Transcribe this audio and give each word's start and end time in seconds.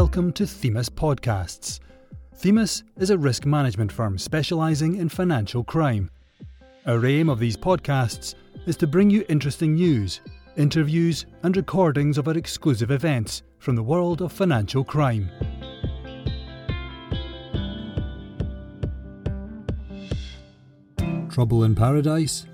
welcome 0.00 0.30
to 0.30 0.46
Themis 0.46 0.90
Podcasts. 0.90 1.80
Themis 2.34 2.82
is 2.98 3.08
a 3.08 3.16
risk 3.16 3.46
management 3.46 3.90
firm 3.90 4.18
specialising 4.18 4.96
in 4.96 5.08
financial 5.08 5.64
crime. 5.64 6.10
Our 6.86 7.06
aim 7.06 7.30
of 7.30 7.38
these 7.38 7.56
podcasts 7.56 8.34
is 8.66 8.76
to 8.76 8.86
bring 8.86 9.08
you 9.08 9.24
interesting 9.30 9.72
news, 9.72 10.20
interviews, 10.54 11.24
and 11.44 11.56
recordings 11.56 12.18
of 12.18 12.28
our 12.28 12.36
exclusive 12.36 12.90
events 12.90 13.42
from 13.58 13.74
the 13.74 13.82
world 13.82 14.20
of 14.20 14.32
financial 14.32 14.84
crime. 14.84 15.30
Trouble 21.30 21.64
in 21.64 21.74
Paradise 21.74 22.44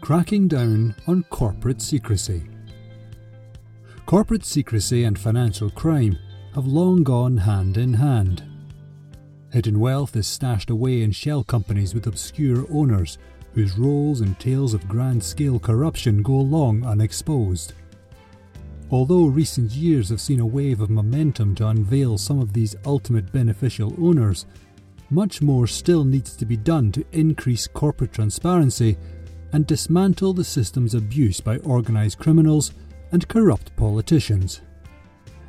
Cracking 0.00 0.48
Down 0.48 0.94
on 1.06 1.24
Corporate 1.24 1.82
Secrecy. 1.82 2.48
Corporate 4.06 4.46
secrecy 4.46 5.04
and 5.04 5.18
financial 5.18 5.68
crime 5.68 6.16
have 6.56 6.66
long 6.66 7.02
gone 7.02 7.36
hand 7.36 7.76
in 7.76 7.92
hand. 7.92 8.42
Hidden 9.52 9.78
wealth 9.78 10.16
is 10.16 10.26
stashed 10.26 10.70
away 10.70 11.02
in 11.02 11.12
shell 11.12 11.44
companies 11.44 11.92
with 11.92 12.06
obscure 12.06 12.64
owners 12.72 13.18
whose 13.52 13.76
roles 13.76 14.22
and 14.22 14.40
tales 14.40 14.72
of 14.72 14.88
grand 14.88 15.22
scale 15.22 15.58
corruption 15.58 16.22
go 16.22 16.32
long 16.32 16.82
unexposed. 16.86 17.74
Although 18.90 19.26
recent 19.26 19.72
years 19.72 20.08
have 20.08 20.20
seen 20.20 20.40
a 20.40 20.46
wave 20.46 20.80
of 20.80 20.88
momentum 20.88 21.54
to 21.56 21.68
unveil 21.68 22.16
some 22.16 22.40
of 22.40 22.54
these 22.54 22.74
ultimate 22.86 23.30
beneficial 23.30 23.92
owners, 23.98 24.46
much 25.10 25.42
more 25.42 25.66
still 25.66 26.06
needs 26.06 26.34
to 26.36 26.46
be 26.46 26.56
done 26.56 26.90
to 26.92 27.04
increase 27.12 27.66
corporate 27.66 28.14
transparency 28.14 28.96
and 29.52 29.66
dismantle 29.66 30.32
the 30.32 30.42
system's 30.42 30.94
abuse 30.94 31.38
by 31.38 31.58
organised 31.58 32.18
criminals 32.18 32.72
and 33.12 33.28
corrupt 33.28 33.76
politicians. 33.76 34.62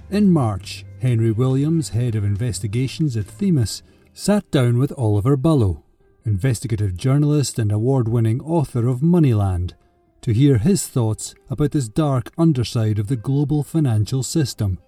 In 0.09 0.29
March, 0.29 0.85
Henry 0.99 1.31
Williams, 1.31 1.89
head 1.89 2.15
of 2.15 2.23
investigations 2.23 3.15
at 3.15 3.25
Themis, 3.25 3.83
sat 4.13 4.49
down 4.49 4.79
with 4.79 4.91
Oliver 4.97 5.37
Bullough, 5.37 5.83
investigative 6.25 6.97
journalist 6.97 7.59
and 7.59 7.71
award 7.71 8.07
winning 8.07 8.41
author 8.41 8.87
of 8.87 9.01
Moneyland, 9.01 9.73
to 10.21 10.33
hear 10.33 10.57
his 10.57 10.87
thoughts 10.87 11.35
about 11.51 11.71
this 11.71 11.87
dark 11.87 12.31
underside 12.35 12.97
of 12.97 13.07
the 13.07 13.15
global 13.15 13.63
financial 13.63 14.23
system. 14.23 14.79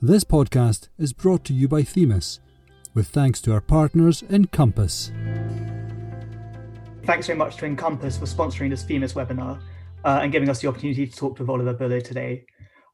This 0.00 0.24
podcast 0.24 0.88
is 0.98 1.12
brought 1.12 1.44
to 1.44 1.52
you 1.52 1.68
by 1.68 1.82
Themis, 1.82 2.40
with 2.94 3.08
thanks 3.08 3.42
to 3.42 3.52
our 3.52 3.60
partners 3.60 4.24
Encompass. 4.30 5.12
Thanks 7.04 7.26
very 7.26 7.38
much 7.38 7.58
to 7.58 7.66
Encompass 7.66 8.16
for 8.16 8.24
sponsoring 8.24 8.70
this 8.70 8.82
Themis 8.82 9.12
webinar 9.12 9.60
uh, 10.04 10.20
and 10.22 10.32
giving 10.32 10.48
us 10.48 10.62
the 10.62 10.68
opportunity 10.68 11.06
to 11.06 11.14
talk 11.14 11.38
with 11.38 11.50
Oliver 11.50 11.74
Bullough 11.74 12.02
today. 12.02 12.46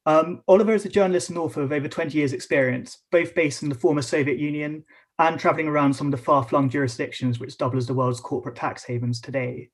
Um, 0.06 0.42
Oliver 0.46 0.72
is 0.72 0.86
a 0.86 0.88
journalist 0.88 1.30
and 1.30 1.38
author 1.38 1.62
of 1.62 1.72
over 1.72 1.88
20 1.88 2.16
years' 2.16 2.32
experience, 2.32 3.02
both 3.10 3.34
based 3.34 3.64
in 3.64 3.68
the 3.68 3.74
former 3.74 4.02
Soviet 4.02 4.38
Union 4.38 4.84
and 5.18 5.38
traveling 5.38 5.66
around 5.66 5.94
some 5.94 6.06
of 6.06 6.10
the 6.12 6.24
far 6.24 6.44
flung 6.44 6.70
jurisdictions 6.70 7.40
which 7.40 7.58
double 7.58 7.76
as 7.76 7.86
the 7.86 7.94
world's 7.94 8.20
corporate 8.20 8.54
tax 8.54 8.84
havens 8.84 9.20
today. 9.20 9.68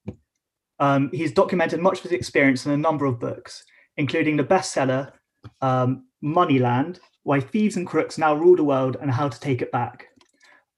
Um, 0.79 1.11
he's 1.13 1.33
documented 1.33 1.81
much 1.81 1.99
of 1.99 2.05
his 2.05 2.13
experience 2.13 2.65
in 2.65 2.73
a 2.73 2.77
number 2.77 3.05
of 3.05 3.21
books, 3.21 3.65
including 3.99 4.37
the 4.37 4.45
bestseller 4.45 5.13
um, 5.61 6.07
Moneyland 6.25 6.99
Why 7.25 7.41
Thieves 7.41 7.77
and 7.77 7.87
Crooks 7.87 8.17
Now 8.17 8.35
Rule 8.35 8.57
the 8.57 8.65
World 8.65 8.97
and 9.01 9.11
How 9.11 9.29
to 9.29 9.39
Take 9.41 9.61
It 9.61 9.71
Back. 9.71 10.07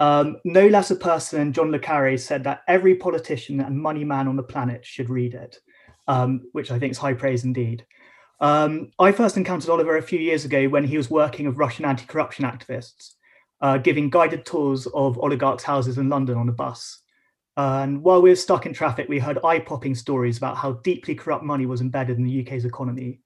Um, 0.00 0.38
no 0.44 0.66
less 0.66 0.90
a 0.90 0.96
person 0.96 1.38
than 1.38 1.52
John 1.52 1.70
Le 1.70 1.78
Carre 1.78 2.18
said 2.18 2.42
that 2.44 2.62
every 2.66 2.96
politician 2.96 3.60
and 3.60 3.80
money 3.80 4.02
man 4.02 4.26
on 4.26 4.36
the 4.36 4.42
planet 4.42 4.84
should 4.84 5.08
read 5.08 5.34
it, 5.34 5.60
um, 6.08 6.42
which 6.52 6.72
I 6.72 6.78
think 6.78 6.90
is 6.90 6.98
high 6.98 7.14
praise 7.14 7.44
indeed. 7.44 7.86
Um, 8.40 8.90
I 8.98 9.12
first 9.12 9.36
encountered 9.36 9.70
Oliver 9.70 9.96
a 9.96 10.02
few 10.02 10.18
years 10.18 10.44
ago 10.44 10.68
when 10.68 10.84
he 10.84 10.96
was 10.96 11.10
working 11.10 11.46
with 11.46 11.56
Russian 11.56 11.84
anti 11.84 12.04
corruption 12.04 12.44
activists, 12.44 13.12
uh, 13.60 13.78
giving 13.78 14.10
guided 14.10 14.44
tours 14.44 14.86
of 14.86 15.18
oligarchs' 15.18 15.64
houses 15.64 15.98
in 15.98 16.08
London 16.08 16.36
on 16.36 16.48
a 16.48 16.52
bus. 16.52 17.00
and 17.56 18.02
while 18.02 18.20
we 18.20 18.30
were 18.30 18.36
stuck 18.36 18.66
in 18.66 18.72
traffic, 18.72 19.08
we 19.08 19.20
heard 19.20 19.38
eye 19.44 19.60
popping 19.60 19.94
stories 19.94 20.36
about 20.36 20.56
how 20.56 20.72
deeply 20.72 21.14
corrupt 21.14 21.44
money 21.44 21.66
was 21.66 21.80
embedded 21.80 22.18
in 22.18 22.24
the 22.24 22.40
UK's 22.40 22.64
economy. 22.64 23.20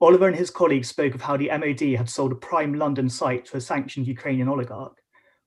Oliver 0.00 0.26
and 0.26 0.36
his 0.36 0.50
colleagues 0.50 0.88
spoke 0.88 1.14
of 1.14 1.20
how 1.20 1.36
the 1.36 1.50
MOD 1.50 1.96
had 1.96 2.08
sold 2.08 2.32
a 2.32 2.34
prime 2.34 2.74
London 2.74 3.08
site 3.08 3.44
to 3.44 3.58
a 3.58 3.60
sanctioned 3.60 4.06
Ukrainian 4.06 4.48
oligarch, 4.48 4.96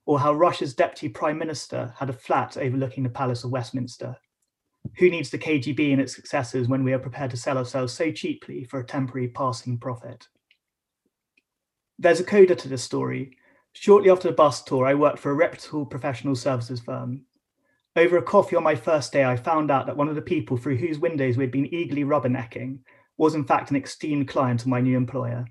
or 0.05 0.19
how 0.19 0.33
Russia's 0.33 0.75
deputy 0.75 1.09
prime 1.09 1.37
minister 1.37 1.93
had 1.97 2.09
a 2.09 2.13
flat 2.13 2.55
overlooking 2.55 3.03
the 3.03 3.09
Palace 3.09 3.43
of 3.43 3.51
Westminster 3.51 4.15
who 4.97 5.09
needs 5.09 5.29
the 5.29 5.37
KGB 5.37 5.91
and 5.91 6.01
its 6.01 6.15
successors 6.15 6.67
when 6.67 6.83
we 6.83 6.93
are 6.93 6.99
prepared 6.99 7.31
to 7.31 7.37
sell 7.37 7.57
ourselves 7.57 7.93
so 7.93 8.11
cheaply 8.11 8.63
for 8.63 8.79
a 8.79 8.85
temporary 8.85 9.27
passing 9.27 9.77
profit? 9.77 10.27
There's 11.97 12.19
a 12.19 12.23
coda 12.23 12.55
to 12.55 12.67
this 12.67 12.83
story. 12.83 13.37
Shortly 13.73 14.09
after 14.09 14.27
the 14.27 14.35
bus 14.35 14.63
tour, 14.63 14.85
I 14.85 14.93
worked 14.93 15.19
for 15.19 15.31
a 15.31 15.35
reputable 15.35 15.85
professional 15.85 16.35
services 16.35 16.79
firm. 16.79 17.25
Over 17.95 18.17
a 18.17 18.21
coffee 18.21 18.55
on 18.55 18.63
my 18.63 18.75
first 18.75 19.13
day, 19.13 19.23
I 19.23 19.37
found 19.37 19.71
out 19.71 19.85
that 19.85 19.95
one 19.95 20.09
of 20.09 20.15
the 20.15 20.21
people 20.21 20.57
through 20.57 20.77
whose 20.77 20.99
windows 20.99 21.37
we'd 21.37 21.51
been 21.51 21.73
eagerly 21.73 22.03
rubbernecking 22.03 22.79
was, 23.17 23.35
in 23.35 23.45
fact, 23.45 23.71
an 23.71 23.77
esteemed 23.77 24.27
client 24.27 24.61
of 24.61 24.67
my 24.67 24.81
new 24.81 24.97
employer. 24.97 25.45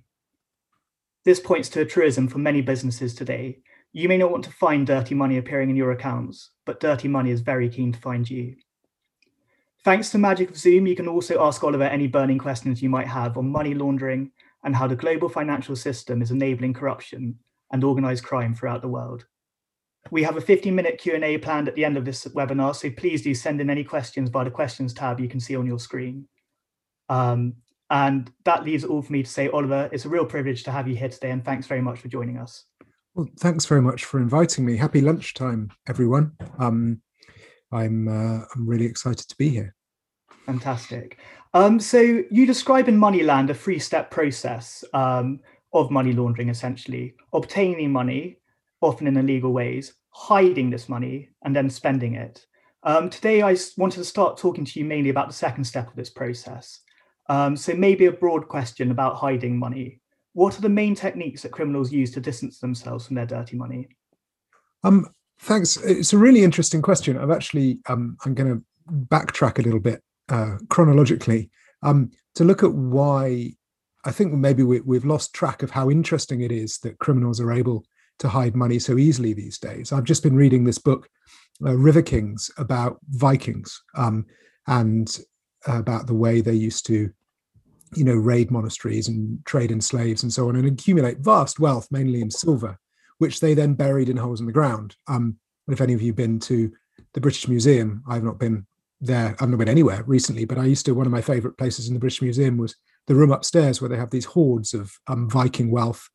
This 1.24 1.40
points 1.40 1.70
to 1.70 1.80
a 1.80 1.86
truism 1.86 2.28
for 2.28 2.38
many 2.38 2.60
businesses 2.60 3.14
today. 3.14 3.60
You 3.92 4.08
may 4.08 4.18
not 4.18 4.30
want 4.30 4.44
to 4.44 4.50
find 4.50 4.86
dirty 4.86 5.14
money 5.14 5.38
appearing 5.38 5.70
in 5.70 5.76
your 5.76 5.92
accounts, 5.92 6.50
but 6.66 6.80
dirty 6.80 7.08
money 7.08 7.30
is 7.30 7.40
very 7.40 7.70
keen 7.70 7.92
to 7.92 7.98
find 7.98 8.28
you. 8.28 8.56
Thanks 9.84 10.10
to 10.10 10.18
magic 10.18 10.48
of 10.48 10.56
Zoom, 10.56 10.86
you 10.86 10.96
can 10.96 11.08
also 11.08 11.44
ask 11.44 11.62
Oliver 11.62 11.84
any 11.84 12.06
burning 12.06 12.38
questions 12.38 12.82
you 12.82 12.88
might 12.88 13.06
have 13.06 13.36
on 13.36 13.50
money 13.50 13.74
laundering 13.74 14.30
and 14.64 14.74
how 14.74 14.86
the 14.86 14.96
global 14.96 15.28
financial 15.28 15.76
system 15.76 16.22
is 16.22 16.30
enabling 16.30 16.72
corruption 16.72 17.38
and 17.70 17.84
organized 17.84 18.24
crime 18.24 18.54
throughout 18.54 18.80
the 18.80 18.88
world. 18.88 19.26
We 20.10 20.22
have 20.22 20.38
a 20.38 20.40
15-minute 20.40 20.98
Q&A 20.98 21.36
planned 21.36 21.68
at 21.68 21.74
the 21.74 21.84
end 21.84 21.98
of 21.98 22.06
this 22.06 22.24
webinar, 22.24 22.74
so 22.74 22.88
please 22.90 23.20
do 23.20 23.34
send 23.34 23.60
in 23.60 23.68
any 23.68 23.84
questions 23.84 24.30
via 24.30 24.44
the 24.44 24.50
questions 24.50 24.94
tab 24.94 25.20
you 25.20 25.28
can 25.28 25.40
see 25.40 25.54
on 25.54 25.66
your 25.66 25.78
screen. 25.78 26.28
Um, 27.10 27.54
and 27.90 28.30
that 28.44 28.64
leaves 28.64 28.84
it 28.84 28.90
all 28.90 29.02
for 29.02 29.12
me 29.12 29.22
to 29.22 29.30
say, 29.30 29.48
Oliver, 29.50 29.90
it's 29.92 30.06
a 30.06 30.08
real 30.08 30.24
privilege 30.24 30.64
to 30.64 30.70
have 30.70 30.88
you 30.88 30.96
here 30.96 31.10
today, 31.10 31.30
and 31.30 31.44
thanks 31.44 31.66
very 31.66 31.82
much 31.82 32.00
for 32.00 32.08
joining 32.08 32.38
us. 32.38 32.64
Well, 33.14 33.28
thanks 33.38 33.66
very 33.66 33.82
much 33.82 34.06
for 34.06 34.18
inviting 34.18 34.64
me. 34.64 34.78
Happy 34.78 35.02
lunchtime, 35.02 35.70
everyone. 35.86 36.32
Um, 36.58 37.02
I'm 37.74 38.08
uh, 38.08 38.44
I'm 38.54 38.66
really 38.66 38.86
excited 38.86 39.28
to 39.28 39.36
be 39.36 39.48
here. 39.48 39.74
Fantastic. 40.46 41.18
Um, 41.54 41.80
so 41.80 42.00
you 42.00 42.46
describe 42.46 42.88
in 42.88 42.98
Moneyland 42.98 43.50
a 43.50 43.54
three-step 43.54 44.10
process 44.10 44.84
um, 44.92 45.40
of 45.72 45.90
money 45.90 46.12
laundering, 46.12 46.50
essentially 46.50 47.14
obtaining 47.32 47.90
money, 47.92 48.38
often 48.80 49.06
in 49.06 49.16
illegal 49.16 49.52
ways, 49.52 49.94
hiding 50.10 50.70
this 50.70 50.88
money, 50.88 51.30
and 51.44 51.54
then 51.56 51.70
spending 51.70 52.14
it. 52.14 52.44
Um, 52.82 53.08
today, 53.08 53.42
I 53.42 53.56
wanted 53.78 53.98
to 53.98 54.04
start 54.04 54.36
talking 54.36 54.64
to 54.64 54.78
you 54.78 54.84
mainly 54.84 55.10
about 55.10 55.28
the 55.28 55.34
second 55.34 55.64
step 55.64 55.88
of 55.88 55.96
this 55.96 56.10
process. 56.10 56.80
Um, 57.28 57.56
so 57.56 57.72
maybe 57.74 58.06
a 58.06 58.12
broad 58.12 58.48
question 58.48 58.90
about 58.90 59.16
hiding 59.16 59.58
money. 59.58 60.00
What 60.34 60.58
are 60.58 60.62
the 60.62 60.68
main 60.68 60.94
techniques 60.94 61.42
that 61.42 61.52
criminals 61.52 61.92
use 61.92 62.12
to 62.12 62.20
distance 62.20 62.58
themselves 62.58 63.06
from 63.06 63.16
their 63.16 63.26
dirty 63.26 63.56
money? 63.56 63.88
Um, 64.82 65.06
Thanks. 65.40 65.76
It's 65.78 66.12
a 66.12 66.18
really 66.18 66.42
interesting 66.42 66.80
question. 66.80 67.18
I've 67.18 67.30
actually 67.30 67.78
um, 67.88 68.16
I'm 68.24 68.34
going 68.34 68.54
to 68.54 68.64
backtrack 68.90 69.58
a 69.58 69.62
little 69.62 69.80
bit 69.80 70.02
uh, 70.28 70.56
chronologically 70.68 71.50
um, 71.82 72.10
to 72.34 72.44
look 72.44 72.62
at 72.62 72.72
why 72.72 73.52
I 74.04 74.10
think 74.10 74.32
maybe 74.32 74.62
we, 74.62 74.80
we've 74.80 75.04
lost 75.04 75.34
track 75.34 75.62
of 75.62 75.70
how 75.70 75.90
interesting 75.90 76.42
it 76.42 76.52
is 76.52 76.78
that 76.78 76.98
criminals 76.98 77.40
are 77.40 77.52
able 77.52 77.84
to 78.18 78.28
hide 78.28 78.54
money 78.54 78.78
so 78.78 78.98
easily 78.98 79.32
these 79.32 79.58
days. 79.58 79.92
I've 79.92 80.04
just 80.04 80.22
been 80.22 80.36
reading 80.36 80.64
this 80.64 80.78
book, 80.78 81.08
uh, 81.64 81.74
River 81.76 82.02
Kings, 82.02 82.50
about 82.58 82.98
Vikings 83.10 83.82
um, 83.96 84.26
and 84.66 85.18
about 85.66 86.06
the 86.06 86.14
way 86.14 86.40
they 86.40 86.52
used 86.52 86.86
to, 86.86 87.10
you 87.94 88.04
know, 88.04 88.14
raid 88.14 88.50
monasteries 88.50 89.08
and 89.08 89.44
trade 89.46 89.70
in 89.70 89.80
slaves 89.80 90.22
and 90.22 90.32
so 90.32 90.48
on, 90.48 90.56
and 90.56 90.66
accumulate 90.66 91.18
vast 91.18 91.58
wealth, 91.58 91.88
mainly 91.90 92.20
in 92.20 92.30
silver, 92.30 92.78
which 93.18 93.40
they 93.40 93.54
then 93.54 93.74
buried 93.74 94.08
in 94.08 94.16
holes 94.16 94.40
in 94.40 94.46
the 94.46 94.52
ground. 94.52 94.96
Um, 95.08 95.38
if 95.68 95.80
any 95.80 95.94
of 95.94 96.02
you 96.02 96.12
been 96.12 96.38
to 96.40 96.72
the 97.14 97.20
British 97.20 97.48
Museum, 97.48 98.02
I've 98.08 98.24
not 98.24 98.38
been 98.38 98.66
there. 99.00 99.36
I've 99.40 99.48
not 99.48 99.58
been 99.58 99.68
anywhere 99.68 100.02
recently, 100.06 100.44
but 100.44 100.58
I 100.58 100.64
used 100.64 100.86
to. 100.86 100.94
One 100.94 101.06
of 101.06 101.12
my 101.12 101.22
favourite 101.22 101.56
places 101.56 101.88
in 101.88 101.94
the 101.94 102.00
British 102.00 102.22
Museum 102.22 102.58
was 102.58 102.76
the 103.06 103.14
room 103.14 103.32
upstairs 103.32 103.80
where 103.80 103.88
they 103.88 103.96
have 103.96 104.10
these 104.10 104.24
hoards 104.24 104.74
of 104.74 104.92
um, 105.06 105.28
Viking 105.28 105.70
wealth 105.70 106.08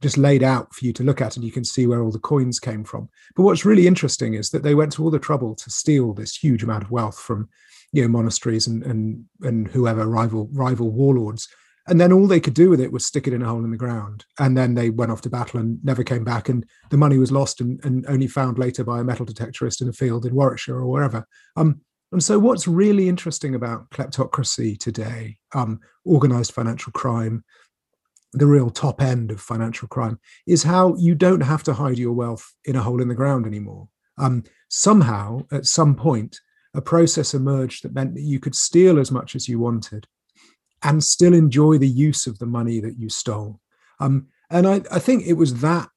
just 0.00 0.16
laid 0.16 0.42
out 0.42 0.74
for 0.74 0.86
you 0.86 0.92
to 0.94 1.02
look 1.02 1.20
at, 1.20 1.36
and 1.36 1.44
you 1.44 1.52
can 1.52 1.64
see 1.64 1.86
where 1.86 2.02
all 2.02 2.10
the 2.10 2.18
coins 2.18 2.58
came 2.58 2.84
from. 2.84 3.08
But 3.36 3.42
what's 3.42 3.66
really 3.66 3.86
interesting 3.86 4.34
is 4.34 4.50
that 4.50 4.62
they 4.62 4.74
went 4.74 4.92
to 4.92 5.04
all 5.04 5.10
the 5.10 5.18
trouble 5.18 5.54
to 5.56 5.70
steal 5.70 6.14
this 6.14 6.36
huge 6.36 6.62
amount 6.62 6.84
of 6.84 6.90
wealth 6.90 7.18
from, 7.18 7.48
you 7.92 8.02
know, 8.02 8.08
monasteries 8.08 8.66
and 8.66 8.82
and 8.84 9.24
and 9.42 9.68
whoever 9.68 10.06
rival 10.06 10.48
rival 10.52 10.90
warlords 10.90 11.48
and 11.90 12.00
then 12.00 12.12
all 12.12 12.28
they 12.28 12.40
could 12.40 12.54
do 12.54 12.70
with 12.70 12.80
it 12.80 12.92
was 12.92 13.04
stick 13.04 13.26
it 13.26 13.32
in 13.32 13.42
a 13.42 13.46
hole 13.46 13.64
in 13.64 13.72
the 13.72 13.76
ground. 13.76 14.24
And 14.38 14.56
then 14.56 14.74
they 14.74 14.90
went 14.90 15.10
off 15.10 15.22
to 15.22 15.30
battle 15.30 15.58
and 15.58 15.84
never 15.84 16.04
came 16.04 16.22
back. 16.22 16.48
And 16.48 16.64
the 16.90 16.96
money 16.96 17.18
was 17.18 17.32
lost 17.32 17.60
and, 17.60 17.84
and 17.84 18.06
only 18.06 18.28
found 18.28 18.58
later 18.58 18.84
by 18.84 19.00
a 19.00 19.04
metal 19.04 19.26
detectorist 19.26 19.82
in 19.82 19.88
a 19.88 19.92
field 19.92 20.24
in 20.24 20.34
warwickshire 20.34 20.76
or 20.76 20.86
wherever. 20.86 21.26
Um, 21.56 21.80
and 22.12 22.22
so 22.22 22.38
what's 22.38 22.68
really 22.68 23.08
interesting 23.08 23.56
about 23.56 23.90
kleptocracy 23.90 24.78
today 24.78 25.38
um, 25.52 25.80
organized 26.04 26.52
financial 26.52 26.92
crime 26.92 27.44
the 28.32 28.46
real 28.46 28.70
top 28.70 29.02
end 29.02 29.32
of 29.32 29.40
financial 29.40 29.88
crime 29.88 30.18
is 30.46 30.62
how 30.62 30.94
you 30.94 31.16
don't 31.16 31.40
have 31.40 31.64
to 31.64 31.74
hide 31.74 31.98
your 31.98 32.12
wealth 32.12 32.54
in 32.64 32.76
a 32.76 32.82
hole 32.82 33.02
in 33.02 33.08
the 33.08 33.14
ground 33.14 33.44
anymore. 33.44 33.88
Um, 34.18 34.44
somehow, 34.68 35.40
at 35.50 35.66
some 35.66 35.96
point, 35.96 36.38
a 36.72 36.80
process 36.80 37.34
emerged 37.34 37.82
that 37.82 37.92
meant 37.92 38.14
that 38.14 38.22
you 38.22 38.38
could 38.38 38.54
steal 38.54 39.00
as 39.00 39.10
much 39.10 39.34
as 39.34 39.48
you 39.48 39.58
wanted 39.58 40.06
and 40.82 41.04
still 41.04 41.34
enjoy 41.34 41.78
the 41.78 41.88
use 41.88 42.26
of 42.26 42.38
the 42.38 42.46
money 42.46 42.80
that 42.80 42.98
you 42.98 43.08
stole. 43.08 43.60
Um, 43.98 44.28
and 44.50 44.66
I, 44.66 44.82
I, 44.90 44.98
think 44.98 45.26
it 45.26 45.34
was 45.34 45.60
that 45.60 45.88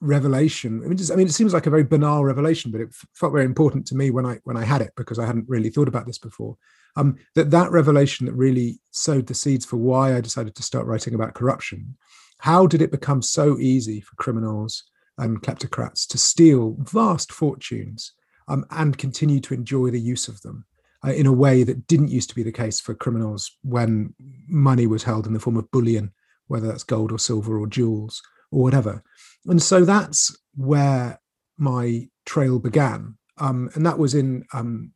revelation. 0.00 0.82
I 0.82 0.88
mean, 0.88 0.96
just, 0.96 1.12
I 1.12 1.16
mean, 1.16 1.26
it 1.26 1.32
seems 1.32 1.52
like 1.52 1.66
a 1.66 1.70
very 1.70 1.84
banal 1.84 2.24
revelation, 2.24 2.70
but 2.70 2.80
it 2.80 2.94
felt 3.14 3.32
very 3.32 3.44
important 3.44 3.86
to 3.88 3.94
me 3.94 4.10
when 4.10 4.26
I 4.26 4.38
when 4.44 4.56
I 4.56 4.64
had 4.64 4.80
it 4.80 4.92
because 4.96 5.18
I 5.18 5.26
hadn't 5.26 5.48
really 5.48 5.70
thought 5.70 5.88
about 5.88 6.06
this 6.06 6.18
before. 6.18 6.56
Um, 6.96 7.16
that 7.34 7.50
that 7.50 7.70
revelation 7.70 8.26
that 8.26 8.32
really 8.32 8.80
sowed 8.90 9.26
the 9.26 9.34
seeds 9.34 9.64
for 9.64 9.76
why 9.76 10.16
I 10.16 10.20
decided 10.20 10.54
to 10.56 10.62
start 10.62 10.86
writing 10.86 11.14
about 11.14 11.34
corruption. 11.34 11.96
How 12.38 12.66
did 12.66 12.82
it 12.82 12.90
become 12.90 13.22
so 13.22 13.58
easy 13.58 14.00
for 14.00 14.14
criminals 14.16 14.84
and 15.18 15.42
kleptocrats 15.42 16.06
to 16.08 16.18
steal 16.18 16.76
vast 16.78 17.32
fortunes 17.32 18.12
um, 18.46 18.64
and 18.70 18.96
continue 18.96 19.40
to 19.40 19.54
enjoy 19.54 19.90
the 19.90 20.00
use 20.00 20.28
of 20.28 20.40
them? 20.42 20.64
Uh, 21.06 21.12
in 21.12 21.26
a 21.26 21.32
way 21.32 21.62
that 21.62 21.86
didn't 21.86 22.08
used 22.08 22.28
to 22.28 22.34
be 22.34 22.42
the 22.42 22.50
case 22.50 22.80
for 22.80 22.92
criminals 22.92 23.52
when 23.62 24.12
money 24.48 24.84
was 24.84 25.04
held 25.04 25.28
in 25.28 25.32
the 25.32 25.38
form 25.38 25.56
of 25.56 25.70
bullion, 25.70 26.12
whether 26.48 26.66
that's 26.66 26.82
gold 26.82 27.12
or 27.12 27.18
silver 27.20 27.56
or 27.56 27.68
jewels 27.68 28.20
or 28.50 28.64
whatever. 28.64 29.04
And 29.46 29.62
so 29.62 29.84
that's 29.84 30.36
where 30.56 31.20
my 31.56 32.08
trail 32.26 32.58
began. 32.58 33.16
Um, 33.38 33.70
and 33.74 33.86
that 33.86 33.98
was 33.98 34.14
in 34.14 34.44
um, 34.52 34.92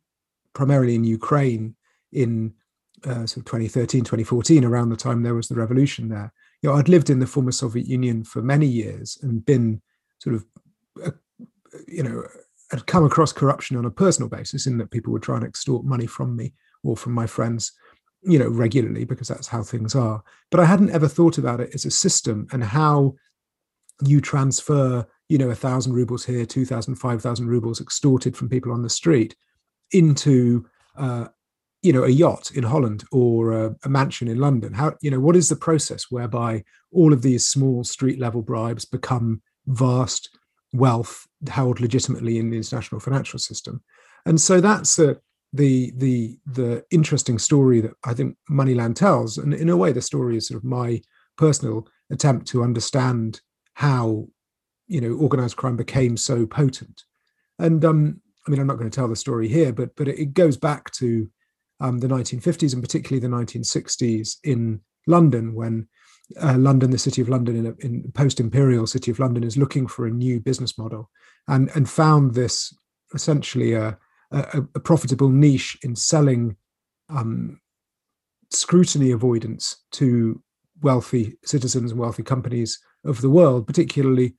primarily 0.53 0.95
in 0.95 1.03
Ukraine 1.03 1.75
in 2.11 2.53
uh, 3.05 3.25
sort 3.25 3.37
of 3.37 3.45
2013, 3.45 4.01
2014, 4.01 4.63
around 4.63 4.89
the 4.89 4.95
time 4.95 5.23
there 5.23 5.35
was 5.35 5.47
the 5.47 5.55
revolution 5.55 6.09
there. 6.09 6.33
You 6.61 6.69
know, 6.69 6.75
I'd 6.75 6.89
lived 6.89 7.09
in 7.09 7.19
the 7.19 7.27
former 7.27 7.51
Soviet 7.51 7.87
Union 7.87 8.23
for 8.23 8.41
many 8.41 8.67
years 8.67 9.17
and 9.21 9.45
been 9.45 9.81
sort 10.19 10.35
of, 10.35 10.45
uh, 11.03 11.11
you 11.87 12.03
know, 12.03 12.23
had 12.73 12.87
come 12.87 13.05
across 13.05 13.31
corruption 13.31 13.77
on 13.77 13.85
a 13.85 13.91
personal 13.91 14.29
basis 14.29 14.65
in 14.67 14.77
that 14.79 14.91
people 14.91 15.13
would 15.13 15.23
try 15.23 15.35
and 15.35 15.45
extort 15.45 15.85
money 15.85 16.07
from 16.07 16.35
me 16.35 16.53
or 16.83 16.97
from 16.97 17.13
my 17.13 17.27
friends 17.27 17.71
you 18.23 18.39
know 18.39 18.47
regularly 18.47 19.05
because 19.05 19.27
that's 19.27 19.47
how 19.47 19.61
things 19.61 19.95
are. 19.95 20.23
But 20.49 20.59
i 20.59 20.65
hadn't 20.65 20.91
ever 20.91 21.07
thought 21.07 21.37
about 21.37 21.59
it 21.59 21.73
as 21.73 21.85
a 21.85 21.91
system 21.91 22.47
and 22.51 22.63
how 22.63 23.15
you 24.03 24.19
transfer 24.21 25.07
you 25.29 25.37
know 25.37 25.49
a 25.49 25.55
thousand 25.55 25.93
rubles 25.93 26.25
here 26.25 26.45
two 26.45 26.65
thousand 26.65 26.95
five 26.95 27.21
thousand 27.21 27.47
rubles 27.47 27.81
extorted 27.81 28.35
from 28.35 28.49
people 28.49 28.71
on 28.71 28.81
the 28.81 28.89
street 28.89 29.35
into 29.91 30.65
uh, 30.97 31.27
you 31.81 31.93
know 31.93 32.03
a 32.03 32.09
yacht 32.09 32.51
in 32.55 32.63
holland 32.63 33.03
or 33.11 33.51
a, 33.51 33.75
a 33.83 33.89
mansion 33.89 34.27
in 34.27 34.39
london. 34.39 34.73
How 34.73 34.93
you 35.01 35.11
know 35.11 35.19
what 35.19 35.35
is 35.35 35.49
the 35.49 35.55
process 35.55 36.05
whereby 36.09 36.63
all 36.91 37.13
of 37.13 37.21
these 37.21 37.47
small 37.47 37.83
street 37.83 38.19
level 38.19 38.41
bribes 38.41 38.85
become 38.85 39.41
vast 39.67 40.29
wealth 40.73 41.27
held 41.47 41.79
legitimately 41.79 42.39
in 42.39 42.49
the 42.49 42.57
international 42.57 42.99
financial 42.99 43.39
system. 43.39 43.81
And 44.25 44.39
so 44.41 44.59
that's 44.59 44.95
the 44.95 45.19
the 45.53 45.93
the 45.97 46.37
the 46.47 46.83
interesting 46.91 47.37
story 47.37 47.79
that 47.81 47.93
I 48.03 48.13
think 48.13 48.35
Moneyland 48.49 48.95
tells. 48.95 49.37
And 49.37 49.53
in 49.53 49.69
a 49.69 49.77
way, 49.77 49.91
the 49.91 50.01
story 50.01 50.35
is 50.35 50.47
sort 50.47 50.57
of 50.57 50.63
my 50.63 51.01
personal 51.37 51.87
attempt 52.11 52.47
to 52.47 52.63
understand 52.63 53.41
how 53.75 54.27
you 54.87 54.99
know 54.99 55.13
organized 55.13 55.57
crime 55.57 55.77
became 55.77 56.17
so 56.17 56.45
potent. 56.45 57.03
And 57.59 57.85
um, 57.85 58.21
I 58.47 58.51
mean, 58.51 58.59
I'm 58.59 58.67
not 58.67 58.77
going 58.77 58.89
to 58.89 58.95
tell 58.95 59.07
the 59.07 59.15
story 59.15 59.47
here, 59.47 59.71
but 59.71 59.95
but 59.95 60.07
it 60.07 60.33
goes 60.33 60.57
back 60.57 60.91
to 60.91 61.29
um, 61.79 61.99
the 61.99 62.07
1950s 62.07 62.73
and 62.73 62.81
particularly 62.81 63.19
the 63.19 63.35
1960s 63.35 64.37
in 64.43 64.81
London 65.05 65.53
when 65.53 65.87
uh, 66.41 66.57
London, 66.57 66.91
the 66.91 66.97
city 66.97 67.21
of 67.21 67.29
London, 67.29 67.55
in, 67.55 67.65
a, 67.65 67.73
in 67.85 68.11
post-imperial 68.13 68.87
city 68.87 69.11
of 69.11 69.19
London, 69.19 69.43
is 69.43 69.57
looking 69.57 69.87
for 69.87 70.05
a 70.05 70.11
new 70.11 70.39
business 70.39 70.77
model, 70.77 71.09
and 71.47 71.69
and 71.75 71.89
found 71.89 72.33
this 72.33 72.73
essentially 73.13 73.73
a, 73.73 73.97
a, 74.31 74.63
a 74.75 74.79
profitable 74.79 75.29
niche 75.29 75.77
in 75.83 75.95
selling 75.95 76.55
um, 77.09 77.59
scrutiny 78.49 79.11
avoidance 79.11 79.83
to 79.91 80.41
wealthy 80.81 81.37
citizens 81.45 81.91
and 81.91 81.99
wealthy 81.99 82.23
companies 82.23 82.79
of 83.05 83.21
the 83.21 83.29
world, 83.29 83.67
particularly 83.67 84.35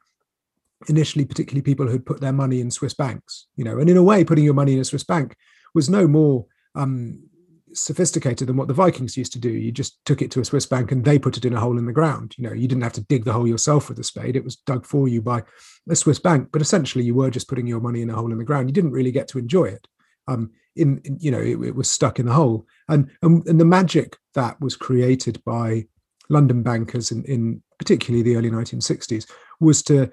initially, 0.89 1.25
particularly 1.25 1.63
people 1.63 1.87
who'd 1.87 2.07
put 2.07 2.21
their 2.21 2.33
money 2.33 2.61
in 2.61 2.71
Swiss 2.71 2.95
banks. 2.95 3.47
You 3.57 3.65
know, 3.65 3.79
and 3.79 3.89
in 3.89 3.97
a 3.97 4.03
way, 4.03 4.25
putting 4.25 4.45
your 4.45 4.55
money 4.55 4.75
in 4.75 4.81
a 4.81 4.85
Swiss 4.85 5.05
bank 5.05 5.37
was 5.75 5.89
no 5.89 6.07
more 6.07 6.47
um, 6.75 7.29
sophisticated 7.77 8.49
than 8.49 8.57
what 8.57 8.69
the 8.69 8.75
Vikings 8.75 9.17
used 9.17 9.33
to 9.33 9.39
do. 9.39 9.51
You 9.51 9.73
just 9.73 10.05
took 10.05 10.23
it 10.23 10.31
to 10.33 10.41
a 10.41 10.45
Swiss 10.45 10.67
bank 10.67 10.93
and 10.93 11.05
they 11.05 11.19
put 11.19 11.37
it 11.37 11.45
in 11.45 11.55
a 11.55 11.61
hole 11.61 11.79
in 11.79 11.87
the 11.87 11.93
ground. 11.93 12.35
You 12.37 12.49
know, 12.49 12.55
you 12.55 12.69
didn't 12.69 12.83
have 12.83 12.93
to 12.95 13.05
dig 13.05 13.25
the 13.25 13.33
hole 13.33 13.47
yourself 13.47 13.89
with 13.89 13.99
a 13.99 14.05
spade. 14.05 14.37
It 14.37 14.45
was 14.45 14.57
dug 14.57 14.87
for 14.87 15.09
you 15.09 15.23
by 15.23 15.43
a 15.89 15.97
Swiss 15.97 16.19
bank. 16.19 16.49
But 16.53 16.63
essentially, 16.63 17.05
you 17.05 17.15
were 17.15 17.31
just 17.31 17.49
putting 17.49 17.67
your 17.67 17.81
money 17.81 18.03
in 18.03 18.11
a 18.11 18.15
hole 18.15 18.33
in 18.33 18.39
the 18.39 18.45
ground. 18.45 18.69
You 18.69 18.75
didn't 18.75 18.93
really 18.93 19.13
get 19.13 19.29
to 19.29 19.39
enjoy 19.39 19.67
it. 19.67 19.87
Um, 20.27 20.51
in, 20.77 21.01
in 21.05 21.19
you 21.21 21.31
know, 21.31 21.41
it, 21.41 21.61
it, 21.63 21.75
was 21.75 21.91
stuck 21.91 22.19
in 22.19 22.27
the 22.27 22.33
hole. 22.33 22.67
And, 22.89 23.11
and 23.23 23.47
and 23.47 23.61
the 23.61 23.65
magic 23.65 24.17
that 24.35 24.61
was 24.61 24.75
created 24.75 25.43
by 25.45 25.87
London 26.31 26.63
bankers 26.63 27.11
in, 27.11 27.25
in 27.25 27.63
particularly 27.79 28.23
the 28.23 28.37
early 28.37 28.51
1960s 28.51 29.31
was 29.61 29.83
to 29.83 30.11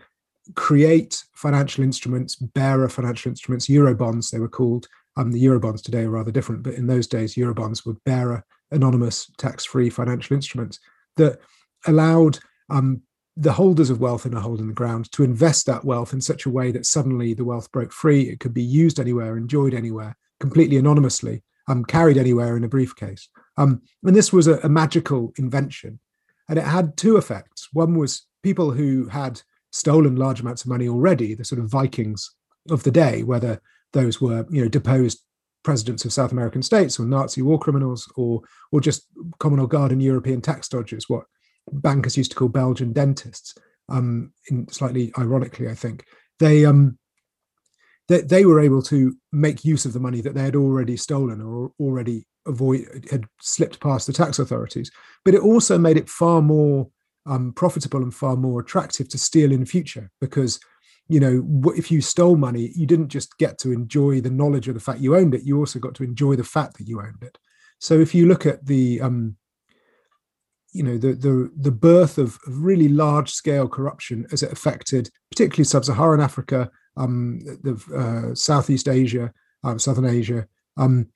create 0.56 1.24
financial 1.34 1.84
instruments, 1.84 2.36
bearer 2.36 2.90
financial 2.90 3.30
instruments, 3.30 3.68
Eurobonds, 3.68 4.32
they 4.32 4.40
were 4.40 4.50
called, 4.50 4.88
um, 5.18 5.32
the 5.32 5.44
Eurobonds 5.44 5.82
today 5.82 6.04
are 6.04 6.10
rather 6.10 6.32
different, 6.32 6.64
but 6.64 6.76
in 6.76 6.88
those 6.88 7.08
days, 7.08 7.36
Eurobonds 7.36 7.86
were 7.86 7.96
bearer, 8.06 8.46
anonymous, 8.72 9.30
tax 9.38 9.66
free 9.66 9.90
financial 9.90 10.36
instruments 10.36 10.80
that 11.18 11.40
allowed 11.86 12.40
um, 12.70 13.02
the 13.38 13.54
holders 13.54 13.90
of 13.90 14.00
wealth 14.00 14.26
in 14.26 14.34
a 14.34 14.40
hole 14.40 14.60
in 14.60 14.68
the 14.68 14.74
ground 14.74 15.12
to 15.12 15.24
invest 15.24 15.66
that 15.66 15.86
wealth 15.86 16.14
in 16.14 16.22
such 16.22 16.46
a 16.46 16.50
way 16.50 16.72
that 16.72 16.86
suddenly 16.86 17.34
the 17.34 17.46
wealth 17.46 17.72
broke 17.72 17.92
free. 17.92 18.24
It 18.24 18.40
could 18.40 18.54
be 18.54 18.64
used 18.64 19.00
anywhere, 19.00 19.38
enjoyed 19.38 19.74
anywhere, 19.74 20.18
completely 20.40 20.78
anonymously, 20.78 21.44
um, 21.68 21.84
carried 21.86 22.18
anywhere 22.18 22.56
in 22.58 22.64
a 22.64 22.70
briefcase. 22.70 23.30
Um, 23.58 23.82
and 24.04 24.16
this 24.16 24.32
was 24.32 24.48
a, 24.48 24.60
a 24.60 24.70
magical 24.70 25.34
invention. 25.38 26.00
And 26.50 26.60
it 26.60 26.66
had 26.66 26.98
two 26.98 27.18
effects. 27.18 27.70
One 27.72 27.96
was 27.98 28.28
people 28.44 28.72
who 28.72 29.08
had 29.08 29.42
stolen 29.72 30.16
large 30.18 30.42
amounts 30.42 30.64
of 30.64 30.70
money 30.70 30.88
already, 30.88 31.34
the 31.34 31.46
sort 31.46 31.60
of 31.60 31.70
Vikings 31.70 32.32
of 32.70 32.84
the 32.84 32.92
day, 32.92 33.24
whether 33.24 33.62
those 33.94 34.22
were 34.22 34.46
you 34.50 34.62
know 34.62 34.70
deposed 34.70 35.22
presidents 35.64 36.06
of 36.06 36.14
South 36.14 36.32
American 36.32 36.64
states 36.64 37.00
or 37.00 37.06
Nazi 37.06 37.42
war 37.42 37.60
criminals 37.60 38.12
or 38.16 38.42
or 38.72 38.82
just 38.82 39.08
common 39.40 39.66
Guard 39.68 39.92
and 39.92 40.02
European 40.02 40.42
tax 40.42 40.68
dodgers, 40.68 41.08
what 41.08 41.26
bankers 41.72 42.18
used 42.18 42.32
to 42.32 42.38
call 42.38 42.50
Belgian 42.50 42.94
dentists. 42.94 43.56
Um, 43.90 44.32
in 44.50 44.68
slightly 44.70 45.12
ironically, 45.18 45.68
I 45.68 45.76
think 45.76 46.06
they 46.40 46.66
um 46.66 46.98
they, 48.08 48.22
they 48.22 48.46
were 48.46 48.60
able 48.60 48.82
to 48.84 49.16
make 49.32 49.66
use 49.66 49.86
of 49.86 49.94
the 49.94 50.00
money 50.00 50.22
that 50.22 50.34
they 50.34 50.44
had 50.44 50.56
already 50.56 50.98
stolen 50.98 51.42
or 51.42 51.72
already 51.80 52.26
avoid 52.48 53.08
had 53.12 53.26
slipped 53.40 53.80
past 53.80 54.08
the 54.08 54.14
tax 54.14 54.40
authorities. 54.40 54.92
But 55.24 55.34
it 55.34 55.42
also 55.42 55.78
made 55.78 55.98
it 55.98 56.10
far 56.10 56.42
more 56.42 56.90
um, 57.26 57.54
profitable 57.54 58.02
and 58.02 58.14
far 58.14 58.36
more 58.36 58.62
attractive 58.62 59.08
to 59.10 59.18
steal 59.18 59.52
in 59.52 59.66
future 59.66 60.10
because 60.20 60.60
you 61.08 61.20
know 61.20 61.72
if 61.76 61.92
you 61.92 62.02
stole 62.02 62.38
money 62.38 62.72
you 62.76 62.86
didn't 62.86 63.10
just 63.10 63.38
get 63.38 63.58
to 63.60 63.72
enjoy 63.72 64.22
the 64.22 64.30
knowledge 64.30 64.68
of 64.68 64.74
the 64.74 64.80
fact 64.80 65.00
you 65.00 65.16
owned 65.16 65.36
it 65.36 65.44
you 65.44 65.58
also 65.58 65.80
got 65.80 65.96
to 65.96 66.04
enjoy 66.04 66.36
the 66.36 66.44
fact 66.44 66.78
that 66.78 66.88
you 66.88 67.00
owned 67.00 67.22
it. 67.22 67.38
So 67.80 68.00
if 68.00 68.14
you 68.14 68.28
look 68.28 68.46
at 68.46 68.66
the 68.66 69.02
um 69.02 69.38
you 70.74 70.84
know 70.84 70.98
the 70.98 71.14
the 71.14 71.52
the 71.58 71.72
birth 71.72 72.18
of 72.18 72.40
really 72.48 72.88
large 72.88 73.32
scale 73.32 73.68
corruption 73.68 74.26
as 74.32 74.44
it 74.44 74.52
affected 74.52 75.10
particularly 75.30 75.66
sub-saharan 75.66 76.22
africa 76.22 76.72
um 76.98 77.40
the 77.64 77.74
uh, 77.94 78.34
southeast 78.34 78.88
asia 78.88 79.32
um, 79.64 79.78
southern 79.78 80.06
asia 80.06 80.48
um 80.78 81.08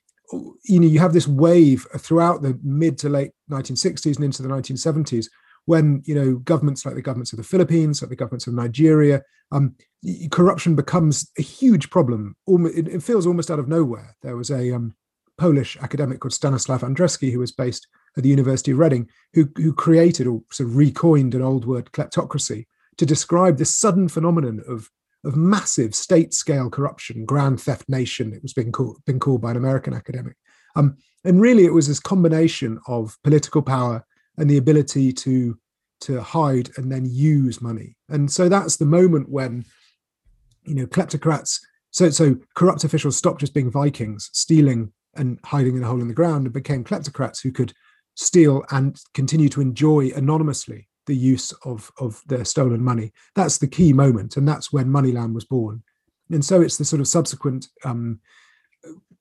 you 0.64 0.80
know 0.80 0.86
you 0.86 0.98
have 0.98 1.12
this 1.12 1.28
wave 1.28 1.86
throughout 1.98 2.42
the 2.42 2.58
mid 2.62 2.98
to 2.98 3.08
late 3.08 3.30
1960s 3.50 4.16
and 4.16 4.24
into 4.24 4.42
the 4.42 4.48
1970s 4.48 5.26
when 5.66 6.02
you 6.04 6.14
know 6.14 6.36
governments 6.36 6.86
like 6.86 6.94
the 6.94 7.02
governments 7.02 7.32
of 7.32 7.36
the 7.36 7.44
Philippines, 7.44 8.00
like 8.00 8.08
the 8.08 8.16
governments 8.16 8.46
of 8.46 8.54
Nigeria, 8.54 9.22
um, 9.52 9.74
corruption 10.30 10.74
becomes 10.74 11.30
a 11.38 11.42
huge 11.42 11.90
problem. 11.90 12.36
It 12.46 13.02
feels 13.02 13.26
almost 13.26 13.50
out 13.50 13.58
of 13.58 13.68
nowhere. 13.68 14.16
There 14.22 14.36
was 14.36 14.50
a 14.50 14.72
um, 14.72 14.94
Polish 15.38 15.76
academic 15.80 16.20
called 16.20 16.32
Stanislaw 16.32 16.78
Andreski, 16.78 17.32
who 17.32 17.40
was 17.40 17.52
based 17.52 17.86
at 18.16 18.22
the 18.22 18.30
University 18.30 18.70
of 18.70 18.78
Reading, 18.78 19.08
who 19.34 19.48
who 19.56 19.72
created 19.72 20.26
or 20.26 20.42
sort 20.50 20.70
of 20.70 20.76
recoined 20.76 21.34
an 21.34 21.42
old 21.42 21.66
word, 21.66 21.92
kleptocracy, 21.92 22.66
to 22.96 23.04
describe 23.04 23.58
this 23.58 23.76
sudden 23.76 24.08
phenomenon 24.08 24.62
of 24.66 24.90
of 25.24 25.36
massive 25.36 25.94
state 25.94 26.32
scale 26.32 26.70
corruption, 26.70 27.24
grand 27.24 27.60
theft 27.60 27.88
nation. 27.88 28.32
It 28.32 28.42
was 28.42 28.52
being 28.52 28.70
called, 28.70 28.98
been 29.04 29.18
called 29.18 29.40
by 29.40 29.50
an 29.50 29.56
American 29.56 29.92
academic. 29.92 30.36
Um, 30.76 30.98
and 31.24 31.40
really, 31.40 31.64
it 31.64 31.72
was 31.72 31.88
this 31.88 31.98
combination 31.98 32.78
of 32.86 33.16
political 33.24 33.60
power 33.62 34.04
and 34.38 34.48
the 34.48 34.58
ability 34.58 35.12
to 35.12 35.58
to 36.02 36.20
hide 36.20 36.70
and 36.76 36.92
then 36.92 37.06
use 37.06 37.62
money. 37.62 37.96
And 38.08 38.30
so 38.30 38.48
that's 38.48 38.76
the 38.76 38.86
moment 38.86 39.30
when 39.30 39.64
you 40.64 40.74
know 40.74 40.86
kleptocrats 40.86 41.60
so 41.96 42.10
so 42.10 42.36
corrupt 42.54 42.84
officials 42.84 43.16
stopped 43.16 43.40
just 43.40 43.54
being 43.54 43.70
Vikings, 43.70 44.28
stealing 44.34 44.92
and 45.14 45.38
hiding 45.44 45.76
in 45.76 45.82
a 45.82 45.86
hole 45.86 46.02
in 46.02 46.08
the 46.08 46.14
ground, 46.14 46.44
and 46.44 46.52
became 46.52 46.84
kleptocrats 46.84 47.42
who 47.42 47.50
could 47.50 47.72
steal 48.16 48.64
and 48.70 49.00
continue 49.14 49.48
to 49.48 49.62
enjoy 49.62 50.10
anonymously 50.14 50.88
the 51.06 51.16
use 51.16 51.52
of, 51.64 51.90
of 51.98 52.22
their 52.26 52.44
stolen 52.44 52.82
money. 52.82 53.12
That's 53.34 53.56
the 53.56 53.66
key 53.66 53.94
moment, 53.94 54.36
and 54.36 54.46
that's 54.46 54.72
when 54.72 54.88
Moneyland 54.88 55.32
was 55.32 55.46
born. 55.46 55.82
And 56.30 56.44
so 56.44 56.60
it's 56.60 56.76
the 56.76 56.84
sort 56.84 57.00
of 57.00 57.08
subsequent 57.08 57.68
um, 57.84 58.20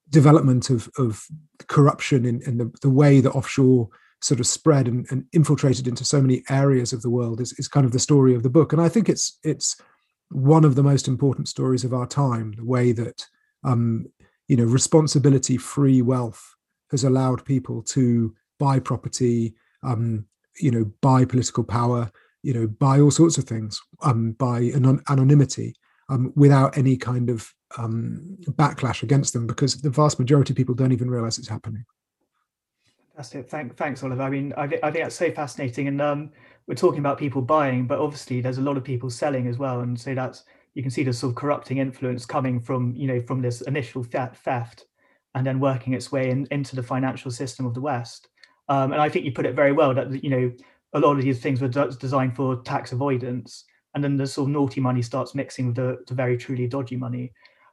development 0.10 0.69
of, 0.69 0.89
of 0.98 1.25
corruption 1.67 2.25
in, 2.25 2.41
in 2.41 2.57
the, 2.57 2.72
the 2.81 2.89
way 2.89 3.22
that 3.22 3.31
offshore 3.31 3.88
sort 4.22 4.39
of 4.39 4.48
spread 4.48 4.88
and, 4.88 5.05
and, 5.12 5.25
infiltrated 5.34 5.88
into 5.88 6.03
so 6.03 6.22
many 6.22 6.41
areas 6.50 6.93
of 6.93 7.01
the 7.01 7.10
world 7.10 7.39
is, 7.41 7.53
is 7.60 7.67
kind 7.67 7.86
of 7.86 7.91
the 7.91 8.00
story 8.00 8.34
of 8.34 8.43
the 8.43 8.50
book. 8.50 8.74
And 8.74 8.81
I 8.81 8.89
think 8.89 9.10
it's 9.10 9.38
it's 9.43 9.75
one 10.29 10.65
of 10.65 10.75
the 10.75 10.84
most 10.84 11.07
important 11.07 11.48
stories 11.48 11.84
of 11.84 11.93
our 11.93 12.07
time, 12.07 12.53
the 12.57 12.65
way 12.65 12.91
that 12.91 13.25
um, 13.63 14.05
you 14.48 14.57
know 14.57 14.63
responsibility 14.63 15.57
free 15.57 16.01
wealth 16.01 16.55
has 16.91 17.03
allowed 17.03 17.45
people 17.45 17.81
to 17.81 18.34
buy 18.60 18.79
property, 18.79 19.55
um, 19.84 20.25
you 20.60 20.72
know, 20.72 20.91
buy 21.01 21.25
political 21.25 21.63
power, 21.63 22.12
you 22.43 22.53
know, 22.53 22.67
buy 22.67 23.00
all 23.00 23.12
sorts 23.12 23.38
of 23.38 23.45
things, 23.45 23.81
um, 24.01 24.31
by 24.34 24.72
anon- 24.75 25.03
anonymity, 25.10 25.75
um, 26.10 26.31
without 26.36 26.77
any 26.77 26.95
kind 26.95 27.29
of 27.29 27.51
um, 27.77 28.38
backlash 28.51 29.03
against 29.03 29.34
them, 29.34 29.48
because 29.48 29.81
the 29.81 29.89
vast 29.89 30.19
majority 30.19 30.53
of 30.53 30.57
people 30.57 30.75
don't 30.75 30.91
even 30.91 31.10
realize 31.10 31.38
it's 31.38 31.48
happening. 31.48 31.84
Fantastic. 33.15 33.50
Thank, 33.50 33.77
thanks, 33.77 34.03
Oliver. 34.03 34.24
I 34.24 34.29
mean, 34.29 34.53
I, 34.57 34.63
I 34.63 34.67
think 34.67 34.95
that's 34.95 35.15
so 35.15 35.31
fascinating. 35.31 35.88
And 35.88 36.01
um, 36.01 36.31
we're 36.67 36.75
talking 36.75 37.00
about 37.00 37.17
people 37.17 37.41
buying, 37.41 37.88
but 37.88 38.00
obviously 38.00 38.41
there's 38.41 38.57
a 38.57 38.62
lot 38.62 38.75
of 38.75 38.84
people 38.84 39.10
selling 39.10 39.48
as 39.48 39.57
well. 39.57 39.79
And 39.81 39.98
so 39.98 40.13
that's 40.13 40.43
you 40.74 40.81
can 40.81 40.91
see 40.91 41.03
the 41.03 41.13
sort 41.13 41.31
of 41.31 41.38
corrupting 41.38 41.77
influence 41.77 42.25
coming 42.25 42.60
from 42.60 42.93
you 42.93 43.07
know 43.07 43.22
from 43.22 43.41
this 43.41 43.62
initial 43.62 44.03
theft 44.03 44.86
and 45.34 45.48
then 45.48 45.62
working 45.62 45.93
its 45.93 46.12
way 46.12 46.29
in, 46.29 46.45
into 46.51 46.75
the 46.75 46.84
financial 46.84 47.31
system 47.31 47.65
of 47.65 47.74
the 47.74 47.79
West. 47.79 48.27
Um, 48.67 48.91
and 48.91 49.01
I 49.01 49.07
think 49.07 49.24
you 49.24 49.31
put 49.31 49.45
it 49.45 49.55
very 49.55 49.72
well 49.72 49.93
that 49.93 50.22
you 50.22 50.29
know 50.29 50.51
a 50.91 51.00
lot 51.00 51.17
of 51.17 51.24
these 51.24 51.39
things 51.39 51.62
were 51.62 51.69
designed 51.69 52.36
for 52.36 52.62
tax 52.63 52.91
avoidance, 52.91 53.63
and 53.93 54.03
then 54.03 54.17
the 54.17 54.27
sort 54.27 54.50
of 54.50 54.53
naughty 54.53 54.81
money 54.81 55.01
starts 55.01 55.34
mixing 55.36 55.67
with 55.67 55.77
the, 55.77 56.00
the 56.07 56.15
very 56.15 56.36
truly 56.36 56.67
dodgy 56.67 56.98
money. 56.98 57.31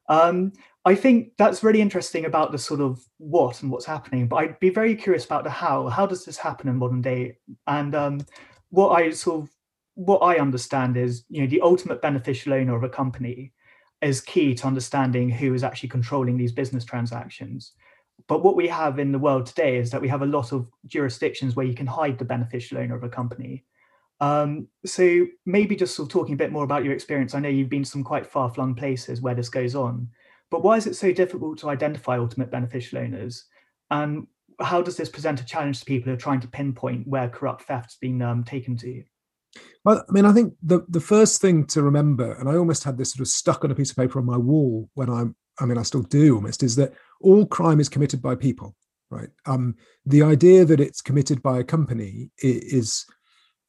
Um, 0.09 0.53
I 0.85 0.95
think 0.95 1.33
that's 1.39 1.63
really 1.63 1.81
interesting 1.81 2.25
about 2.25 2.51
the 2.51 2.59
sort 2.59 2.81
of 2.81 3.01
what 3.19 3.63
and 3.63 3.71
what's 3.71 3.85
happening, 3.85 4.27
but 4.27 4.37
I'd 4.37 4.59
be 4.59 4.71
very 4.71 4.97
curious 4.97 5.25
about 5.25 5.45
the 5.45 5.51
how. 5.51 5.89
How 5.89 6.07
does 6.07 6.25
this 6.25 6.37
happen 6.37 6.69
in 6.69 6.77
modern 6.77 7.03
day? 7.03 7.37
And 7.67 7.95
um, 7.95 8.27
what 8.71 8.91
I 8.91 9.11
sort 9.11 9.43
of 9.43 9.51
what 9.95 10.19
I 10.19 10.37
understand 10.39 10.97
is, 10.97 11.25
you 11.29 11.43
know, 11.43 11.47
the 11.47 11.61
ultimate 11.61 12.03
beneficial 12.03 12.55
owner 12.55 12.75
of 12.75 12.83
a 12.83 12.89
company 12.89 13.53
is 14.01 14.21
key 14.21 14.55
to 14.55 14.67
understanding 14.67 15.31
who 15.31 15.55
is 15.55 15.63
actually 15.63 15.91
controlling 15.91 16.37
these 16.37 16.53
business 16.53 16.85
transactions. 16.85 17.73
But 18.27 18.43
what 18.43 18.57
we 18.57 18.69
have 18.69 18.99
in 18.99 19.13
the 19.13 19.19
world 19.19 19.47
today 19.47 19.77
is 19.77 19.91
that 19.91 20.01
we 20.01 20.09
have 20.09 20.23
a 20.23 20.27
lot 20.27 20.53
of 20.53 20.69
jurisdictions 20.87 21.55
where 21.55 21.67
you 21.67 21.75
can 21.75 21.87
hide 21.87 22.19
the 22.19 22.25
beneficial 22.25 22.79
owner 22.79 22.97
of 22.97 23.05
a 23.05 23.09
company. 23.09 23.65
Um, 24.23 24.69
so 24.87 25.27
maybe 25.47 25.75
just 25.75 25.97
sort 25.97 26.09
of 26.09 26.13
talking 26.13 26.35
a 26.35 26.39
bit 26.39 26.53
more 26.53 26.63
about 26.63 26.85
your 26.85 26.93
experience. 26.93 27.35
I 27.35 27.41
know 27.41 27.49
you've 27.49 27.69
been 27.69 27.85
some 27.85 28.05
quite 28.05 28.25
far-flung 28.25 28.77
places 28.77 29.21
where 29.21 29.35
this 29.35 29.49
goes 29.49 29.75
on, 29.75 30.09
but 30.49 30.63
why 30.63 30.77
is 30.77 30.87
it 30.87 30.95
so 30.95 31.11
difficult 31.11 31.59
to 31.59 31.69
identify 31.69 32.19
ultimate 32.19 32.49
beneficial 32.49 33.01
owners? 33.01 33.47
And 33.91 34.29
how 34.61 34.81
does 34.81 34.97
this 34.97 35.09
present 35.09 35.41
a 35.41 35.45
challenge 35.45 35.81
to 35.81 35.85
people 35.85 36.09
who 36.09 36.15
are 36.15 36.21
trying 36.21 36.39
to 36.39 36.47
pinpoint 36.47 37.09
where 37.09 37.29
corrupt 37.29 37.67
theft's 37.67 37.97
been 37.97 38.23
um, 38.23 38.45
taken 38.45 38.77
to? 38.77 39.03
Well, 39.85 40.05
I 40.09 40.13
mean, 40.13 40.25
I 40.25 40.33
think 40.33 40.55
the 40.63 40.87
the 40.89 41.01
first 41.01 41.41
thing 41.41 41.67
to 41.67 41.83
remember, 41.83 42.35
and 42.35 42.49
I 42.49 42.57
almost 42.57 42.85
had 42.85 42.97
this 42.97 43.13
sort 43.13 43.23
of 43.23 43.29
stuck 43.29 43.65
on 43.65 43.73
a 43.73 43.75
piece 43.75 43.91
of 43.91 43.97
paper 43.97 44.21
on 44.21 44.25
my 44.25 44.37
wall 44.37 44.89
when 44.95 45.11
I'm, 45.11 45.35
I 45.59 45.67
mean, 45.67 45.79
I 45.79 45.83
still 45.83 46.03
do 46.03 46.37
almost, 46.37 46.63
is 46.63 46.77
that 46.77 46.93
all 47.21 47.45
crime 47.45 47.81
is 47.81 47.89
committed 47.89 48.23
by 48.23 48.37
people, 48.37 48.77
right? 49.11 49.31
Um, 49.47 49.75
the 50.07 50.23
idea 50.23 50.65
that 50.65 50.81
it's 50.81 51.03
committed 51.03 51.43
by 51.43 51.59
a 51.59 51.65
company 51.65 52.31
is 52.39 53.05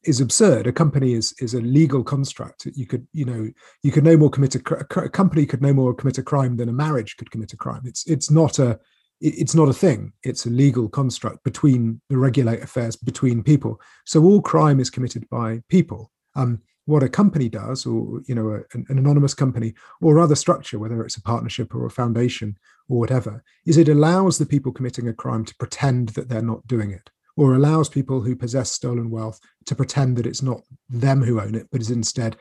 is 0.04 0.20
absurd. 0.20 0.66
A 0.66 0.72
company 0.72 1.14
is 1.14 1.34
is 1.38 1.54
a 1.54 1.60
legal 1.60 2.04
construct. 2.04 2.66
You 2.74 2.86
could, 2.86 3.06
you 3.12 3.24
know, 3.24 3.50
you 3.82 3.92
could 3.92 4.04
no 4.04 4.16
more 4.16 4.30
commit 4.30 4.54
a, 4.54 4.60
a 4.98 5.08
company 5.08 5.46
could 5.46 5.62
no 5.62 5.72
more 5.72 5.94
commit 5.94 6.18
a 6.18 6.22
crime 6.22 6.56
than 6.56 6.68
a 6.68 6.72
marriage 6.72 7.16
could 7.16 7.30
commit 7.30 7.52
a 7.52 7.56
crime. 7.56 7.82
It's 7.84 8.06
it's 8.06 8.30
not 8.30 8.58
a 8.58 8.78
it's 9.20 9.54
not 9.54 9.68
a 9.68 9.74
thing. 9.74 10.12
It's 10.22 10.44
a 10.44 10.50
legal 10.50 10.88
construct 10.88 11.44
between 11.44 12.00
the 12.10 12.18
regulate 12.18 12.62
affairs 12.62 12.96
between 12.96 13.42
people. 13.42 13.80
So 14.04 14.22
all 14.22 14.42
crime 14.42 14.80
is 14.80 14.90
committed 14.90 15.28
by 15.30 15.62
people. 15.68 16.10
Um, 16.34 16.60
what 16.86 17.02
a 17.02 17.08
company 17.08 17.48
does, 17.48 17.86
or 17.86 18.20
you 18.26 18.34
know, 18.34 18.50
a, 18.50 18.56
an, 18.76 18.84
an 18.88 18.98
anonymous 18.98 19.34
company 19.34 19.74
or 20.00 20.18
other 20.18 20.34
structure, 20.34 20.78
whether 20.78 21.02
it's 21.02 21.16
a 21.16 21.22
partnership 21.22 21.74
or 21.74 21.86
a 21.86 21.90
foundation 21.90 22.58
or 22.88 22.98
whatever, 22.98 23.42
is 23.64 23.78
it 23.78 23.88
allows 23.88 24.36
the 24.36 24.46
people 24.46 24.72
committing 24.72 25.08
a 25.08 25.14
crime 25.14 25.44
to 25.46 25.56
pretend 25.56 26.10
that 26.10 26.28
they're 26.28 26.42
not 26.42 26.66
doing 26.66 26.90
it, 26.90 27.08
or 27.36 27.54
allows 27.54 27.88
people 27.88 28.20
who 28.20 28.36
possess 28.36 28.70
stolen 28.70 29.10
wealth 29.10 29.40
to 29.66 29.74
pretend 29.74 30.16
that 30.16 30.26
it's 30.26 30.42
not 30.42 30.62
them 30.88 31.22
who 31.22 31.40
own 31.40 31.54
it, 31.54 31.66
but 31.72 31.80
is 31.80 31.90
instead 31.90 32.36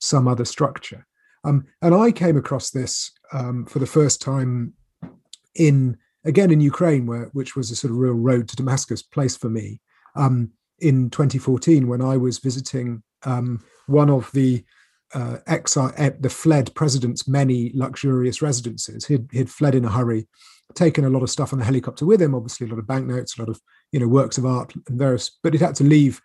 some 0.00 0.28
other 0.28 0.44
structure. 0.44 1.06
Um, 1.44 1.66
and 1.82 1.94
I 1.94 2.10
came 2.12 2.36
across 2.36 2.70
this 2.70 3.12
um, 3.32 3.66
for 3.66 3.78
the 3.78 3.86
first 3.86 4.20
time 4.20 4.74
in 5.54 5.96
again 6.24 6.50
in 6.50 6.60
Ukraine, 6.60 7.06
where 7.06 7.30
which 7.32 7.54
was 7.54 7.70
a 7.70 7.76
sort 7.76 7.90
of 7.90 7.98
real 7.98 8.14
road 8.14 8.48
to 8.48 8.56
Damascus 8.56 9.02
place 9.02 9.36
for 9.36 9.48
me. 9.48 9.80
Um, 10.16 10.52
in 10.80 11.10
2014, 11.10 11.86
when 11.86 12.02
I 12.02 12.16
was 12.16 12.38
visiting 12.38 13.02
um, 13.24 13.62
one 13.86 14.10
of 14.10 14.30
the 14.32 14.64
uh, 15.14 15.38
exile, 15.46 15.92
eh, 15.96 16.10
the 16.18 16.30
fled 16.30 16.74
president's 16.74 17.28
many 17.28 17.70
luxurious 17.74 18.42
residences, 18.42 19.06
he'd, 19.06 19.28
he'd 19.32 19.50
fled 19.50 19.74
in 19.74 19.84
a 19.84 19.90
hurry, 19.90 20.26
taken 20.74 21.04
a 21.04 21.10
lot 21.10 21.22
of 21.22 21.30
stuff 21.30 21.52
on 21.52 21.58
the 21.58 21.64
helicopter 21.64 22.06
with 22.06 22.20
him, 22.20 22.34
obviously 22.34 22.66
a 22.66 22.70
lot 22.70 22.78
of 22.78 22.86
banknotes, 22.86 23.38
a 23.38 23.42
lot 23.42 23.48
of 23.48 23.60
you 23.92 24.00
know 24.00 24.08
works 24.08 24.38
of 24.38 24.46
art 24.46 24.74
and 24.74 24.98
various, 24.98 25.38
but 25.42 25.52
he'd 25.52 25.62
had 25.62 25.76
to 25.76 25.84
leave 25.84 26.20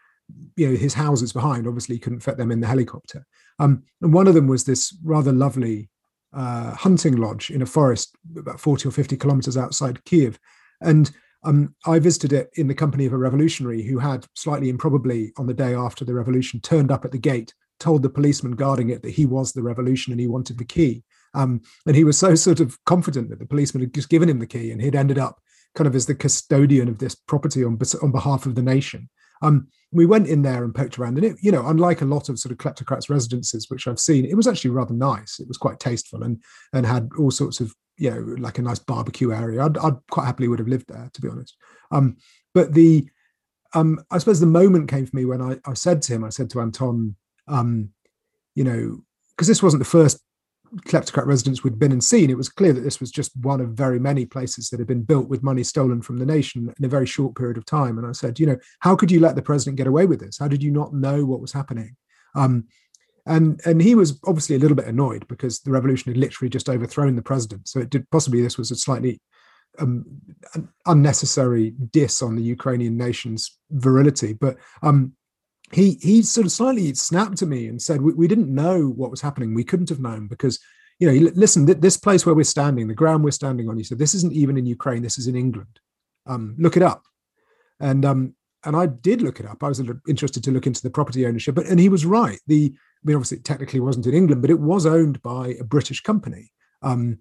you 0.56 0.70
know 0.70 0.76
his 0.76 0.94
houses 0.94 1.34
behind. 1.34 1.68
Obviously, 1.68 1.96
he 1.96 2.00
couldn't 2.00 2.22
fit 2.22 2.38
them 2.38 2.52
in 2.52 2.60
the 2.60 2.68
helicopter. 2.68 3.26
Um, 3.60 3.84
and 4.02 4.14
one 4.14 4.28
of 4.28 4.34
them 4.34 4.48
was 4.48 4.64
this 4.64 4.98
rather 5.04 5.32
lovely 5.32 5.90
uh, 6.34 6.72
hunting 6.76 7.18
lodge 7.18 7.50
in 7.50 7.62
a 7.62 7.66
forest 7.66 8.16
about 8.38 8.60
40 8.60 8.88
or 8.88 8.92
50 8.92 9.18
kilometers 9.18 9.58
outside 9.58 10.04
Kiev. 10.06 10.40
And 10.82 11.12
um, 11.44 11.76
I 11.86 12.00
visited 12.00 12.34
it 12.34 12.50
in 12.56 12.68
the 12.68 12.76
company 12.76 13.06
of 13.06 13.14
a 13.14 13.18
revolutionary 13.18 13.82
who 13.84 14.00
had, 14.00 14.26
slightly 14.36 14.70
improbably, 14.70 15.32
on 15.38 15.48
the 15.48 15.54
day 15.54 15.74
after 15.74 16.06
the 16.06 16.14
revolution, 16.14 16.60
turned 16.60 16.92
up 16.92 17.06
at 17.06 17.12
the 17.12 17.18
gate, 17.18 17.54
told 17.80 18.04
the 18.04 18.10
policeman 18.10 18.54
guarding 18.54 18.90
it 18.90 19.02
that 19.04 19.12
he 19.12 19.26
was 19.26 19.54
the 19.54 19.64
revolution 19.64 20.12
and 20.12 20.20
he 20.20 20.28
wanted 20.28 20.58
the 20.58 20.66
key. 20.66 21.04
Um, 21.34 21.62
and 21.86 21.96
he 21.96 22.04
was 22.04 22.18
so 22.18 22.36
sort 22.36 22.60
of 22.60 22.78
confident 22.86 23.30
that 23.30 23.40
the 23.40 23.46
policeman 23.46 23.82
had 23.82 23.94
just 23.94 24.10
given 24.10 24.30
him 24.30 24.40
the 24.40 24.48
key 24.48 24.72
and 24.72 24.82
he'd 24.82 24.96
ended 24.96 25.18
up 25.18 25.40
kind 25.76 25.88
of 25.88 25.96
as 25.96 26.06
the 26.06 26.16
custodian 26.16 26.88
of 26.88 26.98
this 26.98 27.16
property 27.16 27.64
on, 27.64 27.80
on 28.02 28.12
behalf 28.12 28.46
of 28.46 28.56
the 28.56 28.62
nation. 28.62 29.10
Um, 29.42 29.68
we 29.92 30.06
went 30.06 30.28
in 30.28 30.42
there 30.42 30.64
and 30.64 30.76
poked 30.76 31.00
around, 31.00 31.18
and 31.18 31.26
it, 31.26 31.38
you 31.42 31.52
know, 31.52 31.66
unlike 31.68 32.02
a 32.02 32.06
lot 32.06 32.30
of 32.30 32.38
sort 32.38 32.52
of 32.52 32.58
kleptocrats' 32.58 33.10
residences, 33.10 33.70
which 33.70 33.88
I've 33.88 34.00
seen, 34.00 34.26
it 34.26 34.36
was 34.36 34.48
actually 34.48 34.72
rather 34.72 34.94
nice. 34.94 35.40
It 35.40 35.48
was 35.48 35.58
quite 35.58 35.80
tasteful 35.80 36.24
and 36.24 36.42
and 36.74 36.86
had 36.86 37.10
all 37.18 37.32
sorts 37.32 37.60
of, 37.60 37.74
you 37.98 38.12
know, 38.12 38.36
like 38.38 38.58
a 38.58 38.62
nice 38.62 38.80
barbecue 38.80 39.32
area. 39.32 39.64
I'd, 39.64 39.78
I'd 39.78 39.96
quite 40.12 40.26
happily 40.26 40.48
would 40.48 40.60
have 40.60 40.68
lived 40.68 40.90
there, 40.90 41.10
to 41.14 41.22
be 41.22 41.30
honest. 41.30 41.56
Um, 41.92 42.18
but 42.54 42.74
the, 42.74 43.08
um, 43.74 44.04
I 44.12 44.18
suppose 44.18 44.40
the 44.40 44.46
moment 44.46 44.90
came 44.90 45.06
for 45.06 45.16
me 45.16 45.26
when 45.26 45.42
I, 45.42 45.58
I 45.66 45.74
said 45.74 46.02
to 46.04 46.14
him, 46.14 46.24
I 46.24 46.30
said 46.30 46.50
to 46.52 46.62
Anton, 46.62 47.16
um, 47.48 47.90
you 48.56 48.64
know, 48.64 49.00
because 49.32 49.48
this 49.48 49.64
wasn't 49.64 49.80
the 49.80 49.90
first 49.90 50.20
kleptocrat 50.86 51.26
residence 51.26 51.64
we'd 51.64 51.80
been 51.80 51.92
and 51.92 52.04
seen, 52.04 52.30
it 52.30 52.38
was 52.38 52.50
clear 52.50 52.74
that 52.74 52.82
this 52.82 53.00
was 53.00 53.12
just 53.12 53.36
one 53.38 53.62
of 53.62 53.70
very 53.70 54.00
many 54.00 54.26
places 54.26 54.70
that 54.70 54.80
had 54.80 54.88
been 54.88 55.04
built 55.04 55.28
with 55.28 55.44
money 55.44 55.64
stolen 55.64 56.02
from 56.02 56.18
the 56.18 56.26
nation 56.26 56.74
in 56.78 56.86
a 56.86 56.90
very 56.90 57.06
short 57.06 57.36
period 57.36 57.58
of 57.58 57.66
time. 57.66 57.98
And 57.98 58.08
I 58.08 58.12
said, 58.12 58.40
you 58.40 58.46
know, 58.46 58.58
how 58.80 58.96
could 58.96 59.12
you 59.12 59.20
let 59.20 59.36
the 59.36 59.42
president 59.42 59.78
get 59.78 59.88
away 59.88 60.06
with 60.06 60.20
this? 60.20 60.38
How 60.38 60.48
did 60.48 60.64
you 60.64 60.72
not 60.72 60.94
know 60.94 61.26
what 61.26 61.42
was 61.42 61.54
happening? 61.54 61.96
Um, 62.36 62.66
and 63.26 63.62
and 63.66 63.82
he 63.82 63.96
was 63.96 64.20
obviously 64.26 64.56
a 64.56 64.60
little 64.60 64.78
bit 64.78 64.88
annoyed 64.88 65.28
because 65.28 65.60
the 65.60 65.72
revolution 65.72 66.12
had 66.12 66.18
literally 66.18 66.50
just 66.50 66.70
overthrown 66.70 67.16
the 67.16 67.22
president. 67.22 67.68
So 67.68 67.80
it 67.80 67.90
did 67.90 68.10
possibly 68.10 68.42
this 68.42 68.58
was 68.58 68.72
a 68.72 68.76
slightly 68.76 69.22
um, 69.78 70.06
unnecessary 70.86 71.72
diss 71.92 72.22
on 72.22 72.36
the 72.36 72.42
Ukrainian 72.42 72.98
nation's 72.98 73.58
virility. 73.70 74.34
But 74.34 74.58
um, 74.82 75.14
he 75.72 75.98
he 76.02 76.22
sort 76.22 76.46
of 76.46 76.52
slightly 76.52 76.94
snapped 76.94 77.38
to 77.38 77.46
me 77.46 77.68
and 77.68 77.82
said, 77.82 78.02
we, 78.02 78.14
we, 78.14 78.28
didn't 78.28 78.54
know 78.54 78.88
what 78.88 79.12
was 79.12 79.22
happening. 79.22 79.54
We 79.54 79.64
couldn't 79.64 79.90
have 79.90 80.00
known 80.00 80.28
because, 80.28 80.60
you 81.00 81.08
know, 81.08 81.32
listen, 81.36 81.66
this 81.66 81.98
place 81.98 82.26
where 82.26 82.36
we're 82.36 82.44
standing, 82.44 82.88
the 82.88 82.94
ground 82.94 83.24
we're 83.24 83.32
standing 83.32 83.70
on, 83.70 83.78
he 83.78 83.84
said, 83.84 84.00
this 84.00 84.14
isn't 84.16 84.34
even 84.34 84.58
in 84.58 84.66
Ukraine. 84.66 85.04
This 85.04 85.18
is 85.18 85.28
in 85.28 85.36
England. 85.36 85.80
Um, 86.26 86.56
look 86.58 86.78
it 86.78 86.84
up. 86.84 87.04
And 87.80 88.06
um, 88.06 88.36
and 88.66 88.76
I 88.76 88.88
did 88.88 89.22
look 89.22 89.40
it 89.40 89.46
up. 89.46 89.64
I 89.64 89.70
was 89.70 89.82
interested 90.08 90.44
to 90.44 90.52
look 90.52 90.68
into 90.68 90.82
the 90.82 90.90
property 90.90 91.26
ownership, 91.26 91.56
but 91.56 91.68
and 91.68 91.80
he 91.80 91.90
was 91.90 92.06
right. 92.06 92.40
The 92.48 92.74
I 92.76 93.02
mean, 93.04 93.16
obviously, 93.16 93.38
it 93.38 93.46
technically 93.46 93.80
wasn't 93.80 94.08
in 94.08 94.14
England, 94.14 94.42
but 94.42 94.52
it 94.52 94.60
was 94.60 94.86
owned 94.86 95.22
by 95.22 95.56
a 95.60 95.64
British 95.64 96.02
company, 96.02 96.52
um, 96.82 97.20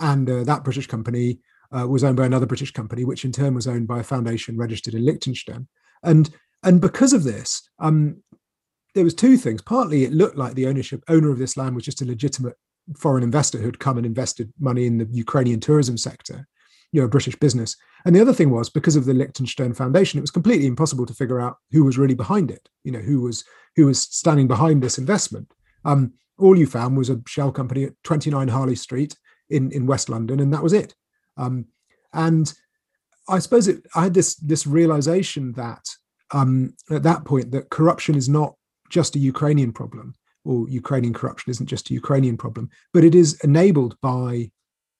and 0.00 0.28
uh, 0.28 0.44
that 0.44 0.64
British 0.64 0.86
company 0.86 1.40
uh, 1.76 1.86
was 1.86 2.02
owned 2.02 2.16
by 2.16 2.26
another 2.26 2.46
British 2.46 2.72
company, 2.72 3.04
which 3.04 3.24
in 3.24 3.32
turn 3.32 3.54
was 3.54 3.66
owned 3.66 3.86
by 3.86 4.00
a 4.00 4.04
foundation 4.04 4.56
registered 4.56 4.94
in 4.94 5.04
Liechtenstein. 5.04 5.68
And 6.02 6.30
and 6.62 6.80
because 6.80 7.12
of 7.12 7.24
this, 7.24 7.68
um, 7.78 8.22
there 8.94 9.04
was 9.04 9.14
two 9.14 9.36
things. 9.36 9.62
Partly, 9.62 10.04
it 10.04 10.12
looked 10.12 10.36
like 10.36 10.54
the 10.54 10.66
ownership 10.66 11.02
owner 11.08 11.30
of 11.30 11.38
this 11.38 11.56
land 11.56 11.74
was 11.74 11.84
just 11.84 12.02
a 12.02 12.06
legitimate 12.06 12.56
foreign 12.96 13.22
investor 13.22 13.58
who 13.58 13.66
had 13.66 13.78
come 13.78 13.96
and 13.96 14.06
invested 14.06 14.52
money 14.58 14.86
in 14.86 14.98
the 14.98 15.08
Ukrainian 15.12 15.60
tourism 15.60 15.96
sector. 15.96 16.46
you 16.92 17.00
know 17.00 17.06
a 17.06 17.10
British 17.10 17.36
business. 17.36 17.76
And 18.04 18.16
the 18.16 18.20
other 18.20 18.32
thing 18.32 18.50
was 18.50 18.68
because 18.68 18.96
of 18.96 19.04
the 19.04 19.14
Liechtenstein 19.14 19.74
Foundation, 19.74 20.18
it 20.18 20.22
was 20.22 20.30
completely 20.30 20.66
impossible 20.66 21.06
to 21.06 21.14
figure 21.14 21.40
out 21.40 21.58
who 21.70 21.84
was 21.84 21.98
really 21.98 22.14
behind 22.14 22.50
it. 22.50 22.68
You 22.84 22.92
know 22.92 23.00
who 23.00 23.20
was 23.22 23.44
who 23.76 23.86
was 23.86 24.00
standing 24.00 24.48
behind 24.48 24.82
this 24.82 24.98
investment. 24.98 25.52
Um, 25.84 26.14
all 26.38 26.58
you 26.58 26.66
found 26.66 26.96
was 26.96 27.10
a 27.10 27.20
shell 27.26 27.52
company 27.52 27.84
at 27.84 27.92
29 28.04 28.48
Harley 28.48 28.76
Street 28.76 29.16
in 29.48 29.70
in 29.72 29.86
West 29.86 30.08
London, 30.08 30.40
and 30.40 30.52
that 30.52 30.62
was 30.62 30.72
it. 30.72 30.94
Um, 31.36 31.66
and 32.12 32.52
I 33.28 33.38
suppose 33.38 33.68
it, 33.68 33.86
I 33.94 34.04
had 34.04 34.14
this 34.14 34.34
this 34.36 34.66
realization 34.66 35.52
that 35.52 35.84
um, 36.32 36.74
at 36.90 37.02
that 37.02 37.24
point 37.24 37.50
that 37.52 37.70
corruption 37.70 38.14
is 38.14 38.28
not 38.28 38.54
just 38.88 39.16
a 39.16 39.18
Ukrainian 39.18 39.72
problem, 39.72 40.14
or 40.44 40.68
Ukrainian 40.68 41.14
corruption 41.14 41.50
isn't 41.50 41.66
just 41.66 41.90
a 41.90 41.94
Ukrainian 41.94 42.36
problem, 42.36 42.68
but 42.92 43.04
it 43.04 43.14
is 43.14 43.38
enabled 43.44 43.96
by 44.00 44.50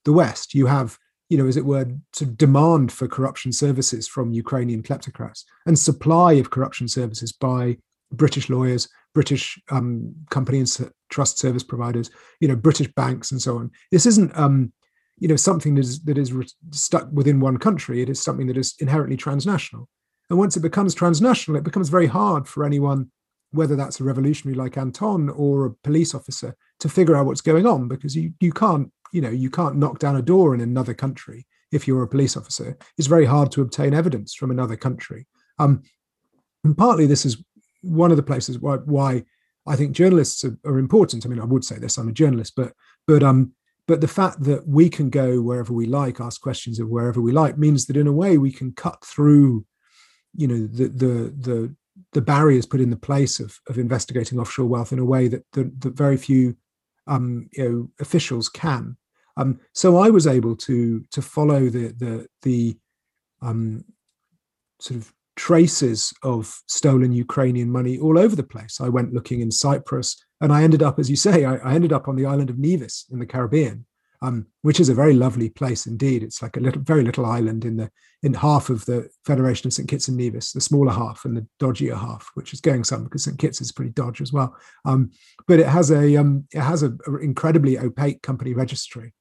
the 0.05 0.13
West. 0.13 0.55
You 0.55 0.67
have, 0.67 0.99
you 1.29 1.39
know, 1.39 1.47
as 1.47 1.57
it 1.57 1.65
were, 1.65 1.87
sort 2.13 2.31
of 2.31 2.37
demand 2.37 2.93
for 2.93 3.09
corruption 3.09 3.53
services 3.53 4.07
from 4.07 4.33
Ukrainian 4.33 4.83
kleptocrats 4.83 5.45
and 5.67 5.79
supply 5.79 6.35
of 6.35 6.51
corruption 6.51 6.89
services 6.89 7.33
by 7.33 7.77
British 8.13 8.51
lawyers, 8.51 8.89
British 9.15 9.61
um, 9.71 10.15
company 10.31 10.59
and 10.59 10.93
trust 11.11 11.39
service 11.39 11.63
providers, 11.63 12.11
you 12.41 12.49
know, 12.49 12.57
British 12.57 12.89
banks 12.95 13.31
and 13.31 13.41
so 13.41 13.59
on. 13.59 13.71
This 13.91 14.07
isn't, 14.07 14.37
um, 14.37 14.73
you 15.19 15.29
know, 15.29 15.37
something 15.37 15.75
that 15.75 15.85
is 15.85 16.03
that 16.05 16.19
is 16.19 16.33
re- 16.33 16.47
stuck 16.71 17.09
within 17.13 17.41
one 17.41 17.59
country. 17.59 18.03
It 18.03 18.09
is 18.09 18.23
something 18.23 18.47
that 18.47 18.57
is 18.57 18.75
inherently 18.81 19.17
transnational. 19.17 19.89
And 20.31 20.39
once 20.39 20.57
it 20.57 20.61
becomes 20.61 20.95
transnational, 20.95 21.59
it 21.59 21.65
becomes 21.65 21.89
very 21.89 22.07
hard 22.07 22.49
for 22.49 22.65
anyone, 22.65 23.11
whether 23.51 23.77
that's 23.77 24.01
a 24.01 24.05
revolutionary 24.05 24.57
like 24.57 24.79
Anton 24.79 25.29
or 25.29 25.67
a 25.67 25.75
police 25.83 26.15
officer, 26.15 26.57
to 26.79 26.89
figure 26.89 27.17
out 27.17 27.27
what's 27.27 27.41
going 27.41 27.67
on 27.67 27.89
because 27.89 28.17
you 28.17 28.33
you 28.41 28.53
can't 28.53 28.91
you 29.13 29.21
know 29.21 29.31
you 29.31 29.51
can't 29.51 29.77
knock 29.77 29.99
down 29.99 30.17
a 30.17 30.23
door 30.23 30.55
in 30.55 30.61
another 30.61 30.95
country 30.95 31.47
if 31.73 31.87
you're 31.87 32.03
a 32.03 32.09
police 32.09 32.37
officer. 32.37 32.79
It's 32.97 33.09
very 33.09 33.27
hard 33.27 33.53
to 33.53 33.63
obtain 33.63 33.93
evidence 33.93 34.35
from 34.35 34.51
another 34.51 34.77
country. 34.77 35.27
Um, 35.59 35.83
and 36.65 36.77
partly 36.77 37.07
this 37.07 37.27
is 37.27 37.43
one 37.83 38.11
of 38.11 38.17
the 38.17 38.23
places 38.23 38.59
why, 38.59 38.77
why 38.77 39.25
I 39.67 39.77
think 39.77 39.93
journalists 39.93 40.45
are, 40.45 40.57
are, 40.65 40.79
important. 40.79 41.25
I 41.25 41.29
mean, 41.29 41.41
I 41.41 41.45
would 41.45 41.65
say 41.65 41.79
this: 41.79 41.99
I'm 41.99 42.09
a 42.09 42.13
journalist, 42.13 42.55
but 42.57 42.73
but 43.07 43.23
um, 43.23 43.53
but 43.87 44.01
the 44.01 44.09
fact 44.09 44.43
that 44.45 44.67
we 44.67 44.89
can 44.89 45.11
go 45.11 45.41
wherever 45.41 45.73
we 45.73 45.87
like, 45.87 46.21
ask 46.21 46.41
questions 46.41 46.79
of 46.79 46.89
wherever 46.89 47.21
we 47.21 47.33
like, 47.33 47.59
means 47.59 47.87
that 47.87 47.97
in 47.97 48.07
a 48.07 48.13
way 48.13 48.39
we 48.39 48.53
can 48.53 48.73
cut 48.73 49.05
through, 49.05 49.65
you 50.35 50.47
know, 50.47 50.67
the 50.67 50.89
the 50.89 51.35
the 51.39 51.75
the 52.13 52.21
barriers 52.21 52.67
put 52.67 52.81
in 52.81 52.91
the 52.91 52.97
place 52.97 53.41
of 53.41 53.59
of 53.69 53.79
investigating 53.79 54.39
offshore 54.39 54.67
wealth 54.67 54.93
in 54.93 54.99
a 54.99 55.05
way 55.05 55.29
that 55.29 55.45
that, 55.53 55.81
that 55.81 55.97
very 55.97 56.17
few 56.17 56.57
um, 57.07 57.49
you 57.53 57.69
know 57.69 57.91
officials 58.01 58.49
can. 58.49 58.97
Um, 59.37 59.61
so 59.73 59.99
I 59.99 60.11
was 60.11 60.27
able 60.27 60.57
to 60.57 61.05
to 61.11 61.23
follow 61.23 61.69
the 61.69 61.95
the 61.99 62.27
the 62.43 62.79
um, 63.43 63.85
sort 64.81 65.01
of 65.01 65.13
traces 65.37 66.13
of 66.23 66.61
stolen 66.67 67.13
Ukrainian 67.13 67.71
money 67.71 67.99
all 67.99 68.19
over 68.19 68.37
the 68.37 68.43
place. 68.43 68.81
I 68.81 68.89
went 68.89 69.15
looking 69.15 69.41
in 69.41 69.51
Cyprus, 69.51 70.23
and 70.41 70.53
I 70.53 70.63
ended 70.63 70.83
up, 70.83 70.99
as 70.99 71.09
you 71.09 71.17
say, 71.17 71.45
I, 71.45 71.57
I 71.57 71.75
ended 71.75 71.93
up 71.93 72.09
on 72.09 72.17
the 72.17 72.27
island 72.27 72.51
of 72.51 72.59
Nevis 72.59 73.07
in 73.11 73.19
the 73.19 73.27
Caribbean, 73.27 73.87
um, 74.23 74.47
which 74.63 74.81
is 74.81 74.89
a 74.89 74.95
very 74.95 75.15
lovely 75.15 75.49
place 75.49 75.87
indeed. 75.87 76.23
It's 76.23 76.43
like 76.43 76.57
a 76.57 76.61
little, 76.61 76.83
very 76.83 77.03
little 77.03 77.25
island 77.25 77.65
in 77.65 77.77
the 77.77 77.91
in 78.23 78.35
half 78.35 78.69
of 78.69 78.85
the 78.85 79.09
Federation 79.25 79.67
of 79.67 79.73
St 79.73 79.89
Kitts 79.89 80.09
and 80.09 80.17
Nevis, 80.17 80.53
the 80.53 80.61
smaller 80.61 80.93
half 80.93 81.25
and 81.25 81.37
the 81.37 81.47
dodgier 81.59 81.99
half, 81.99 82.31
which 82.35 82.53
is 82.53 82.61
going 82.61 82.85
some 82.85 83.05
because 83.05 83.25
St 83.25 83.39
Kitts 83.39 83.63
is 83.63 83.73
pretty 83.73 83.93
dodgy 83.93 84.23
as 84.23 84.33
well. 84.33 84.55
Um, 84.85 85.11
but 85.49 85.59
it 85.59 85.67
has 85.67 85.91
a 85.91 86.17
um, 86.17 86.47
it 86.53 86.61
has 86.61 86.83
an 86.83 86.99
incredibly 87.23 87.79
opaque 87.79 88.23
company 88.23 88.53
registry, 88.53 89.15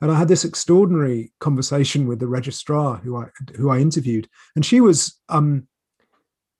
and 0.00 0.10
I 0.10 0.18
had 0.18 0.28
this 0.28 0.44
extraordinary 0.44 1.32
conversation 1.38 2.08
with 2.08 2.18
the 2.18 2.26
registrar 2.26 2.96
who 2.96 3.16
I 3.16 3.26
who 3.56 3.70
I 3.70 3.78
interviewed, 3.78 4.28
and 4.56 4.66
she 4.66 4.80
was 4.80 5.20
um, 5.28 5.68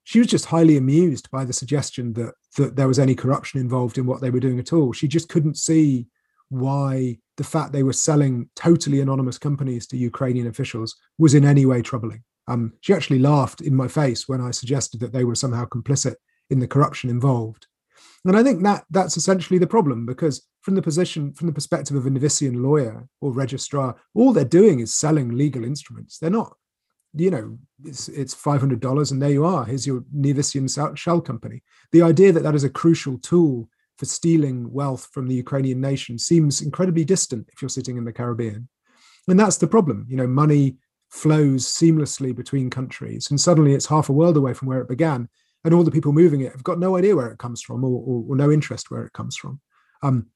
she 0.04 0.20
was 0.20 0.28
just 0.28 0.47
highly 0.47 0.76
amused 0.76 1.28
by 1.32 1.45
the 1.45 1.52
suggestion 1.52 2.12
that 2.12 2.34
that 2.56 2.76
there 2.76 2.88
was 2.88 3.00
any 3.00 3.17
corruption 3.17 3.60
involved 3.60 3.99
in 3.99 4.06
what 4.06 4.21
they 4.21 4.30
were 4.30 4.41
doing 4.41 4.60
at 4.60 4.73
all. 4.73 4.93
She 4.93 5.08
just 5.08 5.28
couldn't 5.28 5.56
see 5.56 6.06
why 6.50 7.19
the 7.41 7.45
fact 7.45 7.73
they 7.73 7.83
were 7.83 7.95
selling 7.95 8.50
totally 8.55 9.00
anonymous 9.00 9.39
companies 9.39 9.87
to 9.87 9.97
Ukrainian 9.97 10.47
officials 10.47 10.95
was 11.17 11.33
in 11.33 11.47
any 11.47 11.65
way 11.65 11.81
troubling. 11.81 12.23
Um, 12.49 12.75
she 12.83 12.93
actually 12.93 13.19
laughed 13.19 13.63
in 13.63 13.75
my 13.75 13.89
face 13.89 14.29
when 14.29 14.43
I 14.43 14.50
suggested 14.50 15.00
that 15.00 15.15
they 15.15 15.25
were 15.25 15.35
somehow 15.35 15.65
complicit 15.65 16.17
in 16.50 16.59
the 16.59 16.69
corruption 16.69 17.09
involved. 17.09 17.67
And 18.26 18.37
I 18.37 18.43
think 18.43 18.63
that 18.65 18.85
that's 18.91 19.17
essentially 19.17 19.59
the 19.59 19.67
problem 19.67 20.05
because 20.05 20.47
from 20.61 20.75
the 20.75 20.83
position, 20.83 21.33
from 21.33 21.47
the 21.47 21.55
perspective 21.55 21.97
of 21.97 22.05
a 22.05 22.11
Nevisian 22.11 22.57
lawyer 22.63 23.09
or 23.23 23.33
registrar, 23.33 23.97
all 24.15 24.35
they're 24.35 24.45
doing 24.61 24.81
is 24.81 24.93
selling 24.95 25.31
legal 25.31 25.65
instruments. 25.65 26.19
They're 26.19 26.29
not, 26.29 26.55
you 27.15 27.31
know, 27.31 27.59
it's 27.87 28.09
it's 28.09 28.35
five 28.35 28.61
hundred 28.61 28.81
dollars 28.81 29.13
and 29.13 29.23
there 29.23 29.37
you 29.39 29.47
are. 29.47 29.65
Here's 29.65 29.87
your 29.87 30.05
Nevisian 30.15 30.69
shell 30.95 31.23
company. 31.23 31.63
The 31.93 32.03
idea 32.03 32.33
that 32.33 32.43
that 32.43 32.55
is 32.55 32.65
a 32.65 32.76
crucial 32.83 33.17
tool 33.17 33.71
for 34.00 34.06
stealing 34.06 34.73
wealth 34.73 35.10
from 35.13 35.28
the 35.28 35.34
Ukrainian 35.34 35.78
nation 35.80 36.19
seems 36.19 36.63
incredibly 36.63 37.04
distant 37.04 37.47
if 37.52 37.60
you're 37.60 37.69
sitting 37.69 37.99
in 37.99 38.04
the 38.04 38.13
Caribbean, 38.13 38.67
and 39.28 39.39
that's 39.39 39.58
the 39.58 39.69
problem. 39.69 40.06
You 40.08 40.17
know, 40.17 40.26
money 40.26 40.78
flows 41.10 41.67
seamlessly 41.67 42.34
between 42.34 42.71
countries, 42.71 43.30
and 43.30 43.39
suddenly 43.39 43.75
it's 43.75 43.86
half 43.86 44.08
a 44.08 44.13
world 44.13 44.39
away 44.39 44.54
from 44.54 44.69
where 44.69 44.80
it 44.80 44.89
began 44.89 45.28
and 45.65 45.75
all 45.75 45.84
the 45.84 45.91
people 45.91 46.13
moving 46.13 46.41
it 46.41 46.52
have 46.52 46.65
got 46.65 46.78
no 46.78 46.97
idea 46.97 47.15
where 47.15 47.28
it 47.28 47.39
comes 47.39 47.60
from 47.60 47.84
or, 47.84 48.02
or, 48.06 48.25
or 48.28 48.36
no 48.36 48.50
interest 48.50 48.91
where 48.91 49.04
it 49.04 49.13
comes 49.13 49.36
from. 49.36 49.60
Um, 50.02 50.28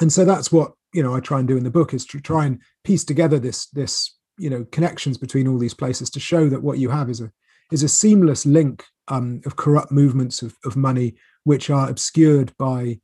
and 0.00 0.12
so 0.12 0.24
that's 0.24 0.52
what 0.52 0.72
you 0.92 1.02
know 1.02 1.14
I 1.14 1.20
try 1.20 1.38
and 1.38 1.48
do 1.48 1.56
in 1.56 1.64
the 1.64 1.70
book 1.70 1.94
is 1.94 2.04
to 2.06 2.20
try 2.20 2.44
and 2.44 2.60
piece 2.84 3.04
together 3.04 3.38
this 3.38 3.68
this 3.68 4.14
you 4.38 4.50
know 4.50 4.64
connections 4.72 5.18
between 5.18 5.48
all 5.48 5.58
these 5.58 5.74
places 5.74 6.10
to 6.10 6.20
show 6.20 6.48
that 6.48 6.62
what 6.62 6.78
you 6.78 6.90
have 6.90 7.08
is 7.08 7.20
a 7.20 7.30
is 7.72 7.82
a 7.82 7.88
seamless 7.88 8.44
link 8.44 8.84
um, 9.08 9.40
of 9.46 9.56
corrupt 9.56 9.92
movements 9.92 10.42
of, 10.42 10.56
of 10.64 10.76
money 10.76 11.14
which 11.44 11.70
are 11.70 11.88
obscured 11.88 12.52
by 12.58 12.98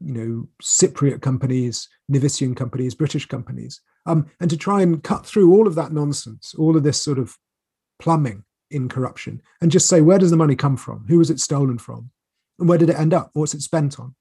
you 0.00 0.12
know 0.12 0.48
Cypriot 0.62 1.22
companies, 1.22 1.88
Nevisian 2.10 2.56
companies, 2.56 2.94
British 2.94 3.26
companies, 3.26 3.80
um, 4.06 4.26
and 4.40 4.50
to 4.50 4.56
try 4.56 4.82
and 4.82 5.02
cut 5.02 5.26
through 5.26 5.52
all 5.52 5.66
of 5.66 5.74
that 5.74 5.92
nonsense, 5.92 6.54
all 6.56 6.76
of 6.76 6.82
this 6.82 7.02
sort 7.02 7.18
of 7.18 7.36
plumbing 7.98 8.44
in 8.70 8.88
corruption 8.88 9.40
and 9.60 9.70
just 9.70 9.88
say 9.88 10.00
where 10.00 10.18
does 10.18 10.30
the 10.30 10.36
money 10.36 10.56
come 10.56 10.76
from? 10.76 11.06
Who 11.08 11.18
was 11.18 11.30
it 11.30 11.40
stolen 11.40 11.78
from? 11.78 12.10
And 12.58 12.68
where 12.68 12.78
did 12.78 12.90
it 12.90 12.98
end 12.98 13.14
up? 13.14 13.30
What's 13.34 13.54
it 13.54 13.62
spent 13.62 14.00
on? 14.00 14.14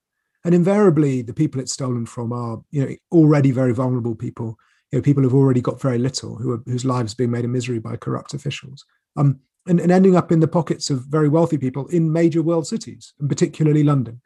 And 0.44 0.54
invariably 0.54 1.22
the 1.22 1.34
people 1.34 1.60
it's 1.60 1.74
stolen 1.74 2.06
from 2.06 2.32
are 2.32 2.62
you 2.72 2.86
know 2.86 2.96
already 3.12 3.52
very 3.52 3.74
vulnerable 3.74 4.16
people 4.16 4.58
you 4.92 5.00
know 5.00 5.04
people 5.04 5.24
who've 5.24 5.34
already 5.34 5.62
got 5.62 5.82
very 5.82 5.98
little 5.98 6.36
who 6.36 6.54
are, 6.54 6.62
whose 6.66 6.86
lives 6.86 7.14
are 7.14 7.18
being 7.18 7.32
made 7.32 7.46
a 7.46 7.48
misery 7.48 7.80
by 7.80 7.96
corrupt 7.96 8.34
officials. 8.34 8.86
Um, 9.18 9.40
and, 9.68 9.80
and 9.80 9.92
ending 9.92 10.16
up 10.16 10.32
in 10.32 10.40
the 10.40 10.48
pockets 10.48 10.90
of 10.90 11.06
very 11.06 11.30
wealthy 11.30 11.58
people 11.58 11.88
in 11.88 12.12
major 12.12 12.42
world 12.42 12.68
cities 12.68 13.14
and 13.20 13.30
particularly 13.30 13.84
london. 13.84 14.22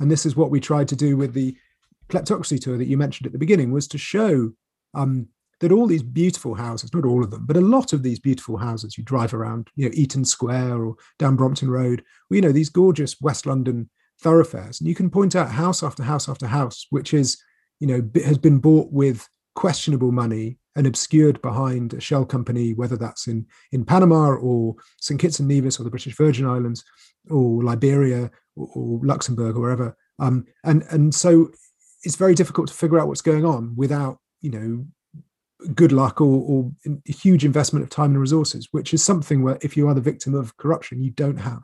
And 0.00 0.10
this 0.10 0.24
is 0.24 0.36
what 0.36 0.50
we 0.50 0.60
tried 0.60 0.88
to 0.88 0.96
do 0.96 1.16
with 1.16 1.34
the 1.34 1.56
kleptocracy 2.08 2.60
tour 2.60 2.78
that 2.78 2.88
you 2.88 2.96
mentioned 2.96 3.26
at 3.26 3.32
the 3.32 3.38
beginning 3.38 3.70
was 3.70 3.86
to 3.88 3.98
show 3.98 4.52
um, 4.94 5.28
that 5.60 5.72
all 5.72 5.86
these 5.86 6.02
beautiful 6.02 6.54
houses, 6.54 6.92
not 6.92 7.04
all 7.04 7.22
of 7.22 7.30
them, 7.30 7.46
but 7.46 7.56
a 7.56 7.60
lot 7.60 7.92
of 7.92 8.02
these 8.02 8.18
beautiful 8.18 8.56
houses, 8.56 8.96
you 8.96 9.04
drive 9.04 9.34
around, 9.34 9.68
you 9.76 9.84
know, 9.84 9.92
Eaton 9.94 10.24
Square 10.24 10.82
or 10.82 10.96
down 11.18 11.36
Brompton 11.36 11.70
Road, 11.70 12.02
well, 12.28 12.36
you 12.36 12.40
know, 12.40 12.52
these 12.52 12.70
gorgeous 12.70 13.20
West 13.20 13.46
London 13.46 13.88
thoroughfares, 14.22 14.80
and 14.80 14.88
you 14.88 14.94
can 14.94 15.10
point 15.10 15.36
out 15.36 15.50
house 15.50 15.82
after 15.82 16.02
house 16.02 16.28
after 16.28 16.46
house, 16.46 16.86
which 16.90 17.14
is, 17.14 17.40
you 17.78 17.86
know, 17.86 18.02
has 18.24 18.38
been 18.38 18.58
bought 18.58 18.90
with 18.90 19.28
questionable 19.54 20.12
money 20.12 20.58
and 20.76 20.86
obscured 20.86 21.40
behind 21.42 21.94
a 21.94 22.00
shell 22.00 22.24
company, 22.24 22.74
whether 22.74 22.96
that's 22.96 23.26
in 23.26 23.46
in 23.72 23.84
Panama 23.84 24.34
or 24.34 24.76
St 25.00 25.20
Kitts 25.20 25.38
and 25.38 25.48
Nevis 25.48 25.80
or 25.80 25.84
the 25.84 25.90
British 25.90 26.16
Virgin 26.16 26.46
Islands 26.46 26.84
or 27.28 27.62
Liberia 27.62 28.30
or, 28.56 28.68
or 28.74 29.00
Luxembourg 29.02 29.56
or 29.56 29.60
wherever. 29.60 29.96
Um, 30.18 30.46
and 30.64 30.84
and 30.90 31.14
so 31.14 31.50
it's 32.02 32.16
very 32.16 32.34
difficult 32.34 32.68
to 32.68 32.74
figure 32.74 32.98
out 32.98 33.08
what's 33.08 33.22
going 33.22 33.44
on 33.44 33.74
without 33.76 34.18
you 34.40 34.50
know 34.50 34.86
good 35.74 35.92
luck 35.92 36.20
or, 36.20 36.42
or 36.42 36.72
a 36.86 37.12
huge 37.12 37.44
investment 37.44 37.82
of 37.82 37.90
time 37.90 38.12
and 38.12 38.20
resources, 38.20 38.68
which 38.70 38.94
is 38.94 39.02
something 39.02 39.42
where 39.42 39.58
if 39.60 39.76
you 39.76 39.88
are 39.88 39.94
the 39.94 40.00
victim 40.00 40.34
of 40.34 40.56
corruption, 40.56 41.02
you 41.02 41.10
don't 41.10 41.36
have. 41.36 41.62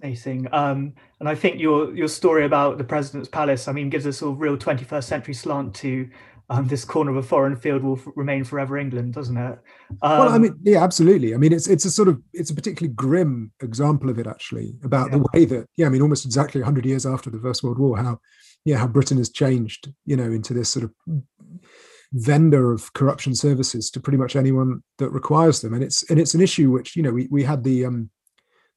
Fascinating. 0.00 0.48
Um, 0.52 0.94
and 1.20 1.28
I 1.28 1.34
think 1.34 1.60
your 1.60 1.94
your 1.94 2.08
story 2.08 2.44
about 2.44 2.78
the 2.78 2.84
president's 2.84 3.28
palace, 3.28 3.68
I 3.68 3.72
mean, 3.72 3.88
gives 3.88 4.06
us 4.06 4.20
a 4.22 4.28
real 4.28 4.56
21st 4.56 5.04
century 5.04 5.34
slant 5.34 5.74
to 5.76 6.08
um, 6.50 6.66
this 6.68 6.84
corner 6.84 7.10
of 7.10 7.16
a 7.16 7.22
foreign 7.22 7.56
field 7.56 7.82
will 7.82 7.96
f- 7.98 8.06
remain 8.16 8.44
forever 8.44 8.76
England, 8.76 9.14
doesn't 9.14 9.36
it? 9.36 9.58
Um, 10.02 10.18
well, 10.18 10.28
I 10.28 10.36
um, 10.36 10.42
mean, 10.42 10.58
yeah, 10.62 10.84
absolutely. 10.84 11.34
I 11.34 11.38
mean, 11.38 11.52
it's 11.52 11.66
it's 11.66 11.84
a 11.84 11.90
sort 11.90 12.08
of 12.08 12.20
it's 12.32 12.50
a 12.50 12.54
particularly 12.54 12.94
grim 12.94 13.52
example 13.62 14.10
of 14.10 14.18
it 14.18 14.26
actually 14.26 14.74
about 14.84 15.10
yeah. 15.10 15.18
the 15.18 15.26
way 15.32 15.44
that 15.46 15.66
yeah, 15.76 15.86
I 15.86 15.88
mean, 15.88 16.02
almost 16.02 16.24
exactly 16.24 16.60
100 16.60 16.84
years 16.84 17.06
after 17.06 17.30
the 17.30 17.40
First 17.40 17.62
World 17.62 17.78
War, 17.78 17.96
how 17.96 18.18
yeah, 18.64 18.76
how 18.76 18.86
Britain 18.86 19.18
has 19.18 19.30
changed, 19.30 19.92
you 20.04 20.16
know, 20.16 20.24
into 20.24 20.52
this 20.52 20.70
sort 20.70 20.84
of 20.84 20.92
vendor 22.14 22.72
of 22.72 22.92
corruption 22.92 23.34
services 23.34 23.90
to 23.90 24.00
pretty 24.00 24.16
much 24.16 24.36
anyone 24.36 24.82
that 24.98 25.10
requires 25.10 25.60
them 25.60 25.74
and 25.74 25.82
it's 25.82 26.08
and 26.08 26.20
it's 26.20 26.32
an 26.32 26.40
issue 26.40 26.70
which 26.70 26.94
you 26.94 27.02
know 27.02 27.10
we, 27.10 27.26
we 27.28 27.42
had 27.42 27.64
the 27.64 27.84
um 27.84 28.08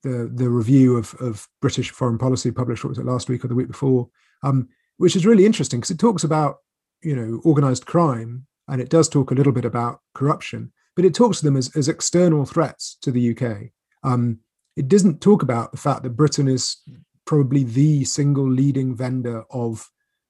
the 0.01 0.31
the 0.33 0.49
review 0.49 0.97
of 0.97 1.13
of 1.19 1.47
british 1.61 1.91
foreign 1.91 2.17
policy 2.17 2.49
published 2.49 2.83
what 2.83 2.89
was 2.89 2.97
it 2.97 3.05
last 3.05 3.29
week 3.29 3.45
or 3.45 3.47
the 3.47 3.53
week 3.53 3.67
before 3.67 4.09
um 4.41 4.67
which 4.97 5.15
is 5.15 5.23
really 5.23 5.45
interesting 5.45 5.79
because 5.79 5.91
it 5.91 5.99
talks 5.99 6.23
about 6.23 6.55
you 7.01 7.15
know 7.15 7.41
organized 7.43 7.85
crime 7.85 8.47
and 8.67 8.81
it 8.81 8.89
does 8.89 9.07
talk 9.07 9.31
a 9.31 9.33
little 9.33 9.53
bit 9.53 9.65
about 9.65 10.01
corruption, 10.13 10.71
but 10.95 11.05
it 11.05 11.13
talks 11.13 11.39
to 11.39 11.45
them 11.45 11.55
as, 11.55 11.75
as 11.75 11.87
external 11.87 12.45
threats 12.45 12.97
to 13.01 13.11
the 13.11 13.31
UK. 13.31 13.69
Um, 14.03 14.39
it 14.75 14.87
doesn't 14.87 15.21
talk 15.21 15.41
about 15.41 15.71
the 15.71 15.77
fact 15.77 16.03
that 16.03 16.11
Britain 16.11 16.47
is 16.47 16.77
probably 17.25 17.63
the 17.63 18.03
single 18.05 18.49
leading 18.49 18.95
vendor 18.95 19.43
of 19.51 19.89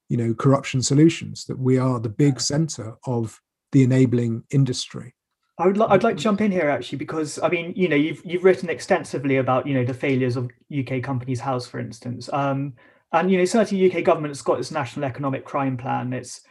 you 0.10 0.18
know 0.18 0.34
corruption 0.34 0.82
solutions 0.82 1.46
that 1.46 1.60
we 1.60 1.78
are 1.78 2.00
the 2.00 2.10
big 2.10 2.40
center 2.40 2.96
of 3.06 3.40
the 3.72 3.84
enabling 3.84 4.44
industry. 4.52 5.14
I 5.60 5.68
would 5.68 5.78
li- 5.78 5.88
I'd 5.90 6.04
like 6.04 6.18
to 6.18 6.24
jump 6.24 6.40
in 6.42 6.52
here 6.52 6.70
actually 6.70 7.00
because 7.00 7.40
I 7.40 7.50
mean 7.50 7.74
you 7.76 7.90
know 7.90 7.96
you've 7.96 8.22
you've 8.26 8.44
written 8.44 8.70
extensively 8.70 9.38
about 9.38 9.68
you 9.68 9.74
know 9.74 9.84
the 9.84 9.94
failures 9.94 10.38
of 10.38 10.50
UK 10.72 11.04
companies 11.04 11.40
house 11.40 11.68
for 11.68 11.80
instance. 11.80 12.32
Um, 12.32 12.74
and 13.12 13.32
you 13.32 13.38
know 13.38 13.46
certainly 13.46 13.92
UK 13.92 14.04
government 14.04 14.32
has 14.32 14.42
got 14.42 14.60
its 14.60 14.72
national 14.72 15.06
economic 15.06 15.46
crime 15.46 15.78
plan. 15.78 16.14
It's 16.14 16.42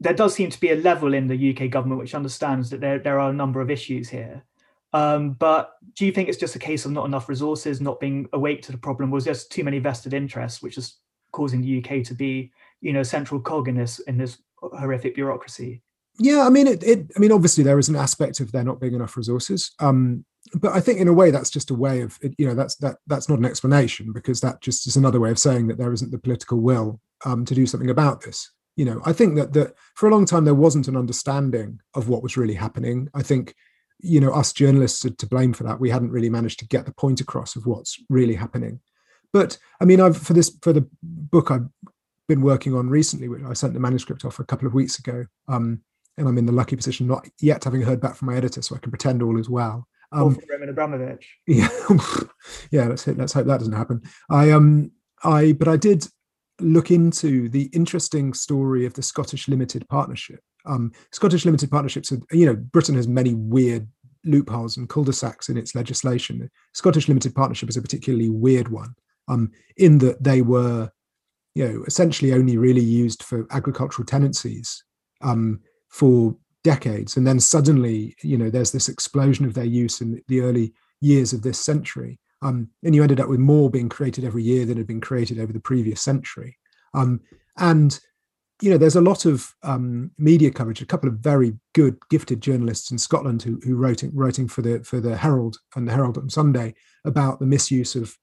there 0.00 0.14
does 0.14 0.34
seem 0.34 0.50
to 0.50 0.60
be 0.60 0.70
a 0.70 0.76
level 0.76 1.14
in 1.14 1.26
the 1.28 1.50
UK 1.50 1.70
government 1.70 2.00
which 2.00 2.14
understands 2.14 2.70
that 2.70 2.80
there 2.80 2.98
there 2.98 3.20
are 3.20 3.30
a 3.30 3.34
number 3.34 3.60
of 3.60 3.70
issues 3.70 4.08
here 4.08 4.44
um, 4.92 5.32
but 5.32 5.76
do 5.94 6.04
you 6.04 6.12
think 6.12 6.28
it's 6.28 6.38
just 6.38 6.56
a 6.56 6.60
case 6.60 6.84
of 6.84 6.92
not 6.92 7.06
enough 7.06 7.28
resources, 7.28 7.80
not 7.80 8.00
being 8.00 8.28
awake 8.32 8.62
to 8.62 8.72
the 8.72 8.78
problem, 8.78 9.10
was 9.10 9.24
just 9.24 9.52
too 9.52 9.64
many 9.64 9.78
vested 9.78 10.14
interests, 10.14 10.62
which 10.62 10.78
is 10.78 10.98
causing 11.32 11.60
the 11.60 11.78
UK 11.78 12.04
to 12.04 12.14
be, 12.14 12.50
you 12.80 12.92
know, 12.92 13.02
central 13.02 13.40
cog 13.40 13.68
in 13.68 13.76
this 13.76 13.98
in 14.00 14.18
this 14.18 14.38
horrific 14.60 15.14
bureaucracy? 15.14 15.82
Yeah, 16.18 16.44
I 16.44 16.50
mean, 16.50 16.66
it, 16.66 16.82
it. 16.82 17.06
I 17.16 17.20
mean, 17.20 17.32
obviously 17.32 17.62
there 17.62 17.78
is 17.78 17.88
an 17.88 17.96
aspect 17.96 18.40
of 18.40 18.50
there 18.50 18.64
not 18.64 18.80
being 18.80 18.94
enough 18.94 19.16
resources, 19.16 19.70
um, 19.78 20.24
but 20.54 20.72
I 20.72 20.80
think 20.80 20.98
in 20.98 21.08
a 21.08 21.12
way 21.12 21.30
that's 21.30 21.50
just 21.50 21.70
a 21.70 21.74
way 21.74 22.00
of, 22.00 22.18
you 22.36 22.46
know, 22.46 22.54
that's 22.54 22.74
that 22.76 22.96
that's 23.06 23.28
not 23.28 23.38
an 23.38 23.44
explanation 23.44 24.12
because 24.12 24.40
that 24.40 24.60
just 24.60 24.88
is 24.88 24.96
another 24.96 25.20
way 25.20 25.30
of 25.30 25.38
saying 25.38 25.68
that 25.68 25.78
there 25.78 25.92
isn't 25.92 26.10
the 26.10 26.18
political 26.18 26.58
will 26.58 27.00
um, 27.24 27.44
to 27.44 27.54
do 27.54 27.64
something 27.64 27.90
about 27.90 28.22
this. 28.22 28.50
You 28.76 28.84
know, 28.84 29.02
I 29.04 29.12
think 29.12 29.36
that 29.36 29.52
that 29.54 29.74
for 29.94 30.08
a 30.08 30.12
long 30.12 30.24
time 30.24 30.44
there 30.44 30.54
wasn't 30.54 30.88
an 30.88 30.96
understanding 30.96 31.80
of 31.94 32.08
what 32.08 32.22
was 32.22 32.36
really 32.36 32.54
happening. 32.54 33.08
I 33.14 33.22
think 33.22 33.54
you 34.02 34.20
know 34.20 34.32
us 34.32 34.52
journalists 34.52 35.04
are 35.04 35.10
to 35.10 35.26
blame 35.26 35.52
for 35.52 35.64
that 35.64 35.80
we 35.80 35.90
hadn't 35.90 36.10
really 36.10 36.30
managed 36.30 36.58
to 36.58 36.66
get 36.66 36.86
the 36.86 36.92
point 36.92 37.20
across 37.20 37.56
of 37.56 37.66
what's 37.66 38.02
really 38.08 38.34
happening 38.34 38.80
but 39.32 39.58
i 39.80 39.84
mean 39.84 40.00
i've 40.00 40.16
for 40.16 40.32
this 40.32 40.56
for 40.62 40.72
the 40.72 40.86
book 41.02 41.50
i've 41.50 41.66
been 42.28 42.40
working 42.40 42.74
on 42.74 42.88
recently 42.88 43.28
which 43.28 43.42
i 43.46 43.52
sent 43.52 43.74
the 43.74 43.80
manuscript 43.80 44.24
off 44.24 44.38
a 44.38 44.44
couple 44.44 44.66
of 44.66 44.74
weeks 44.74 44.98
ago 44.98 45.24
um, 45.48 45.80
and 46.16 46.28
i'm 46.28 46.38
in 46.38 46.46
the 46.46 46.52
lucky 46.52 46.76
position 46.76 47.06
not 47.06 47.28
yet 47.40 47.64
having 47.64 47.82
heard 47.82 48.00
back 48.00 48.14
from 48.14 48.26
my 48.26 48.36
editor 48.36 48.62
so 48.62 48.74
i 48.74 48.78
can 48.78 48.90
pretend 48.90 49.22
all 49.22 49.38
is 49.38 49.48
well 49.48 49.86
um, 50.12 50.36
Roman 50.50 50.70
Abramovich. 50.70 51.36
Yeah, 51.46 51.68
yeah. 52.72 52.88
Let's 52.88 53.06
let's 53.06 53.32
hope 53.32 53.46
that 53.46 53.58
doesn't 53.58 53.74
happen. 53.74 54.02
I 54.28 54.50
um 54.50 54.90
I 55.22 55.52
but 55.52 55.68
I 55.68 55.76
did 55.76 56.04
look 56.62 56.90
into 56.90 57.48
the 57.48 57.64
interesting 57.72 58.34
story 58.34 58.86
of 58.86 58.94
the 58.94 59.02
Scottish 59.02 59.48
Limited 59.48 59.88
Partnership, 59.88 60.40
um, 60.66 60.92
Scottish 61.12 61.44
limited 61.44 61.70
partnerships, 61.70 62.12
are, 62.12 62.20
you 62.32 62.46
know, 62.46 62.54
Britain 62.54 62.94
has 62.94 63.08
many 63.08 63.34
weird 63.34 63.88
loopholes 64.24 64.76
and 64.76 64.88
cul-de-sacs 64.88 65.48
in 65.48 65.56
its 65.56 65.74
legislation. 65.74 66.50
Scottish 66.74 67.08
limited 67.08 67.34
partnership 67.34 67.68
is 67.68 67.76
a 67.76 67.82
particularly 67.82 68.28
weird 68.28 68.68
one, 68.68 68.94
um, 69.28 69.50
in 69.76 69.98
that 69.98 70.22
they 70.22 70.42
were, 70.42 70.90
you 71.54 71.66
know, 71.66 71.84
essentially 71.86 72.32
only 72.32 72.56
really 72.56 72.82
used 72.82 73.22
for 73.22 73.46
agricultural 73.50 74.04
tenancies 74.06 74.84
um, 75.22 75.60
for 75.88 76.36
decades, 76.62 77.16
and 77.16 77.26
then 77.26 77.40
suddenly, 77.40 78.14
you 78.22 78.36
know, 78.36 78.50
there's 78.50 78.72
this 78.72 78.88
explosion 78.88 79.46
of 79.46 79.54
their 79.54 79.64
use 79.64 80.00
in 80.00 80.22
the 80.28 80.40
early 80.40 80.74
years 81.00 81.32
of 81.32 81.42
this 81.42 81.58
century, 81.58 82.18
um, 82.42 82.68
and 82.82 82.94
you 82.94 83.02
ended 83.02 83.20
up 83.20 83.28
with 83.28 83.40
more 83.40 83.70
being 83.70 83.88
created 83.88 84.24
every 84.24 84.42
year 84.42 84.64
than 84.64 84.76
had 84.76 84.86
been 84.86 85.00
created 85.00 85.38
over 85.38 85.52
the 85.52 85.60
previous 85.60 86.00
century, 86.00 86.56
um, 86.94 87.20
and 87.58 88.00
you 88.60 88.70
know, 88.70 88.76
there's 88.76 88.96
a 88.96 89.00
lot 89.00 89.24
of 89.24 89.54
um, 89.62 90.10
media 90.18 90.50
coverage. 90.50 90.82
A 90.82 90.86
couple 90.86 91.08
of 91.08 91.16
very 91.16 91.54
good, 91.72 91.96
gifted 92.10 92.40
journalists 92.40 92.90
in 92.90 92.98
Scotland 92.98 93.42
who, 93.42 93.58
who 93.64 93.74
writing 93.76 94.10
writing 94.14 94.48
for 94.48 94.62
the 94.62 94.82
for 94.84 95.00
the 95.00 95.16
Herald 95.16 95.58
and 95.76 95.88
the 95.88 95.92
Herald 95.92 96.18
on 96.18 96.28
Sunday 96.28 96.74
about 97.04 97.40
the 97.40 97.46
misuse 97.46 97.94
of 97.94 98.16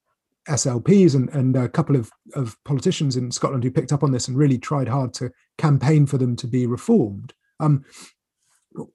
SLPs, 0.48 1.14
and, 1.14 1.28
and 1.30 1.56
a 1.56 1.68
couple 1.68 1.96
of, 1.96 2.10
of 2.34 2.56
politicians 2.64 3.16
in 3.16 3.30
Scotland 3.30 3.64
who 3.64 3.70
picked 3.70 3.92
up 3.92 4.02
on 4.02 4.12
this 4.12 4.28
and 4.28 4.36
really 4.36 4.58
tried 4.58 4.88
hard 4.88 5.12
to 5.14 5.30
campaign 5.58 6.06
for 6.06 6.18
them 6.18 6.36
to 6.36 6.46
be 6.46 6.66
reformed. 6.66 7.34
Um, 7.60 7.84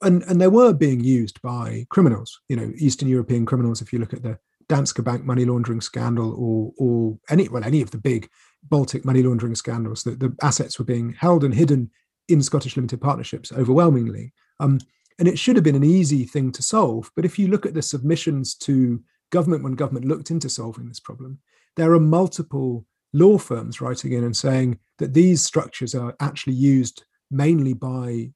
and 0.02 0.24
and 0.24 0.40
they 0.40 0.48
were 0.48 0.74
being 0.74 1.04
used 1.04 1.42
by 1.42 1.86
criminals, 1.90 2.40
you 2.48 2.56
know, 2.56 2.72
Eastern 2.78 3.10
European 3.10 3.46
criminals. 3.46 3.82
If 3.82 3.92
you 3.92 4.00
look 4.00 4.14
at 4.14 4.24
the 4.24 4.40
Danske 4.67 5.04
Bank 5.04 5.26
money 5.26 5.45
laundering 5.45 5.82
scandal, 5.82 6.32
or 6.32 6.73
or 6.78 7.17
any 7.30 7.47
well 7.49 7.63
any 7.63 7.82
of 7.82 7.91
the 7.91 7.97
big 7.97 8.30
Baltic 8.63 9.06
money 9.06 9.23
laundering 9.23 9.56
scandals, 9.56 10.04
that 10.04 10.19
the 10.19 10.36
assets 10.41 10.80
were 10.80 10.86
being 10.86 11.13
held 11.13 11.43
and 11.43 11.54
hidden 11.54 11.91
in 12.30 12.41
Scottish 12.41 12.78
limited 12.78 13.02
partnerships 13.02 13.52
overwhelmingly. 13.52 14.34
Um, 14.60 14.80
and 15.19 15.28
it 15.28 15.38
should 15.38 15.56
have 15.56 15.63
been 15.63 15.76
an 15.76 15.84
easy 15.84 16.26
thing 16.26 16.52
to 16.54 16.63
solve. 16.63 17.12
But 17.15 17.26
if 17.26 17.38
you 17.38 17.47
look 17.47 17.65
at 17.65 17.73
the 17.73 17.82
submissions 17.82 18.56
to 18.56 19.02
government 19.32 19.63
when 19.63 19.73
government 19.73 20.08
looked 20.08 20.32
into 20.32 20.49
solving 20.49 20.88
this 20.88 20.99
problem, 20.99 21.39
there 21.76 21.93
are 21.93 21.99
multiple 21.99 22.86
law 23.13 23.38
firms 23.38 23.82
writing 23.82 24.13
in 24.13 24.23
and 24.23 24.36
saying 24.36 24.80
that 24.97 25.13
these 25.13 25.43
structures 25.43 25.93
are 25.93 26.15
actually 26.19 26.54
used 26.54 27.04
mainly 27.30 27.73
by 27.73 28.32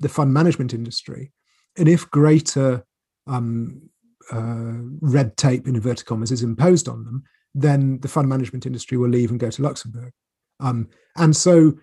the 0.00 0.08
fund 0.08 0.32
management 0.32 0.74
industry. 0.74 1.32
And 1.76 1.88
if 1.88 2.10
greater 2.10 2.84
um, 3.26 3.88
uh, 4.30 4.74
red 5.00 5.36
tape, 5.36 5.66
in 5.66 5.76
inverted 5.76 6.06
commas, 6.06 6.30
is 6.30 6.42
imposed 6.42 6.88
on 6.88 7.04
them, 7.04 7.24
then 7.54 8.00
the 8.00 8.08
fund 8.08 8.28
management 8.28 8.66
industry 8.66 8.96
will 8.96 9.08
leave 9.08 9.30
and 9.30 9.40
go 9.40 9.50
to 9.50 9.62
Luxembourg. 9.62 10.12
Um, 10.60 10.88
and 11.16 11.36
so, 11.36 11.74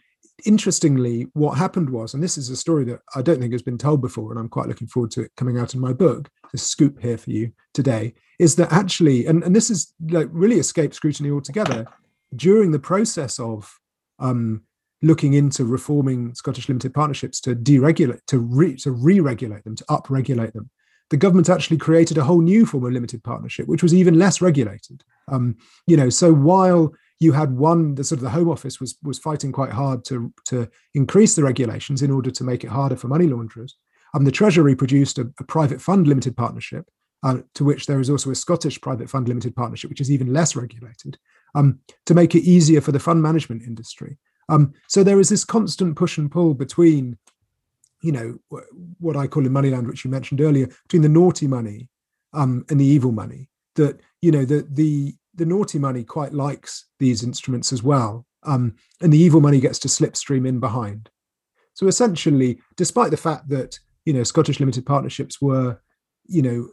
interestingly, 0.46 1.28
what 1.34 1.58
happened 1.58 1.90
was, 1.90 2.14
and 2.14 2.24
this 2.24 2.38
is 2.38 2.50
a 2.50 2.56
story 2.56 2.86
that 2.86 3.02
I 3.16 3.22
don't 3.22 3.40
think 3.40 3.52
has 3.52 3.62
been 3.62 3.78
told 3.78 4.02
before, 4.02 4.32
and 4.32 4.40
I'm 4.40 4.50
quite 4.50 4.68
looking 4.68 4.88
forward 4.88 5.12
to 5.12 5.22
it 5.22 5.32
coming 5.38 5.60
out 5.60 5.74
in 5.74 5.80
my 5.80 5.94
book. 5.94 6.30
The 6.52 6.58
scoop 6.58 7.00
here 7.02 7.18
for 7.18 7.30
you 7.30 7.52
today 7.74 8.14
is 8.40 8.56
that 8.56 8.72
actually, 8.72 9.26
and, 9.26 9.44
and 9.44 9.56
this 9.56 9.70
is 9.70 9.94
like 10.10 10.28
really 10.32 10.58
escaped 10.58 10.96
scrutiny 10.96 11.30
altogether. 11.30 11.86
During 12.36 12.72
the 12.72 12.80
process 12.80 13.40
of 13.40 13.80
um, 14.18 14.64
looking 15.02 15.34
into 15.34 15.66
reforming 15.66 16.34
Scottish 16.36 16.68
limited 16.68 16.94
partnerships 16.94 17.40
to 17.42 17.56
deregulate, 17.56 18.22
to 18.28 18.40
re, 18.40 18.76
to 18.78 18.92
re-regulate 18.92 19.64
them, 19.64 19.76
to 19.76 19.86
up-regulate 19.90 20.54
them, 20.54 20.70
the 21.10 21.18
government 21.18 21.50
actually 21.50 21.78
created 21.78 22.18
a 22.18 22.24
whole 22.24 22.42
new 22.42 22.66
form 22.66 22.86
of 22.86 22.92
limited 22.92 23.24
partnership, 23.24 23.68
which 23.68 23.84
was 23.84 23.94
even 23.94 24.20
less 24.20 24.42
regulated. 24.42 25.04
Um, 25.28 25.58
you 25.88 25.98
know, 25.98 26.10
so 26.10 26.34
while 26.34 26.94
you 27.20 27.34
had 27.34 27.58
one, 27.58 27.96
the 27.96 28.04
sort 28.04 28.20
of 28.20 28.24
the 28.24 28.30
Home 28.30 28.50
Office 28.50 28.80
was 28.80 28.98
was 29.04 29.20
fighting 29.20 29.52
quite 29.52 29.72
hard 29.72 30.06
to 30.06 30.34
to 30.46 30.70
increase 30.94 31.36
the 31.36 31.44
regulations 31.44 32.02
in 32.02 32.12
order 32.12 32.32
to 32.32 32.44
make 32.44 32.64
it 32.64 32.70
harder 32.70 32.96
for 32.96 33.08
money 33.08 33.28
launderers. 33.28 33.76
Um, 34.14 34.24
the 34.24 34.32
Treasury 34.32 34.76
produced 34.76 35.20
a, 35.20 35.32
a 35.40 35.44
private 35.44 35.82
fund 35.82 36.08
limited 36.08 36.36
partnership, 36.36 36.90
uh, 37.24 37.40
to 37.56 37.64
which 37.64 37.86
there 37.86 38.00
is 38.00 38.10
also 38.10 38.32
a 38.32 38.36
Scottish 38.36 38.80
private 38.82 39.10
fund 39.10 39.28
limited 39.28 39.56
partnership, 39.56 39.90
which 39.90 40.02
is 40.02 40.12
even 40.12 40.34
less 40.34 40.56
regulated, 40.56 41.18
um, 41.56 41.80
to 42.06 42.14
make 42.14 42.34
it 42.36 42.44
easier 42.44 42.82
for 42.82 42.92
the 42.92 43.00
fund 43.00 43.22
management 43.22 43.64
industry. 43.64 44.18
Um, 44.48 44.74
so 44.88 45.04
there 45.04 45.20
is 45.20 45.30
this 45.30 45.46
constant 45.46 45.96
push 45.96 46.18
and 46.18 46.32
pull 46.32 46.54
between 46.56 47.18
you 48.02 48.12
know 48.12 48.38
what 49.00 49.16
I 49.16 49.28
call 49.28 49.46
in 49.46 49.52
Moneyland, 49.52 49.88
which 49.88 50.06
you 50.06 50.12
mentioned 50.12 50.42
earlier, 50.42 50.68
between 50.84 51.02
the 51.02 51.10
naughty 51.10 51.48
money 51.48 51.90
um, 52.34 52.66
and 52.70 52.80
the 52.80 52.86
evil 52.86 53.12
money. 53.12 53.50
That 53.76 54.00
you 54.22 54.32
know 54.32 54.46
the 54.46 54.68
the 54.70 55.16
the 55.36 55.46
naughty 55.46 55.80
money 55.80 56.04
quite 56.04 56.34
likes 56.34 56.86
these 57.00 57.24
instruments 57.24 57.72
as 57.72 57.84
well, 57.84 58.26
um, 58.44 58.76
and 59.02 59.12
the 59.12 59.18
evil 59.18 59.42
money 59.42 59.60
gets 59.60 59.80
to 59.80 59.88
slipstream 59.88 60.48
in 60.48 60.60
behind. 60.60 61.10
So 61.74 61.88
essentially, 61.88 62.60
despite 62.76 63.12
the 63.12 63.18
fact 63.18 63.50
that 63.50 63.80
you 64.06 64.14
know 64.14 64.24
Scottish 64.24 64.60
limited 64.60 64.86
partnerships 64.86 65.42
were 65.42 65.80
you 66.26 66.42
know 66.42 66.70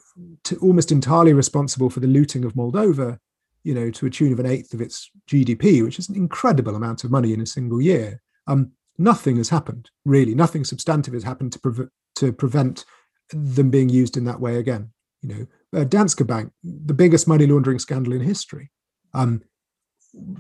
almost 0.61 0.93
entirely 0.93 1.33
responsible 1.33 1.91
for 1.91 2.01
the 2.01 2.07
looting 2.07 2.45
of 2.45 2.55
Moldova, 2.55 3.19
you 3.63 3.75
know 3.75 3.91
to 3.91 4.07
a 4.07 4.11
tune 4.11 4.33
of 4.33 4.41
an 4.41 4.47
eighth 4.47 4.75
of 4.75 4.81
its 4.81 5.11
GDP, 5.29 5.83
which 5.85 5.99
is 5.99 6.09
an 6.09 6.17
incredible 6.17 6.77
amount 6.77 7.05
of 7.05 7.11
money 7.11 7.33
in 7.33 7.41
a 7.41 7.47
single 7.47 7.81
year. 7.81 8.23
Um, 8.47 8.73
nothing 8.99 9.37
has 9.37 9.49
happened 9.49 9.91
really. 10.05 10.35
Nothing 10.35 10.65
substantive 10.65 11.15
has 11.15 11.25
happened 11.25 11.53
to, 11.53 11.91
to 12.17 12.33
prevent 12.33 12.85
them 13.31 13.71
being 13.71 13.89
used 13.89 14.17
in 14.17 14.25
that 14.25 14.41
way 14.41 14.57
again 14.57 14.91
you 15.23 15.35
know. 15.35 15.47
Uh, 15.81 15.85
danske 15.85 16.27
bank 16.27 16.53
the 16.63 16.95
biggest 16.95 17.27
money 17.29 17.47
laundering 17.47 17.79
scandal 17.79 18.13
in 18.13 18.21
history 18.21 18.71
um, 19.15 19.43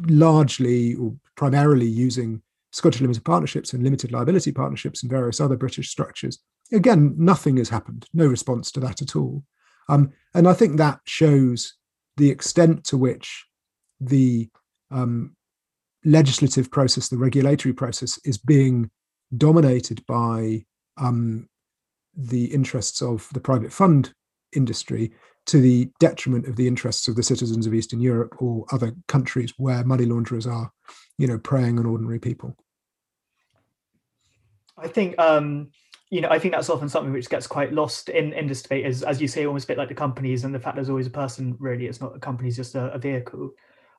largely 0.09 0.95
or 0.95 1.14
primarily 1.37 1.87
using 1.87 2.40
scottish 2.73 3.01
limited 3.01 3.25
partnerships 3.25 3.73
and 3.73 3.83
limited 3.83 4.12
liability 4.12 4.53
partnerships 4.53 5.03
and 5.03 5.11
various 5.11 5.40
other 5.40 5.57
british 5.57 5.90
structures. 5.90 6.38
Again 6.73 7.14
nothing 7.16 7.57
has 7.57 7.69
happened. 7.69 8.07
No 8.12 8.27
response 8.27 8.71
to 8.73 8.81
that 8.81 9.03
at 9.03 9.16
all. 9.16 9.45
Um, 9.88 10.12
and 10.35 10.49
i 10.49 10.53
think 10.53 10.77
that 10.77 11.01
shows 11.07 11.75
the 12.16 12.31
extent 12.31 12.85
to 12.85 12.97
which 12.97 13.47
the 14.01 14.49
um, 14.90 15.36
legislative 16.07 16.71
process, 16.71 17.09
the 17.09 17.19
regulatory 17.19 17.75
process, 17.75 18.19
is 18.25 18.38
being 18.38 18.90
dominated 19.37 20.05
by 20.07 20.64
um, 20.97 21.49
the 22.16 22.47
interests 22.47 23.03
of 23.03 23.29
the 23.35 23.40
private 23.40 23.73
fund 23.73 24.14
industry 24.55 25.12
to 25.45 25.61
the 25.61 25.90
detriment 26.01 26.47
of 26.47 26.57
the 26.57 26.66
interests 26.66 27.09
of 27.09 27.16
the 27.16 27.23
citizens 27.23 27.66
of 27.66 27.75
Eastern 27.75 28.01
Europe 28.01 28.35
or 28.38 28.64
other 28.73 28.92
countries 29.09 29.53
where 29.59 29.85
money 29.85 30.07
launderers 30.07 30.47
are, 30.47 30.71
you 31.19 31.27
know, 31.27 31.38
preying 31.38 31.79
on 31.79 31.87
ordinary 31.87 32.19
people. 32.19 32.57
I 34.79 34.88
think 34.88 35.19
um, 35.19 35.71
you 36.11 36.21
know, 36.21 36.29
I 36.29 36.38
think 36.38 36.55
that's 36.55 36.71
often 36.71 36.88
something 36.88 37.12
which 37.12 37.29
gets 37.29 37.47
quite 37.47 37.73
lost 37.73 38.09
in, 38.11 38.33
in 38.33 38.47
this 38.47 38.62
debate 38.62 38.87
is, 38.87 39.03
as 39.03 39.21
you 39.21 39.27
say, 39.27 39.45
almost 39.45 39.64
a 39.64 39.69
bit 39.69 39.79
like 39.79 39.88
the 39.88 39.95
companies 39.95 40.45
and 40.45 40.55
the 40.55 40.61
fact 40.61 40.77
there's 40.77 40.90
always 40.90 41.09
a 41.09 41.11
person, 41.11 41.57
really, 41.59 41.87
it's 41.87 42.01
not 42.01 42.21
company, 42.21 42.49
it's 42.49 42.57
just 42.57 42.77
a, 42.77 42.92
a 42.92 42.99
vehicle. 42.99 43.51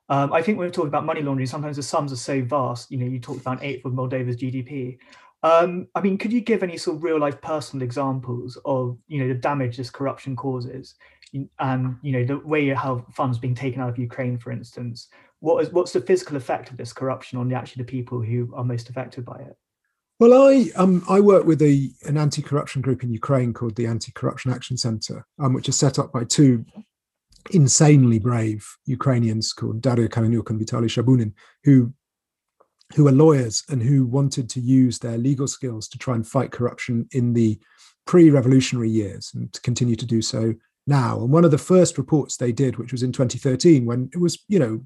Um, 0.08 0.32
I 0.32 0.40
think 0.42 0.58
when 0.58 0.66
we 0.66 0.72
talk 0.72 0.86
about 0.86 1.04
money 1.04 1.22
laundering, 1.22 1.46
sometimes 1.46 1.76
the 1.76 1.82
sums 1.82 2.12
are 2.12 2.16
so 2.16 2.42
vast. 2.42 2.90
You 2.90 2.98
know, 2.98 3.06
you 3.06 3.20
talked 3.20 3.40
about 3.40 3.58
an 3.58 3.64
eighth 3.64 3.84
of 3.84 3.92
Moldova's 3.92 4.36
GDP. 4.36 4.98
Um, 5.42 5.86
I 5.94 6.00
mean, 6.00 6.18
could 6.18 6.32
you 6.32 6.40
give 6.40 6.62
any 6.62 6.76
sort 6.76 6.96
of 6.96 7.04
real 7.04 7.20
life 7.20 7.40
personal 7.40 7.84
examples 7.84 8.58
of, 8.64 8.98
you 9.06 9.20
know, 9.20 9.28
the 9.28 9.34
damage 9.34 9.76
this 9.76 9.90
corruption 9.90 10.34
causes 10.34 10.94
and, 11.60 11.96
you 12.02 12.12
know, 12.12 12.24
the 12.24 12.38
way 12.38 12.68
how 12.70 13.04
funds 13.14 13.38
being 13.38 13.54
taken 13.54 13.80
out 13.80 13.90
of 13.90 13.98
Ukraine, 13.98 14.38
for 14.38 14.50
instance? 14.50 15.08
What 15.40 15.62
is, 15.62 15.72
what's 15.72 15.92
the 15.92 16.00
physical 16.00 16.36
effect 16.36 16.70
of 16.70 16.76
this 16.76 16.92
corruption 16.92 17.38
on 17.38 17.48
the, 17.48 17.54
actually 17.54 17.84
the 17.84 17.90
people 17.90 18.20
who 18.20 18.52
are 18.56 18.64
most 18.64 18.88
affected 18.88 19.24
by 19.24 19.36
it? 19.36 19.56
Well, 20.18 20.48
I 20.48 20.70
um, 20.74 21.04
I 21.08 21.20
work 21.20 21.44
with 21.44 21.62
a 21.62 21.90
an 22.04 22.16
anti-corruption 22.16 22.82
group 22.82 23.04
in 23.04 23.12
Ukraine 23.12 23.52
called 23.52 23.76
the 23.76 23.86
Anti-Corruption 23.86 24.52
Action 24.52 24.76
Center, 24.76 25.24
um, 25.38 25.52
which 25.52 25.68
is 25.68 25.76
set 25.76 25.96
up 25.96 26.10
by 26.10 26.24
two 26.24 26.64
insanely 27.50 28.18
brave 28.18 28.66
Ukrainians 28.86 29.52
called 29.52 29.80
Daria 29.80 30.08
Kaleniuk 30.08 30.50
and 30.50 30.60
Vitaly 30.60 30.88
Shabunin, 30.88 31.32
who 31.64 31.92
who 32.94 33.06
are 33.06 33.12
lawyers 33.12 33.64
and 33.68 33.82
who 33.82 34.06
wanted 34.06 34.48
to 34.48 34.60
use 34.60 34.98
their 34.98 35.18
legal 35.18 35.46
skills 35.46 35.88
to 35.88 35.98
try 35.98 36.14
and 36.14 36.26
fight 36.26 36.50
corruption 36.50 37.06
in 37.12 37.34
the 37.34 37.58
pre-revolutionary 38.06 38.88
years 38.88 39.30
and 39.34 39.52
to 39.52 39.60
continue 39.60 39.94
to 39.94 40.06
do 40.06 40.22
so 40.22 40.54
now. 40.86 41.20
And 41.20 41.30
one 41.30 41.44
of 41.44 41.50
the 41.50 41.58
first 41.58 41.98
reports 41.98 42.36
they 42.36 42.50
did, 42.50 42.78
which 42.78 42.92
was 42.92 43.02
in 43.02 43.12
2013, 43.12 43.84
when 43.84 44.08
it 44.14 44.18
was, 44.18 44.42
you 44.48 44.58
know, 44.58 44.80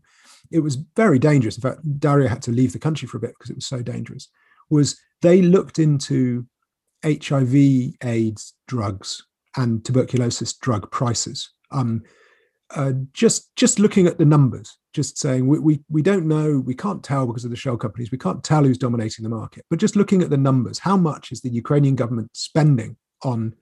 it 0.51 0.59
was 0.59 0.79
very 0.97 1.21
dangerous. 1.21 1.57
In 1.57 1.62
fact, 1.62 2.01
Daria 2.01 2.29
had 2.29 2.43
to 2.43 2.51
leave 2.51 2.73
the 2.73 2.81
country 2.81 3.07
for 3.07 3.19
a 3.19 3.21
bit 3.21 3.35
because 3.38 3.51
it 3.51 3.57
was 3.57 3.67
so 3.67 3.83
dangerous 3.83 4.29
was 4.69 4.99
they 5.21 5.43
looked 5.43 5.79
into 5.79 6.47
HIV, 7.05 7.55
AIDS 8.03 8.55
drugs, 8.67 9.23
and 9.57 9.85
tuberculosis 9.85 10.55
drug 10.55 10.91
prices. 10.91 11.51
Um, 11.71 12.03
uh, 12.75 12.93
just 13.13 13.55
just 13.57 13.79
looking 13.79 14.07
at 14.07 14.19
the 14.19 14.25
numbers, 14.25 14.79
just 14.93 15.19
saying 15.19 15.47
we, 15.47 15.59
we 15.59 15.81
we 15.89 16.03
don't 16.03 16.27
know, 16.27 16.59
we 16.59 16.75
can't 16.75 17.03
tell 17.03 17.27
because 17.27 17.45
of 17.45 17.51
the 17.51 17.57
shell 17.57 17.77
companies, 17.77 18.11
we 18.11 18.19
can't 18.19 18.43
tell 18.43 18.65
who's 18.65 18.79
dominating 18.79 19.23
the 19.23 19.29
market. 19.29 19.65
But 19.71 19.79
just 19.79 19.97
looking 19.97 20.23
at 20.23 20.31
the 20.31 20.37
numbers, 20.37 20.79
how 20.79 20.97
much 20.97 21.33
is 21.33 21.41
the 21.41 21.51
Ukrainian 21.51 21.97
government 21.97 22.31
spending 22.35 22.97
on 23.23 23.55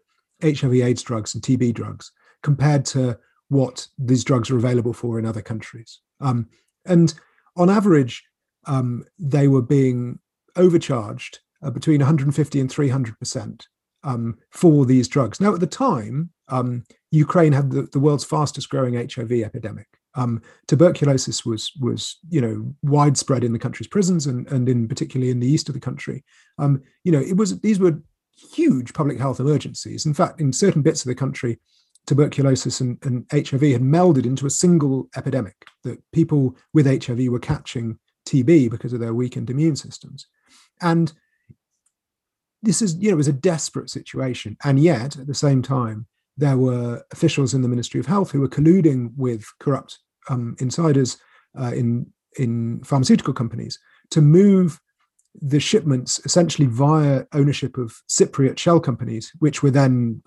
HIV/AIDS 0.43 1.03
drugs 1.03 1.35
and 1.35 1.43
TB 1.43 1.75
drugs 1.75 2.13
compared 2.43 2.85
to 2.87 3.19
what 3.49 3.87
these 3.99 4.25
drugs 4.25 4.51
are 4.51 4.57
available 4.57 4.93
for 4.93 5.19
in 5.19 5.27
other 5.27 5.43
countries? 5.43 6.01
Um, 6.21 6.49
and 6.87 7.13
on 7.57 7.69
average, 7.69 8.25
um, 8.67 9.05
they 9.19 9.49
were 9.49 9.63
being 9.63 10.19
overcharged 10.57 11.41
uh, 11.63 11.71
between 11.71 12.01
150 12.01 12.61
and 12.61 12.71
300 12.71 13.19
percent 13.19 13.67
um, 14.03 14.39
for 14.51 14.87
these 14.87 15.09
drugs. 15.09 15.41
Now, 15.41 15.55
at 15.55 15.61
the 15.61 15.67
time, 15.67 16.31
um, 16.49 16.85
Ukraine 17.11 17.53
had 17.53 17.71
the, 17.71 17.83
the, 17.93 17.99
world's 17.99 18.25
fastest 18.25 18.69
growing 18.69 18.95
HIV 18.95 19.33
epidemic. 19.33 19.89
Um, 20.15 20.43
tuberculosis 20.67 21.45
was 21.45 21.73
was 21.81 22.19
you 22.29 22.41
know 22.41 22.75
widespread 22.83 23.45
in 23.45 23.53
the 23.53 23.59
country's 23.59 23.89
prisons 23.89 24.27
and 24.27 24.47
and 24.49 24.69
in 24.69 24.89
particularly 24.89 25.31
in 25.31 25.41
the 25.41 25.47
east 25.47 25.69
of 25.69 25.75
the 25.75 25.81
country. 25.81 26.25
Um, 26.59 26.83
you 27.05 27.13
know, 27.13 27.21
it 27.21 27.37
was 27.37 27.61
these 27.61 27.79
were 27.79 28.01
huge 28.53 28.93
public 28.95 29.19
health 29.19 29.41
emergencies. 29.41 30.07
In 30.07 30.15
fact, 30.15 30.41
in 30.41 30.53
certain 30.53 30.83
bits 30.83 31.03
of 31.03 31.09
the 31.09 31.15
country, 31.15 31.59
tuberculosis 32.07 32.81
and, 32.81 32.99
and 33.03 33.27
HIV 33.31 33.63
had 33.63 33.83
melded 33.83 34.25
into 34.25 34.47
a 34.47 34.51
single 34.51 35.09
epidemic. 35.17 35.67
That 35.85 35.99
people 36.13 36.57
with 36.73 36.87
HIV 36.87 37.29
were 37.29 37.39
catching 37.39 37.99
TB 38.27 38.71
because 38.71 38.93
of 38.93 39.01
their 39.01 39.15
weakened 39.15 39.51
immune 39.51 39.77
systems. 39.77 40.27
And 40.81 41.13
this 42.63 42.83
is, 42.83 42.97
you 42.97 43.09
know, 43.09 43.15
it 43.15 43.17
was 43.17 43.29
a 43.29 43.33
desperate 43.33 43.91
situation. 43.91 44.57
And 44.65 44.79
yet, 44.79 45.19
at 45.19 45.27
the 45.27 45.35
same 45.35 45.63
time, 45.63 46.07
there 46.41 46.57
were 46.57 47.05
officials 47.13 47.55
in 47.55 47.63
the 47.63 47.69
Ministry 47.69 48.01
of 48.01 48.07
Health 48.07 48.31
who 48.31 48.41
were 48.41 48.49
colluding 48.49 49.13
with 49.17 49.45
corrupt 49.59 49.99
um, 50.29 50.57
insiders 50.59 51.19
uh, 51.59 51.73
in 51.73 52.07
in 52.39 52.83
pharmaceutical 52.85 53.35
companies 53.35 53.79
to 54.11 54.21
move 54.21 54.81
the 55.35 55.61
shipments 55.61 56.21
essentially 56.25 56.67
via 56.67 57.25
ownership 57.33 57.77
of 57.77 57.95
Cypriot 58.09 58.59
shell 58.59 58.81
companies, 58.81 59.33
which 59.39 59.63
were 59.63 59.71
then 59.71 60.23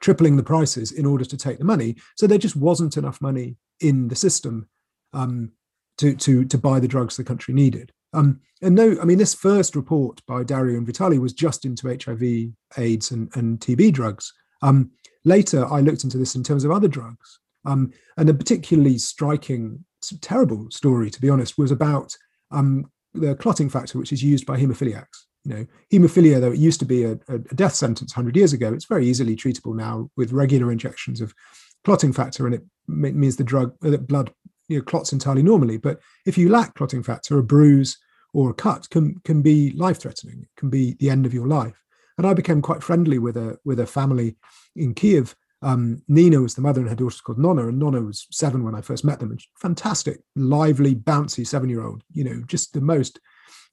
tripling 0.00 0.36
the 0.36 0.42
prices 0.42 0.92
in 0.92 1.06
order 1.06 1.24
to 1.24 1.36
take 1.36 1.58
the 1.58 1.64
money. 1.64 1.96
So 2.16 2.26
there 2.26 2.38
just 2.38 2.56
wasn't 2.56 2.96
enough 2.96 3.20
money 3.20 3.56
in 3.80 4.08
the 4.08 4.16
system 4.16 4.68
um, 5.12 5.52
to 5.98 6.14
to 6.16 6.44
to 6.44 6.58
buy 6.58 6.80
the 6.80 6.88
drugs 6.88 7.16
the 7.16 7.24
country 7.24 7.54
needed. 7.54 7.92
Um, 8.12 8.40
and 8.62 8.74
no, 8.74 8.96
I 9.00 9.04
mean, 9.04 9.18
this 9.18 9.34
first 9.34 9.76
report 9.76 10.20
by 10.26 10.42
Daria 10.42 10.76
and 10.76 10.86
Vitaly 10.86 11.18
was 11.18 11.32
just 11.32 11.64
into 11.64 11.88
HIV, 11.88 12.52
AIDS, 12.76 13.10
and, 13.12 13.30
and 13.36 13.60
TB 13.60 13.92
drugs. 13.92 14.32
Um, 14.62 14.90
later, 15.24 15.66
I 15.66 15.80
looked 15.80 16.04
into 16.04 16.18
this 16.18 16.34
in 16.34 16.42
terms 16.42 16.64
of 16.64 16.70
other 16.70 16.88
drugs. 16.88 17.38
Um, 17.64 17.92
and 18.16 18.28
a 18.30 18.34
particularly 18.34 18.98
striking, 18.98 19.84
terrible 20.20 20.70
story, 20.70 21.10
to 21.10 21.20
be 21.20 21.28
honest, 21.28 21.58
was 21.58 21.70
about 21.70 22.16
um, 22.50 22.90
the 23.12 23.34
clotting 23.34 23.68
factor, 23.68 23.98
which 23.98 24.12
is 24.12 24.22
used 24.22 24.46
by 24.46 24.58
haemophiliacs. 24.58 25.26
You 25.44 25.54
know, 25.54 25.66
haemophilia, 25.92 26.40
though 26.40 26.52
it 26.52 26.58
used 26.58 26.80
to 26.80 26.86
be 26.86 27.04
a, 27.04 27.18
a 27.28 27.38
death 27.38 27.74
sentence 27.74 28.14
100 28.14 28.36
years 28.36 28.52
ago, 28.52 28.72
it's 28.72 28.84
very 28.84 29.06
easily 29.06 29.36
treatable 29.36 29.74
now 29.74 30.10
with 30.16 30.32
regular 30.32 30.70
injections 30.70 31.20
of 31.20 31.34
clotting 31.84 32.12
factor, 32.12 32.46
and 32.46 32.54
it 32.54 32.62
means 32.88 33.36
the 33.36 33.44
drug, 33.44 33.74
the 33.80 33.98
blood 33.98 34.32
you 34.68 34.78
know, 34.78 34.82
clots 34.82 35.12
entirely 35.12 35.42
normally. 35.42 35.78
But 35.78 36.00
if 36.26 36.36
you 36.36 36.48
lack 36.50 36.74
clotting 36.74 37.02
factor, 37.02 37.38
a 37.38 37.42
bruise 37.42 37.98
or 38.32 38.50
a 38.50 38.54
cut 38.54 38.88
can 38.90 39.18
can 39.24 39.42
be 39.42 39.72
life 39.72 40.00
threatening. 40.00 40.42
It 40.42 40.48
can 40.56 40.70
be 40.70 40.94
the 41.00 41.10
end 41.10 41.26
of 41.26 41.34
your 41.34 41.46
life. 41.46 41.82
And 42.20 42.26
I 42.26 42.34
became 42.34 42.60
quite 42.60 42.82
friendly 42.82 43.18
with 43.18 43.38
a 43.38 43.58
with 43.64 43.80
a 43.80 43.86
family 43.86 44.36
in 44.76 44.92
Kiev. 44.92 45.34
Um, 45.62 46.02
Nina 46.06 46.42
was 46.42 46.54
the 46.54 46.60
mother, 46.60 46.82
and 46.82 46.90
her 46.90 46.94
daughter 46.94 47.06
was 47.06 47.20
called 47.22 47.38
Nonna, 47.38 47.68
and 47.68 47.78
Nonna 47.78 48.02
was 48.02 48.26
seven 48.30 48.62
when 48.62 48.74
I 48.74 48.82
first 48.82 49.06
met 49.06 49.20
them. 49.20 49.30
And 49.30 49.42
fantastic, 49.56 50.20
lively, 50.36 50.94
bouncy 50.94 51.46
seven 51.46 51.70
year 51.70 51.82
old. 51.82 52.02
You 52.12 52.24
know, 52.24 52.42
just 52.46 52.74
the 52.74 52.82
most 52.82 53.20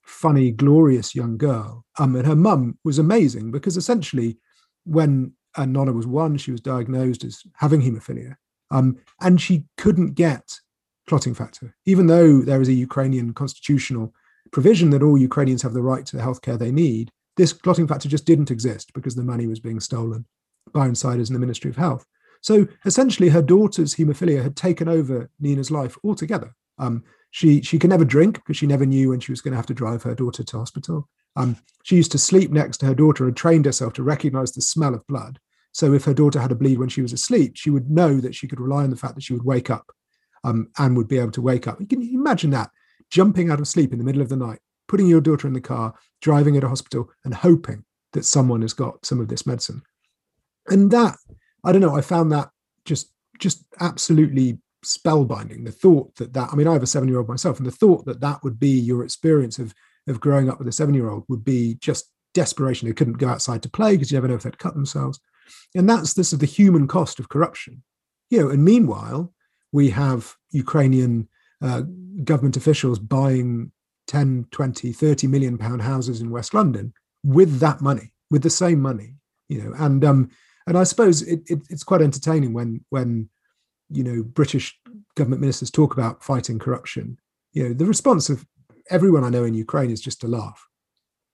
funny, 0.02 0.52
glorious 0.52 1.14
young 1.14 1.38
girl. 1.38 1.84
Um, 2.00 2.16
and 2.16 2.26
her 2.26 2.38
mum 2.38 2.80
was 2.86 3.00
amazing 3.00 3.52
because 3.52 3.76
essentially, 3.76 4.38
when 4.86 5.34
uh, 5.58 5.66
Nonna 5.66 5.92
was 5.92 6.08
one, 6.08 6.38
she 6.38 6.54
was 6.54 6.62
diagnosed 6.62 7.26
as 7.26 7.44
having 7.56 7.82
haemophilia, 7.82 8.38
um, 8.72 8.96
and 9.20 9.42
she 9.42 9.66
couldn't 9.76 10.14
get 10.14 10.58
clotting 11.06 11.34
factor, 11.34 11.76
even 11.86 12.08
though 12.08 12.40
there 12.40 12.62
is 12.62 12.70
a 12.70 12.74
Ukrainian 12.74 13.34
constitutional 13.34 14.14
provision 14.54 14.92
that 14.92 15.04
all 15.04 15.18
Ukrainians 15.18 15.64
have 15.64 15.74
the 15.74 15.82
right 15.82 16.06
to 16.06 16.16
the 16.16 16.24
healthcare 16.24 16.58
they 16.58 16.72
need. 16.72 17.12
This 17.38 17.54
clotting 17.54 17.88
factor 17.88 18.10
just 18.10 18.26
didn't 18.26 18.52
exist 18.52 18.92
because 18.94 19.16
the 19.16 19.24
money 19.24 19.48
was 19.48 19.60
being 19.60 19.80
stolen 19.80 20.26
by 20.74 20.88
insiders 20.88 21.30
in 21.30 21.34
the 21.34 21.40
Ministry 21.40 21.70
of 21.70 21.78
Health. 21.78 22.06
So 22.42 22.68
essentially, 22.86 23.30
her 23.30 23.42
daughter's 23.42 23.96
haemophilia 23.96 24.44
had 24.44 24.56
taken 24.56 24.88
over 24.88 25.30
Nina's 25.40 25.72
life 25.72 25.98
altogether. 26.04 26.56
Um, 26.80 27.04
she 27.32 27.62
she 27.62 27.80
could 27.80 27.90
never 27.90 28.06
drink 28.06 28.36
because 28.36 28.58
she 28.58 28.68
never 28.68 28.86
knew 28.86 29.10
when 29.10 29.20
she 29.20 29.32
was 29.32 29.42
going 29.42 29.52
to 29.52 29.58
have 29.58 29.66
to 29.68 29.74
drive 29.74 30.04
her 30.04 30.16
daughter 30.16 30.44
to 30.44 30.58
hospital. 30.58 31.08
Um, 31.36 31.58
she 31.84 31.96
used 31.96 32.12
to 32.14 32.18
sleep 32.18 32.52
next 32.52 32.78
to 32.80 32.88
her 32.88 32.96
daughter 32.96 33.28
and 33.28 33.38
trained 33.38 33.66
herself 33.66 33.94
to 33.94 34.04
recognize 34.04 34.52
the 34.52 34.62
smell 34.62 34.94
of 34.94 35.06
blood. 35.08 35.40
So 35.72 35.94
if 35.94 36.06
her 36.06 36.14
daughter 36.14 36.40
had 36.40 36.52
a 36.52 36.56
bleed 36.56 36.80
when 36.80 36.90
she 36.90 37.04
was 37.04 37.14
asleep, 37.14 37.54
she 37.56 37.70
would 37.70 37.92
know 37.92 38.20
that 38.20 38.34
she 38.34 38.48
could 38.48 38.60
rely 38.60 38.84
on 38.84 38.90
the 38.90 38.96
fact 38.96 39.16
that 39.16 39.24
she 39.24 39.34
would 39.34 39.46
wake 39.46 39.70
up 39.70 39.92
um, 40.44 40.70
and 40.80 40.98
would 40.98 41.08
be 41.08 41.20
able 41.20 41.32
to 41.34 41.42
wake 41.42 41.68
up. 41.68 41.80
You 41.80 41.86
can 41.86 42.02
imagine 42.02 42.50
that 42.52 42.72
jumping 43.12 43.52
out 43.52 43.60
of 43.60 43.68
sleep 43.68 43.94
in 43.94 44.00
the 44.00 44.06
middle 44.06 44.22
of 44.22 44.30
the 44.30 44.36
night, 44.36 44.60
putting 44.88 45.08
your 45.08 45.22
daughter 45.22 45.48
in 45.48 45.54
the 45.54 45.62
car, 45.62 45.94
driving 46.22 46.56
her 46.56 46.62
to 46.62 46.70
hospital, 46.70 47.10
and 47.26 47.34
hoping 47.34 47.84
that 48.14 48.26
someone 48.26 48.62
has 48.62 48.74
got 48.74 49.06
some 49.06 49.20
of 49.20 49.28
this 49.28 49.46
medicine. 49.46 49.82
And 50.68 50.92
that, 50.92 51.16
I 51.64 51.72
don't 51.72 51.82
know, 51.82 51.96
I 51.96 52.02
found 52.02 52.32
that 52.32 52.50
just 52.86 53.12
just 53.40 53.64
absolutely 53.80 54.60
spellbinding. 54.86 55.66
The 55.66 55.72
thought 55.72 56.16
that 56.16 56.34
that, 56.34 56.50
I 56.52 56.56
mean, 56.56 56.68
I 56.68 56.74
have 56.74 56.84
a 56.84 56.88
seven 56.88 57.10
year 57.10 57.20
old 57.20 57.28
myself, 57.28 57.58
and 57.58 57.68
the 57.68 57.72
thought 57.72 58.06
that 58.06 58.22
that 58.22 58.44
would 58.44 58.60
be 58.60 58.70
your 58.70 59.04
experience 59.04 59.60
of 59.60 59.74
of 60.08 60.20
growing 60.20 60.50
up 60.50 60.60
with 60.60 60.68
a 60.68 60.72
seven 60.72 60.94
year 60.94 61.10
old 61.10 61.26
would 61.28 61.44
be 61.44 61.76
just 61.76 62.12
desperation. 62.34 62.88
They 62.88 62.94
couldn't 62.94 63.14
go 63.14 63.30
outside 63.30 63.64
to 63.64 63.70
play 63.70 63.94
because 63.94 64.12
you 64.12 64.16
never 64.16 64.28
know 64.28 64.36
if 64.36 64.44
they'd 64.44 64.58
cut 64.58 64.74
themselves. 64.74 65.20
And 65.76 65.90
that's 65.90 66.14
this 66.14 66.34
is 66.34 66.40
the 66.40 66.46
human 66.46 66.88
cost 66.88 67.20
of 67.20 67.30
corruption. 67.30 67.84
You 68.30 68.42
know, 68.42 68.50
and 68.50 68.64
meanwhile, 68.64 69.34
we 69.72 69.90
have 69.92 70.36
Ukrainian 70.52 71.28
uh, 71.62 71.84
government 72.24 72.58
officials 72.58 73.00
buying 73.00 73.72
10, 74.08 74.48
20, 74.52 74.94
30 74.94 75.28
million 75.28 75.58
pound 75.58 75.82
houses 75.82 76.22
in 76.22 76.32
West 76.32 76.54
London 76.54 76.94
with 77.24 77.60
that 77.60 77.82
money, 77.82 78.14
with 78.32 78.44
the 78.44 78.50
same 78.50 78.82
money, 78.82 79.16
you 79.50 79.62
know, 79.62 79.74
and 79.78 80.04
um, 80.04 80.30
and 80.66 80.78
I 80.78 80.84
suppose 80.84 81.22
it, 81.22 81.42
it, 81.48 81.60
it's 81.70 81.84
quite 81.84 82.02
entertaining 82.02 82.54
when 82.54 82.84
when 82.90 83.30
you 83.90 84.04
know 84.04 84.24
British 84.24 84.78
government 85.16 85.42
ministers 85.42 85.72
talk 85.72 85.94
about 85.94 86.24
fighting 86.24 86.60
corruption. 86.60 87.18
You 87.54 87.70
know, 87.70 87.74
the 87.74 87.86
response 87.86 88.30
of 88.30 88.46
everyone 88.90 89.24
I 89.24 89.30
know 89.30 89.46
in 89.46 89.54
Ukraine 89.54 89.92
is 89.92 90.02
just 90.02 90.22
to 90.22 90.28
laugh. 90.28 90.68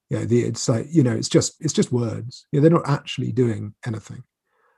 You 0.09 0.19
know, 0.19 0.25
the, 0.25 0.41
it's 0.41 0.69
like 0.69 0.87
you 0.89 1.03
know, 1.03 1.13
it's 1.13 1.29
just 1.29 1.55
it's 1.59 1.73
just 1.73 1.91
words. 1.91 2.45
You 2.51 2.59
know, 2.59 2.61
they're 2.61 2.79
not 2.79 2.89
actually 2.89 3.31
doing 3.31 3.73
anything, 3.85 4.23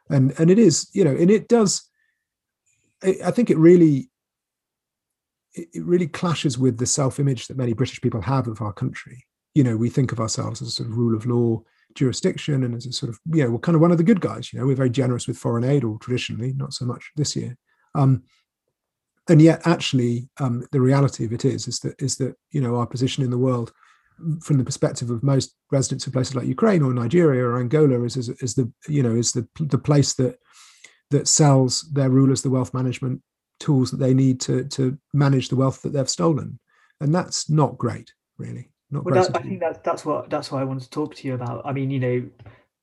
and 0.10 0.34
and 0.40 0.50
it 0.50 0.60
is 0.60 0.90
you 0.94 1.04
know, 1.04 1.16
and 1.16 1.30
it 1.30 1.48
does. 1.48 1.90
I 3.04 3.30
think 3.32 3.50
it 3.50 3.58
really 3.58 4.10
it 5.56 5.86
really 5.86 6.08
clashes 6.08 6.58
with 6.58 6.78
the 6.78 6.86
self-image 6.86 7.48
that 7.48 7.58
many 7.58 7.74
British 7.74 8.02
people 8.02 8.22
have 8.22 8.48
of 8.48 8.62
our 8.62 8.74
country. 8.74 9.26
You 9.54 9.64
know, 9.64 9.78
we 9.78 9.90
think 9.90 10.12
of 10.12 10.20
ourselves 10.20 10.62
as 10.62 10.68
a 10.68 10.72
sort 10.72 10.90
of 10.90 10.98
rule 10.98 11.16
of 11.16 11.26
law, 11.26 11.64
jurisdiction 11.96 12.64
and 12.64 12.76
as 12.76 12.86
a 12.86 12.92
sort 12.92 13.10
of 13.10 13.20
you 13.32 13.44
know 13.44 13.50
we're 13.50 13.60
kind 13.60 13.76
of 13.76 13.82
one 13.82 13.92
of 13.92 13.98
the 13.98 14.04
good 14.04 14.20
guys 14.20 14.52
you 14.52 14.60
know 14.60 14.66
we're 14.66 14.76
very 14.76 14.90
generous 14.90 15.28
with 15.28 15.38
foreign 15.38 15.64
aid 15.64 15.84
or 15.84 15.98
traditionally 16.00 16.54
not 16.54 16.74
so 16.74 16.86
much 16.86 17.12
this 17.16 17.36
year 17.36 17.58
um, 17.96 18.22
and 19.30 19.42
yet 19.42 19.66
actually 19.66 20.30
um, 20.40 20.64
the 20.72 20.82
reality 20.82 21.26
of 21.26 21.34
it 21.34 21.46
is 21.46 21.68
is 21.68 21.80
that 21.80 22.00
is 22.02 22.18
that 22.18 22.36
you 22.52 22.62
know 22.62 22.76
our 22.76 22.86
position 22.86 23.24
in 23.24 23.32
the 23.32 23.38
world 23.38 23.72
from 24.42 24.58
the 24.58 24.64
perspective 24.64 25.10
of 25.10 25.24
most 25.24 25.56
residents 25.72 26.08
of 26.08 26.14
places 26.14 26.36
like 26.36 26.46
Ukraine 26.46 26.82
or 26.82 26.94
Nigeria 26.94 27.44
or 27.44 27.60
Angola 27.60 28.02
is, 28.04 28.16
is, 28.16 28.30
is 28.30 28.56
the 28.56 28.72
you 28.88 29.02
know 29.02 29.16
is 29.16 29.32
the 29.32 29.48
the 29.60 29.78
place 29.78 30.14
that 30.16 30.38
that 31.12 31.28
sells 31.28 31.82
their 31.94 32.10
rulers 32.10 32.42
the 32.42 32.50
wealth 32.50 32.74
management 32.74 33.22
tools 33.60 33.92
that 33.92 33.98
they 33.98 34.14
need 34.14 34.40
to 34.42 34.66
to 34.66 34.98
manage 35.14 35.50
the 35.50 35.56
wealth 35.56 35.82
that 35.82 35.94
they've 35.94 36.10
stolen 36.10 36.60
and 37.00 37.14
that's 37.14 37.50
not 37.50 37.78
great 37.78 38.14
really 38.38 38.70
not 38.92 39.04
well, 39.04 39.16
that, 39.16 39.36
I 39.36 39.42
think 39.42 39.60
that's 39.60 39.80
that's 39.80 40.06
what 40.06 40.30
that's 40.30 40.52
what 40.52 40.62
I 40.62 40.64
wanted 40.64 40.84
to 40.84 40.90
talk 40.90 41.16
to 41.16 41.28
you 41.28 41.34
about. 41.34 41.66
I 41.66 41.74
mean, 41.74 41.90
you 41.90 42.00
know, 42.00 42.30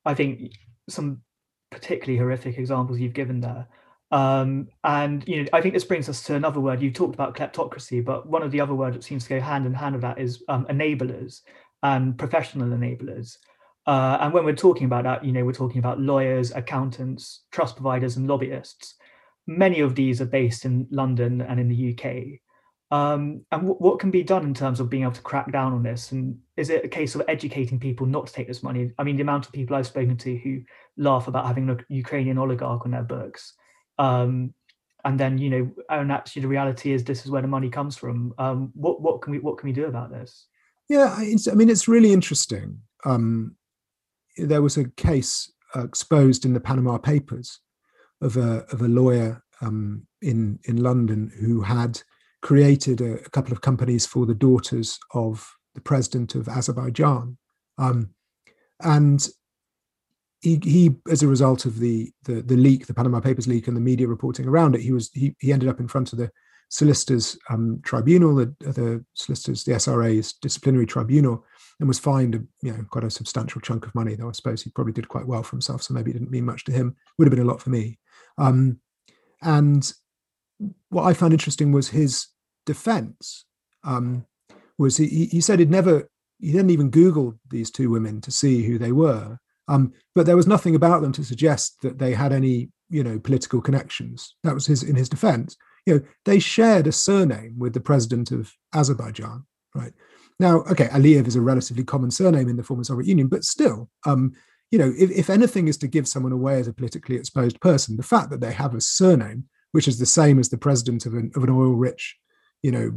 I 0.04 0.14
think 0.14 0.52
some 0.88 1.22
particularly 1.70 2.18
horrific 2.18 2.58
examples 2.58 2.98
you've 2.98 3.14
given 3.14 3.40
there. 3.40 3.68
Um, 4.10 4.68
and 4.84 5.26
you 5.26 5.42
know, 5.42 5.48
I 5.52 5.60
think 5.60 5.74
this 5.74 5.84
brings 5.84 6.08
us 6.08 6.22
to 6.24 6.34
another 6.34 6.60
word. 6.60 6.82
You 6.82 6.90
talked 6.90 7.14
about 7.14 7.36
kleptocracy, 7.36 8.04
but 8.04 8.28
one 8.28 8.42
of 8.42 8.50
the 8.50 8.60
other 8.60 8.74
words 8.74 8.96
that 8.96 9.04
seems 9.04 9.24
to 9.24 9.30
go 9.30 9.40
hand 9.40 9.64
in 9.64 9.74
hand 9.74 9.94
with 9.94 10.02
that 10.02 10.18
is 10.18 10.42
um, 10.48 10.66
enablers 10.66 11.40
and 11.82 12.18
professional 12.18 12.68
enablers. 12.68 13.38
Uh, 13.86 14.18
and 14.20 14.32
when 14.32 14.44
we're 14.44 14.54
talking 14.54 14.84
about 14.84 15.04
that, 15.04 15.24
you 15.24 15.32
know, 15.32 15.44
we're 15.44 15.52
talking 15.52 15.78
about 15.78 15.98
lawyers, 15.98 16.52
accountants, 16.52 17.44
trust 17.50 17.76
providers, 17.76 18.16
and 18.16 18.28
lobbyists. 18.28 18.96
Many 19.46 19.80
of 19.80 19.94
these 19.94 20.20
are 20.20 20.26
based 20.26 20.64
in 20.64 20.86
London 20.90 21.40
and 21.40 21.58
in 21.58 21.68
the 21.68 21.92
UK. 21.92 22.40
Um, 22.92 23.46
and 23.50 23.62
w- 23.62 23.78
what 23.78 23.98
can 23.98 24.10
be 24.10 24.22
done 24.22 24.44
in 24.44 24.52
terms 24.52 24.78
of 24.78 24.90
being 24.90 25.02
able 25.02 25.12
to 25.12 25.22
crack 25.22 25.50
down 25.50 25.72
on 25.72 25.82
this? 25.82 26.12
And 26.12 26.38
is 26.58 26.68
it 26.68 26.84
a 26.84 26.88
case 26.88 27.14
of 27.14 27.22
educating 27.26 27.80
people 27.80 28.06
not 28.06 28.26
to 28.26 28.32
take 28.32 28.46
this 28.46 28.62
money? 28.62 28.92
I 28.98 29.02
mean, 29.02 29.16
the 29.16 29.22
amount 29.22 29.46
of 29.46 29.52
people 29.52 29.74
I've 29.74 29.86
spoken 29.86 30.16
to 30.18 30.36
who 30.36 30.60
laugh 30.98 31.26
about 31.26 31.46
having 31.46 31.70
a 31.70 31.78
Ukrainian 31.88 32.36
oligarch 32.36 32.84
on 32.84 32.90
their 32.90 33.02
books. 33.02 33.54
Um, 33.98 34.52
and 35.04 35.18
then, 35.18 35.38
you 35.38 35.50
know, 35.50 35.72
and 35.88 36.12
actually 36.12 36.42
the 36.42 36.48
reality 36.48 36.92
is 36.92 37.02
this 37.02 37.24
is 37.24 37.30
where 37.30 37.42
the 37.42 37.48
money 37.48 37.70
comes 37.70 37.96
from. 37.96 38.34
Um, 38.38 38.70
what, 38.74 39.00
what 39.00 39.22
can 39.22 39.32
we, 39.32 39.38
what 39.38 39.56
can 39.56 39.68
we 39.68 39.72
do 39.72 39.86
about 39.86 40.10
this? 40.10 40.46
Yeah, 40.90 41.16
I 41.18 41.54
mean, 41.54 41.70
it's 41.70 41.88
really 41.88 42.12
interesting. 42.12 42.82
Um, 43.06 43.56
there 44.36 44.62
was 44.62 44.76
a 44.76 44.88
case 44.90 45.50
uh, 45.74 45.84
exposed 45.84 46.44
in 46.44 46.52
the 46.52 46.60
Panama 46.60 46.98
Papers 46.98 47.60
of 48.22 48.36
a, 48.36 48.64
of 48.72 48.80
a 48.80 48.88
lawyer 48.88 49.42
um, 49.60 50.06
in, 50.22 50.58
in 50.64 50.82
London 50.82 51.30
who 51.38 51.60
had 51.60 52.00
created 52.40 53.00
a, 53.00 53.14
a, 53.14 53.30
couple 53.30 53.52
of 53.52 53.60
companies 53.60 54.06
for 54.06 54.26
the 54.26 54.34
daughters 54.34 54.98
of 55.12 55.48
the 55.74 55.80
president 55.80 56.34
of 56.34 56.48
Azerbaijan. 56.48 57.36
Um, 57.78 58.10
and 58.80 59.28
he, 60.40 60.58
he, 60.62 60.96
as 61.10 61.22
a 61.22 61.28
result 61.28 61.66
of 61.66 61.78
the, 61.78 62.10
the, 62.24 62.42
the 62.42 62.56
leak, 62.56 62.86
the 62.86 62.94
Panama 62.94 63.20
Papers 63.20 63.46
leak, 63.46 63.68
and 63.68 63.76
the 63.76 63.80
media 63.80 64.08
reporting 64.08 64.46
around 64.46 64.74
it, 64.74 64.80
he 64.80 64.92
was 64.92 65.10
he, 65.12 65.36
he 65.38 65.52
ended 65.52 65.68
up 65.68 65.78
in 65.78 65.86
front 65.86 66.12
of 66.12 66.18
the 66.18 66.30
solicitors 66.68 67.38
um, 67.48 67.80
tribunal, 67.84 68.34
the, 68.34 68.54
the 68.60 69.04
solicitors, 69.14 69.62
the 69.62 69.72
SRA's 69.72 70.32
disciplinary 70.32 70.86
tribunal, 70.86 71.44
and 71.78 71.86
was 71.86 72.00
fined, 72.00 72.34
you 72.62 72.72
know, 72.72 72.84
quite 72.90 73.04
a 73.04 73.10
substantial 73.10 73.60
chunk 73.60 73.86
of 73.86 73.94
money. 73.94 74.16
Though 74.16 74.28
I 74.28 74.32
suppose 74.32 74.62
he 74.62 74.70
probably 74.70 74.92
did 74.92 75.08
quite 75.08 75.26
well 75.26 75.44
for 75.44 75.54
himself, 75.54 75.82
so 75.82 75.94
maybe 75.94 76.10
it 76.10 76.14
didn't 76.14 76.30
mean 76.30 76.44
much 76.44 76.64
to 76.64 76.72
him. 76.72 76.96
Would 77.18 77.28
have 77.28 77.36
been 77.36 77.46
a 77.46 77.48
lot 77.48 77.60
for 77.60 77.70
me. 77.70 77.98
Um, 78.38 78.78
and 79.42 79.92
what 80.90 81.04
I 81.04 81.14
found 81.14 81.32
interesting 81.32 81.72
was 81.72 81.88
his 81.88 82.28
defense. 82.66 83.44
Um, 83.84 84.26
was 84.78 84.96
he, 84.96 85.26
he 85.26 85.40
said 85.40 85.58
he'd 85.58 85.70
never, 85.70 86.08
he 86.38 86.52
didn't 86.52 86.70
even 86.70 86.90
Google 86.90 87.38
these 87.50 87.70
two 87.70 87.90
women 87.90 88.20
to 88.22 88.30
see 88.30 88.62
who 88.62 88.78
they 88.78 88.92
were. 88.92 89.38
Um, 89.68 89.92
but 90.14 90.26
there 90.26 90.36
was 90.36 90.46
nothing 90.46 90.74
about 90.74 91.02
them 91.02 91.12
to 91.12 91.24
suggest 91.24 91.80
that 91.82 91.98
they 91.98 92.12
had 92.14 92.32
any, 92.32 92.70
you 92.90 93.02
know, 93.04 93.18
political 93.18 93.60
connections. 93.60 94.34
That 94.42 94.54
was 94.54 94.66
his 94.66 94.82
in 94.82 94.96
his 94.96 95.08
defense. 95.08 95.56
You 95.86 95.94
know, 95.94 96.00
they 96.24 96.38
shared 96.38 96.86
a 96.86 96.92
surname 96.92 97.58
with 97.58 97.74
the 97.74 97.80
president 97.80 98.30
of 98.32 98.52
Azerbaijan, 98.74 99.44
right? 99.74 99.92
Now, 100.38 100.62
okay, 100.62 100.88
Aliyev 100.88 101.26
is 101.26 101.36
a 101.36 101.40
relatively 101.40 101.84
common 101.84 102.10
surname 102.10 102.48
in 102.48 102.56
the 102.56 102.62
former 102.62 102.84
Soviet 102.84 103.06
Union, 103.06 103.28
but 103.28 103.44
still, 103.44 103.88
um, 104.06 104.32
you 104.72 104.78
know, 104.78 104.92
if, 104.98 105.10
if 105.10 105.30
anything 105.30 105.68
is 105.68 105.76
to 105.76 105.86
give 105.86 106.08
someone 106.08 106.32
away 106.32 106.58
as 106.58 106.66
a 106.66 106.72
politically 106.72 107.14
exposed 107.14 107.60
person, 107.60 107.96
the 107.96 108.02
fact 108.02 108.30
that 108.30 108.40
they 108.40 108.52
have 108.52 108.74
a 108.74 108.80
surname 108.80 109.44
which 109.72 109.88
is 109.88 109.98
the 109.98 110.06
same 110.06 110.38
as 110.38 110.48
the 110.48 110.58
president 110.58 111.06
of 111.06 111.14
an, 111.14 111.30
of 111.34 111.44
an 111.44 111.50
oil-rich, 111.50 112.18
you 112.62 112.70
know, 112.70 112.92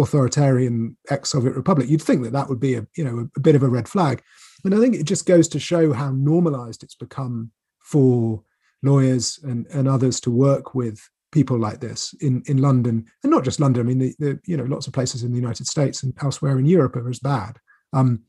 authoritarian 0.00 0.96
ex-Soviet 1.10 1.54
republic, 1.54 1.88
you'd 1.88 2.02
think 2.02 2.22
that 2.22 2.32
that 2.32 2.48
would 2.48 2.60
be 2.60 2.74
a 2.74 2.86
you 2.96 3.04
know 3.04 3.18
a, 3.18 3.28
a 3.36 3.40
bit 3.40 3.54
of 3.54 3.62
a 3.62 3.68
red 3.68 3.88
flag. 3.88 4.22
And 4.64 4.74
I 4.74 4.78
think 4.78 4.94
it 4.94 5.04
just 5.04 5.26
goes 5.26 5.46
to 5.48 5.58
show 5.58 5.92
how 5.92 6.10
normalized 6.10 6.82
it's 6.82 6.94
become 6.94 7.50
for 7.80 8.42
lawyers 8.82 9.38
and, 9.42 9.66
and 9.66 9.86
others 9.86 10.20
to 10.20 10.30
work 10.30 10.74
with 10.74 10.98
people 11.32 11.58
like 11.58 11.80
this 11.80 12.14
in, 12.20 12.42
in 12.46 12.58
London, 12.58 13.04
and 13.22 13.30
not 13.30 13.44
just 13.44 13.60
London. 13.60 13.82
I 13.82 13.84
mean, 13.84 13.98
the, 13.98 14.14
the 14.18 14.40
you 14.46 14.56
know 14.56 14.64
lots 14.64 14.86
of 14.86 14.92
places 14.92 15.22
in 15.22 15.32
the 15.32 15.40
United 15.40 15.66
States 15.66 16.02
and 16.02 16.14
elsewhere 16.22 16.58
in 16.58 16.66
Europe 16.66 16.96
are 16.96 17.10
as 17.10 17.18
bad, 17.18 17.58
um, 17.92 18.22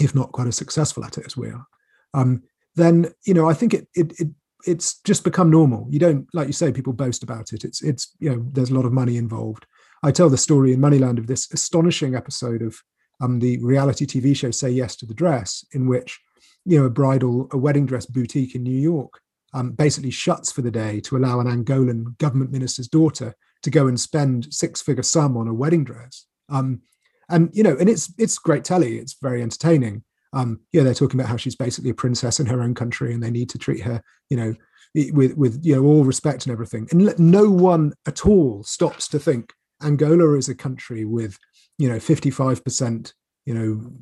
if 0.00 0.14
not 0.14 0.32
quite 0.32 0.48
as 0.48 0.56
successful 0.56 1.04
at 1.04 1.18
it 1.18 1.26
as 1.26 1.36
we 1.36 1.48
are. 1.48 1.66
Um, 2.14 2.42
then 2.76 3.12
you 3.26 3.34
know 3.34 3.48
I 3.48 3.54
think 3.54 3.74
it, 3.74 3.88
it 3.94 4.12
it 4.18 4.28
it's 4.66 5.00
just 5.00 5.24
become 5.24 5.50
normal. 5.50 5.86
You 5.90 5.98
don't 5.98 6.26
like 6.32 6.46
you 6.46 6.52
say 6.52 6.72
people 6.72 6.92
boast 6.92 7.22
about 7.22 7.52
it. 7.52 7.64
It's 7.64 7.82
it's 7.82 8.14
you 8.18 8.30
know 8.30 8.46
there's 8.52 8.70
a 8.70 8.74
lot 8.74 8.86
of 8.86 8.92
money 8.92 9.16
involved. 9.16 9.66
I 10.02 10.12
tell 10.12 10.30
the 10.30 10.38
story 10.38 10.72
in 10.72 10.80
Moneyland 10.80 11.18
of 11.18 11.26
this 11.26 11.52
astonishing 11.52 12.14
episode 12.14 12.62
of 12.62 12.80
um, 13.20 13.38
the 13.38 13.58
reality 13.58 14.06
TV 14.06 14.34
show 14.34 14.50
Say 14.50 14.70
Yes 14.70 14.96
to 14.96 15.06
the 15.06 15.14
Dress, 15.14 15.64
in 15.72 15.86
which 15.86 16.18
you 16.64 16.78
know 16.78 16.86
a 16.86 16.90
bridal 16.90 17.48
a 17.52 17.58
wedding 17.58 17.86
dress 17.86 18.06
boutique 18.06 18.54
in 18.54 18.62
New 18.62 18.80
York 18.80 19.20
um, 19.52 19.72
basically 19.72 20.10
shuts 20.10 20.52
for 20.52 20.62
the 20.62 20.70
day 20.70 21.00
to 21.00 21.16
allow 21.16 21.40
an 21.40 21.46
Angolan 21.46 22.16
government 22.18 22.52
minister's 22.52 22.88
daughter 22.88 23.34
to 23.62 23.70
go 23.70 23.86
and 23.86 23.98
spend 23.98 24.52
six 24.52 24.80
figure 24.80 25.02
sum 25.02 25.36
on 25.36 25.48
a 25.48 25.54
wedding 25.54 25.84
dress. 25.84 26.26
Um, 26.48 26.82
and 27.28 27.50
you 27.52 27.62
know, 27.62 27.76
and 27.78 27.88
it's 27.88 28.12
it's 28.18 28.38
great 28.38 28.64
telly. 28.64 28.98
It's 28.98 29.16
very 29.20 29.42
entertaining. 29.42 30.02
Um, 30.32 30.60
yeah, 30.72 30.82
they're 30.82 30.94
talking 30.94 31.18
about 31.18 31.28
how 31.28 31.36
she's 31.36 31.56
basically 31.56 31.90
a 31.90 31.94
princess 31.94 32.38
in 32.40 32.46
her 32.46 32.62
own 32.62 32.74
country, 32.74 33.12
and 33.12 33.22
they 33.22 33.30
need 33.30 33.50
to 33.50 33.58
treat 33.58 33.82
her, 33.82 34.02
you 34.28 34.36
know, 34.36 34.54
with 35.12 35.36
with 35.36 35.60
you 35.64 35.76
know 35.76 35.84
all 35.84 36.04
respect 36.04 36.46
and 36.46 36.52
everything. 36.52 36.88
And 36.90 37.18
no 37.18 37.50
one 37.50 37.92
at 38.06 38.26
all 38.26 38.62
stops 38.62 39.08
to 39.08 39.18
think 39.18 39.52
Angola 39.82 40.36
is 40.36 40.48
a 40.48 40.54
country 40.54 41.04
with, 41.04 41.38
you 41.78 41.88
know, 41.88 41.98
fifty 41.98 42.30
five 42.30 42.62
percent, 42.64 43.14
you 43.44 43.54
know, 43.54 43.92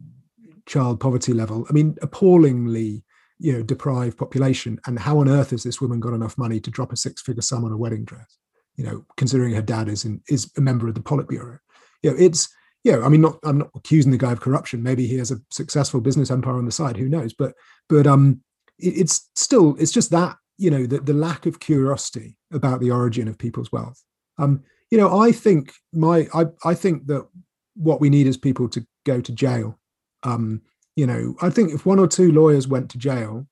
child 0.67 1.01
poverty 1.01 1.33
level. 1.33 1.67
I 1.69 1.73
mean, 1.73 1.97
appallingly, 2.03 3.05
you 3.39 3.53
know, 3.53 3.63
deprived 3.63 4.19
population. 4.19 4.79
And 4.87 4.99
how 4.99 5.19
on 5.21 5.29
earth 5.29 5.51
has 5.51 5.63
this 5.63 5.81
woman 5.81 6.01
got 6.01 6.15
enough 6.15 6.37
money 6.37 6.61
to 6.61 6.71
drop 6.71 6.93
a 6.93 6.97
six 6.97 7.23
figure 7.23 7.43
sum 7.43 7.65
on 7.65 7.73
a 7.73 7.77
wedding 7.77 8.05
dress? 8.05 8.39
You 8.77 8.85
know, 8.85 9.05
considering 9.17 9.55
her 9.55 9.63
dad 9.63 9.89
is 9.89 10.05
in, 10.05 10.21
is 10.29 10.53
a 10.57 10.61
member 10.61 10.89
of 10.89 10.95
the 10.95 11.01
Politburo. 11.01 11.59
You 12.03 12.11
know, 12.11 12.17
it's 12.19 12.49
yeah, 12.89 13.05
I 13.05 13.11
mean, 13.11 13.21
not 13.21 13.39
I'm 13.45 13.59
not 13.59 13.71
accusing 13.75 14.13
the 14.13 14.17
guy 14.17 14.33
of 14.33 14.41
corruption. 14.41 14.83
Maybe 14.83 15.07
he 15.07 15.19
has 15.19 15.31
a 15.31 15.41
successful 15.51 16.01
business 16.01 16.31
empire 16.31 16.55
on 16.55 16.65
the 16.65 16.73
side. 16.73 16.97
Who 16.97 17.07
knows? 17.07 17.35
But 17.35 17.53
but 17.87 18.07
um, 18.07 18.41
it, 18.79 18.95
it's 19.01 19.29
still 19.35 19.77
it's 19.79 19.93
just 19.93 20.11
that 20.13 20.37
you 20.57 20.71
know 20.71 20.87
the, 20.87 21.01
the 21.01 21.13
lack 21.13 21.45
of 21.45 21.61
curiosity 21.61 22.39
about 22.51 22.81
the 22.81 22.91
origin 22.91 23.29
of 23.29 23.37
people's 23.37 23.71
wealth. 23.71 24.03
Um, 24.39 24.63
you 24.91 24.97
know, 24.97 25.21
I 25.21 25.33
think 25.33 25.75
my 25.93 26.29
I 26.33 26.47
I 26.65 26.73
think 26.73 27.07
that 27.09 27.29
what 27.75 28.01
we 28.01 28.09
need 28.09 28.27
is 28.27 28.39
people 28.39 28.71
to 28.71 28.87
go 29.05 29.21
to 29.21 29.33
jail. 29.33 29.79
Um, 30.23 30.63
you 30.97 31.07
know, 31.07 31.35
I 31.43 31.51
think 31.51 31.73
if 31.73 31.85
one 31.85 31.99
or 31.99 32.09
two 32.09 32.33
lawyers 32.33 32.69
went 32.69 32.91
to 32.93 32.99
jail 32.99 33.47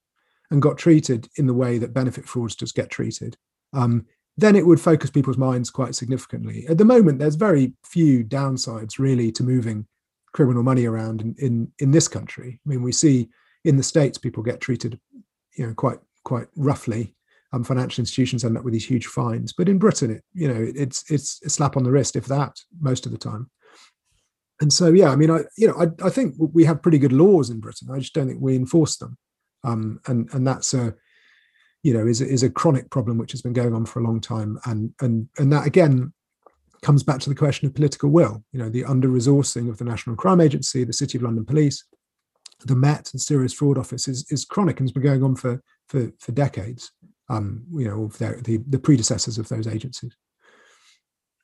and 0.51 0.63
got 0.63 0.79
treated 0.79 1.29
in 1.37 1.47
the 1.47 1.55
way 1.55 1.77
that 1.77 1.93
benefit 1.93 2.25
fraudsters 2.25 2.75
get 2.75 2.89
treated, 2.89 3.37
um, 3.75 4.07
then 4.37 4.57
it 4.57 4.67
would 4.67 4.81
focus 4.81 5.11
people's 5.11 5.39
minds 5.39 5.71
quite 5.71 5.95
significantly. 5.95 6.67
At 6.69 6.79
the 6.79 6.85
moment, 6.85 7.19
there's 7.19 7.37
very 7.37 7.73
few 7.85 8.25
downsides 8.25 8.99
really 8.99 9.33
to 9.33 9.43
moving 9.43 9.87
criminal 10.33 10.63
money 10.63 10.85
around 10.87 11.23
in, 11.23 11.35
in, 11.39 11.73
in 11.79 11.91
this 11.91 12.09
country. 12.09 12.61
I 12.65 12.69
mean, 12.69 12.83
we 12.83 12.93
see 12.93 13.31
in 13.65 13.77
the 13.77 13.83
states 13.83 14.19
people 14.19 14.43
get 14.43 14.61
treated, 14.61 15.01
you 15.57 15.67
know, 15.67 15.75
quite 15.75 15.99
quite 16.25 16.49
roughly. 16.57 17.15
Um, 17.53 17.63
financial 17.63 18.03
institutions 18.03 18.45
end 18.45 18.59
up 18.59 18.65
with 18.65 18.73
these 18.73 18.85
huge 18.85 19.07
fines, 19.07 19.53
but 19.53 19.69
in 19.69 19.79
Britain, 19.79 20.11
it 20.11 20.25
you 20.35 20.49
know 20.49 20.73
it's 20.75 21.09
it's 21.11 21.41
a 21.45 21.49
slap 21.49 21.77
on 21.77 21.85
the 21.85 21.93
wrist, 21.93 22.17
if 22.17 22.27
that, 22.27 22.59
most 22.81 23.07
of 23.07 23.13
the 23.13 23.19
time. 23.19 23.49
And 24.61 24.73
so, 24.73 24.89
yeah, 24.89 25.11
I 25.11 25.17
mean, 25.17 25.31
I 25.31 25.41
you 25.57 25.69
know, 25.69 25.75
I, 25.79 26.07
I 26.07 26.11
think 26.11 26.35
we 26.39 26.65
have 26.65 26.83
pretty 26.83 26.99
good 26.99 27.13
laws 27.13 27.51
in 27.51 27.61
Britain. 27.61 27.89
I 27.91 27.99
just 27.99 28.15
don't 28.15 28.27
think 28.27 28.41
we 28.41 28.57
enforce 28.57 28.97
them, 28.97 29.17
um, 29.65 30.01
and 30.07 30.29
and 30.33 30.47
that's 30.47 30.75
a 30.75 30.95
you 31.87 31.95
know 31.95 32.07
is 32.07 32.21
is 32.21 32.43
a 32.43 32.51
chronic 32.51 32.91
problem 32.91 33.17
which 33.19 33.33
has 33.33 33.43
been 33.43 33.53
going 33.53 33.75
on 33.75 33.87
for 33.87 34.01
a 34.01 34.05
long 34.05 34.21
time. 34.21 34.59
And 34.65 34.93
and 35.01 35.29
and 35.39 35.53
that 35.53 35.67
again 35.67 36.13
comes 36.83 37.03
back 37.03 37.21
to 37.21 37.29
the 37.29 37.35
question 37.35 37.67
of 37.67 37.75
political 37.75 38.11
will 38.11 38.45
you 38.53 38.59
know 38.59 38.69
the 38.69 38.85
under 38.85 39.09
resourcing 39.09 39.69
of 39.69 39.79
the 39.79 39.85
national 39.85 40.15
crime 40.15 40.41
agency 40.41 40.85
the 40.85 40.93
city 40.93 41.17
of 41.17 41.23
london 41.23 41.45
police 41.45 41.85
the 42.65 42.77
met 42.77 43.11
and 43.13 43.21
serious 43.21 43.53
fraud 43.53 43.79
office 43.79 44.09
is, 44.09 44.31
is 44.31 44.45
chronic 44.45 44.79
and 44.79 44.89
has 44.89 44.93
been 44.93 45.03
going 45.03 45.23
on 45.23 45.35
for 45.35 45.63
for 45.89 46.13
for 46.21 46.33
decades 46.33 46.93
um 47.29 47.65
you 47.73 47.87
know 47.87 48.09
the 48.19 48.63
the 48.69 48.79
predecessors 48.79 49.39
of 49.39 49.49
those 49.49 49.67
agencies. 49.67 50.17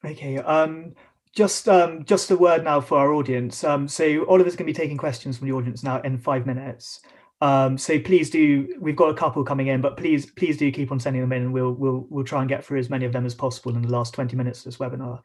Okay 0.05 0.39
um 0.39 0.95
just 1.35 1.69
um 1.69 2.05
just 2.05 2.31
a 2.31 2.37
word 2.37 2.65
now 2.65 2.81
for 2.81 2.99
our 2.99 3.13
audience. 3.13 3.65
Um 3.65 3.89
so 3.89 4.25
oliver's 4.27 4.55
going 4.55 4.67
to 4.67 4.73
be 4.73 4.83
taking 4.83 4.97
questions 4.97 5.39
from 5.39 5.49
the 5.49 5.55
audience 5.55 5.83
now 5.83 6.01
in 6.03 6.19
five 6.19 6.47
minutes 6.47 7.01
Um, 7.43 7.77
so 7.77 7.99
please 7.99 8.31
do. 8.31 8.73
We've 8.79 8.95
got 8.95 9.11
a 9.11 9.15
couple 9.15 9.43
coming 9.43 9.67
in, 9.67 9.81
but 9.81 9.97
please 9.97 10.31
please 10.31 10.57
do 10.57 10.71
keep 10.71 10.93
on 10.93 11.01
sending 11.01 11.23
them 11.23 11.33
in, 11.33 11.43
and 11.43 11.53
we'll 11.53 11.73
we'll 11.73 12.07
we'll 12.09 12.25
try 12.25 12.41
and 12.41 12.49
get 12.49 12.65
through 12.65 12.79
as 12.79 12.89
many 12.89 13.05
of 13.05 13.13
them 13.13 13.27
as 13.27 13.35
possible 13.35 13.75
in 13.75 13.83
the 13.83 13.89
last 13.89 14.15
twenty 14.15 14.37
minutes 14.37 14.61
of 14.61 14.67
this 14.67 14.77
webinar. 14.77 15.21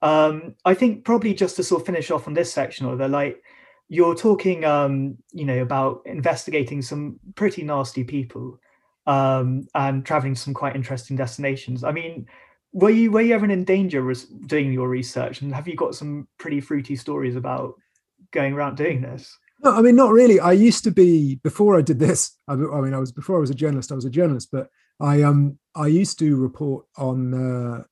Um, 0.00 0.54
I 0.64 0.74
think 0.74 1.04
probably 1.04 1.34
just 1.34 1.56
to 1.56 1.64
sort 1.64 1.82
of 1.82 1.86
finish 1.86 2.12
off 2.12 2.28
on 2.28 2.34
this 2.34 2.52
section, 2.52 2.86
or 2.86 2.94
the 2.94 3.08
like, 3.08 3.42
you're 3.88 4.14
talking, 4.14 4.64
um, 4.64 5.16
you 5.32 5.44
know, 5.44 5.60
about 5.60 6.02
investigating 6.06 6.82
some 6.82 7.18
pretty 7.34 7.64
nasty 7.64 8.04
people 8.04 8.60
um, 9.08 9.66
and 9.74 10.06
traveling 10.06 10.34
to 10.34 10.40
some 10.40 10.54
quite 10.54 10.76
interesting 10.76 11.16
destinations. 11.16 11.82
I 11.82 11.90
mean, 11.90 12.26
were 12.72 12.90
you 12.90 13.10
were 13.10 13.22
you 13.22 13.34
ever 13.34 13.50
in 13.50 13.64
danger 13.64 14.14
doing 14.46 14.72
your 14.72 14.88
research, 14.88 15.42
and 15.42 15.52
have 15.52 15.66
you 15.66 15.74
got 15.74 15.96
some 15.96 16.28
pretty 16.38 16.60
fruity 16.60 16.94
stories 16.94 17.34
about 17.34 17.74
going 18.30 18.52
around 18.52 18.76
doing 18.76 19.02
this? 19.02 19.36
No, 19.60 19.72
I 19.72 19.80
mean, 19.80 19.96
not 19.96 20.12
really. 20.12 20.38
I 20.38 20.52
used 20.52 20.84
to 20.84 20.90
be 20.90 21.36
before 21.36 21.78
I 21.78 21.82
did 21.82 21.98
this. 21.98 22.36
I, 22.46 22.56
mean, 22.56 22.94
I 22.94 22.98
was 22.98 23.12
before 23.12 23.36
I 23.36 23.40
was 23.40 23.50
a 23.50 23.54
journalist. 23.54 23.90
I 23.90 23.94
was 23.94 24.04
a 24.04 24.10
journalist, 24.10 24.48
but 24.52 24.68
I 25.00 25.22
um 25.22 25.58
I 25.74 25.86
used 25.86 26.18
to 26.20 26.36
report 26.36 26.86
on 26.96 27.34
uh, 27.34 27.84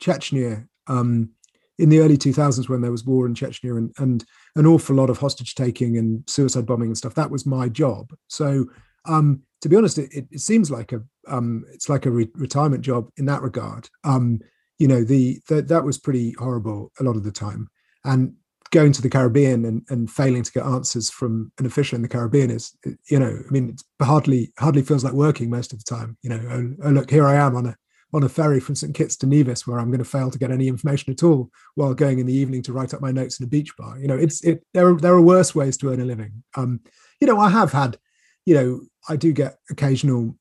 Chechnya 0.00 0.66
um, 0.86 1.30
in 1.78 1.88
the 1.88 2.00
early 2.00 2.16
2000s 2.16 2.68
when 2.68 2.80
there 2.80 2.90
was 2.90 3.04
war 3.04 3.26
in 3.26 3.34
Chechnya 3.34 3.76
and 3.76 3.92
and 3.98 4.24
an 4.56 4.66
awful 4.66 4.96
lot 4.96 5.10
of 5.10 5.18
hostage 5.18 5.54
taking 5.54 5.96
and 5.96 6.28
suicide 6.28 6.66
bombing 6.66 6.88
and 6.88 6.98
stuff. 6.98 7.14
That 7.14 7.30
was 7.30 7.46
my 7.46 7.68
job. 7.68 8.12
So 8.28 8.66
um, 9.04 9.42
to 9.62 9.68
be 9.68 9.76
honest, 9.76 9.98
it, 9.98 10.28
it, 10.30 10.40
seems 10.40 10.70
like 10.70 10.92
a 10.92 11.02
um, 11.26 11.64
it's 11.72 11.88
like 11.88 12.06
a 12.06 12.10
re- 12.10 12.30
retirement 12.34 12.82
job 12.82 13.10
in 13.16 13.26
that 13.26 13.42
regard. 13.42 13.88
Um, 14.04 14.40
you 14.78 14.86
know, 14.86 15.02
the, 15.02 15.40
the 15.48 15.62
that 15.62 15.84
was 15.84 15.98
pretty 15.98 16.32
horrible 16.38 16.92
a 17.00 17.04
lot 17.04 17.16
of 17.16 17.24
the 17.24 17.32
time, 17.32 17.68
and 18.04 18.34
going 18.70 18.92
to 18.92 19.02
the 19.02 19.08
Caribbean 19.08 19.64
and, 19.64 19.84
and 19.88 20.10
failing 20.10 20.42
to 20.42 20.52
get 20.52 20.64
answers 20.64 21.10
from 21.10 21.52
an 21.58 21.66
official 21.66 21.96
in 21.96 22.02
the 22.02 22.08
Caribbean 22.08 22.50
is, 22.50 22.76
you 23.08 23.18
know, 23.18 23.38
I 23.46 23.50
mean, 23.50 23.70
it 23.70 24.04
hardly 24.04 24.52
hardly 24.58 24.82
feels 24.82 25.04
like 25.04 25.12
working 25.12 25.50
most 25.50 25.72
of 25.72 25.78
the 25.78 25.84
time. 25.84 26.16
You 26.22 26.30
know, 26.30 26.40
oh, 26.50 26.74
oh, 26.84 26.90
look, 26.90 27.10
here 27.10 27.26
I 27.26 27.36
am 27.36 27.56
on 27.56 27.66
a 27.66 27.76
on 28.14 28.22
a 28.22 28.28
ferry 28.28 28.58
from 28.58 28.74
St 28.74 28.94
Kitts 28.94 29.16
to 29.16 29.26
Nevis, 29.26 29.66
where 29.66 29.78
I'm 29.78 29.90
going 29.90 29.98
to 29.98 30.04
fail 30.04 30.30
to 30.30 30.38
get 30.38 30.50
any 30.50 30.66
information 30.68 31.12
at 31.12 31.22
all, 31.22 31.50
while 31.74 31.92
going 31.94 32.18
in 32.18 32.26
the 32.26 32.34
evening 32.34 32.62
to 32.62 32.72
write 32.72 32.94
up 32.94 33.02
my 33.02 33.10
notes 33.10 33.38
in 33.38 33.44
a 33.44 33.48
beach 33.48 33.76
bar. 33.76 33.98
You 33.98 34.08
know, 34.08 34.16
it's 34.16 34.42
it. 34.44 34.64
There 34.74 34.88
are 34.88 34.96
there 34.96 35.12
are 35.14 35.20
worse 35.20 35.54
ways 35.54 35.76
to 35.78 35.90
earn 35.90 36.00
a 36.00 36.04
living. 36.04 36.42
Um, 36.56 36.80
you 37.20 37.26
know, 37.26 37.38
I 37.38 37.50
have 37.50 37.72
had, 37.72 37.98
you 38.46 38.54
know, 38.54 38.80
I 39.08 39.16
do 39.16 39.32
get 39.32 39.58
occasional 39.70 40.36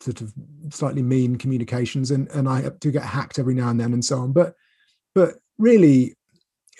sort 0.00 0.20
of 0.20 0.32
slightly 0.70 1.02
mean 1.02 1.36
communications, 1.36 2.10
and 2.10 2.28
and 2.28 2.48
I 2.48 2.70
do 2.80 2.90
get 2.90 3.02
hacked 3.02 3.38
every 3.38 3.54
now 3.54 3.68
and 3.68 3.80
then, 3.80 3.92
and 3.92 4.04
so 4.04 4.18
on. 4.18 4.32
But 4.32 4.54
but 5.14 5.34
really, 5.58 6.14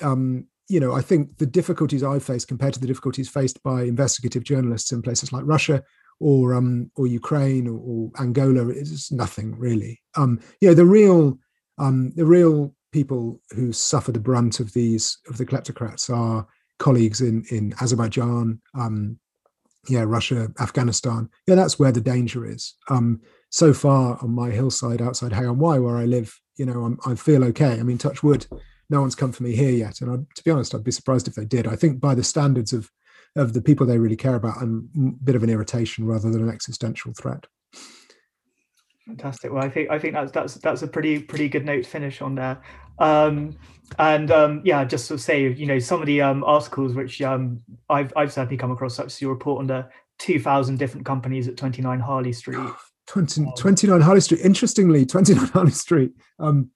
um, 0.03 0.47
you 0.69 0.81
know, 0.81 0.93
I 0.93 1.01
think 1.01 1.39
the 1.39 1.47
difficulties 1.47 2.03
I 2.03 2.19
face 2.19 2.45
compared 2.45 2.75
to 2.75 2.81
the 2.81 2.87
difficulties 2.87 3.29
faced 3.29 3.63
by 3.63 3.83
investigative 3.83 4.43
journalists 4.43 4.93
in 4.93 5.03
places 5.03 5.33
like 5.33 5.45
Russia 5.47 5.83
or 6.19 6.55
um, 6.55 6.91
or 6.97 7.07
Ukraine 7.07 7.69
or, 7.69 7.79
or, 7.79 8.11
Angola 8.21 8.69
is 8.69 9.11
nothing 9.13 9.57
really. 9.59 10.01
Um, 10.17 10.41
you 10.61 10.69
know, 10.69 10.75
the 10.75 10.87
real 10.87 11.39
um, 11.79 12.13
the 12.17 12.25
real 12.25 12.75
people 12.93 13.41
who 13.51 13.73
suffer 13.73 14.11
the 14.11 14.21
brunt 14.21 14.59
of 14.59 14.73
these 14.73 15.19
of 15.29 15.37
the 15.37 15.47
kleptocrats 15.47 16.11
are 16.11 16.47
colleagues 16.79 17.21
in 17.21 17.45
in 17.51 17.75
Azerbaijan, 17.81 18.61
um, 18.75 19.19
yeah, 19.89 20.05
Russia, 20.07 20.49
Afghanistan. 20.59 21.29
Yeah, 21.47 21.55
that's 21.55 21.79
where 21.79 21.93
the 21.93 22.01
danger 22.01 22.47
is. 22.47 22.75
Um, 22.89 23.21
so 23.51 23.73
far 23.73 24.19
on 24.23 24.31
my 24.31 24.51
hillside 24.51 25.01
outside 25.01 25.33
Hay 25.33 25.47
Wye, 25.47 25.79
where 25.79 25.97
I 25.97 26.05
live, 26.05 26.39
you 26.57 26.67
know, 26.67 26.85
I'm, 26.85 26.99
i 27.07 27.15
feel 27.15 27.45
okay. 27.45 27.79
I 27.79 27.83
mean, 27.83 27.99
touch 27.99 28.23
wood, 28.23 28.47
no 28.91 29.01
one's 29.01 29.15
come 29.15 29.33
for 29.33 29.43
me 29.43 29.55
here 29.55 29.71
yet. 29.71 30.01
And 30.01 30.11
I, 30.11 30.17
to 30.35 30.45
be 30.45 30.51
honest, 30.51 30.75
I'd 30.75 30.85
be 30.85 30.91
surprised 30.91 31.29
if 31.29 31.35
they 31.35 31.45
did. 31.45 31.67
I 31.67 31.77
think 31.77 32.01
by 32.01 32.15
the 32.15 32.25
standards 32.25 32.73
of 32.73 32.91
of 33.35 33.53
the 33.53 33.61
people 33.61 33.87
they 33.87 33.99
really 33.99 34.17
care 34.17 34.35
about, 34.35 34.57
I'm 34.63 34.89
a 34.97 35.25
bit 35.25 35.37
of 35.37 35.43
an 35.43 35.51
irritation 35.51 36.07
rather 36.07 36.31
than 36.31 36.43
an 36.43 36.49
existential 36.49 37.13
threat. 37.13 37.47
Fantastic. 39.07 39.53
Well, 39.53 39.63
I 39.63 39.69
think 39.69 39.91
I 39.91 39.99
think 39.99 40.15
that's 40.15 40.33
that's 40.33 40.55
that's 40.55 40.83
a 40.83 40.89
pretty 40.89 41.21
pretty 41.21 41.49
good 41.49 41.65
note 41.65 41.85
to 41.85 41.89
finish 41.89 42.21
on 42.21 42.35
there. 42.35 42.61
Um, 42.99 43.57
and 43.99 44.31
um, 44.33 44.63
yeah, 44.65 44.85
just 44.85 45.07
to 45.09 45.19
say, 45.19 45.53
you 45.53 45.67
know, 45.67 45.79
some 45.79 46.01
of 46.01 46.07
the 46.07 46.21
um, 46.23 46.43
articles 46.43 46.95
which 46.95 47.23
um, 47.23 47.61
I've 47.89 48.13
I've 48.17 48.33
certainly 48.33 48.57
come 48.57 48.73
across, 48.73 48.97
such 48.97 49.07
as 49.07 49.23
your 49.23 49.33
report 49.33 49.61
on 49.61 49.67
the 49.69 49.89
2,000 50.19 50.79
different 50.79 51.07
companies 51.07 51.47
at 51.47 51.57
29 51.57 52.01
Harley 52.01 52.33
Street. 52.33 52.59
20, 53.07 53.43
um, 53.43 53.53
29 53.57 54.01
Harley 54.01 54.21
Street. 54.21 54.41
Interestingly, 54.41 55.07
29 55.07 55.47
Harley 55.49 55.71
Street. 55.71 56.13
Um, 56.41 56.71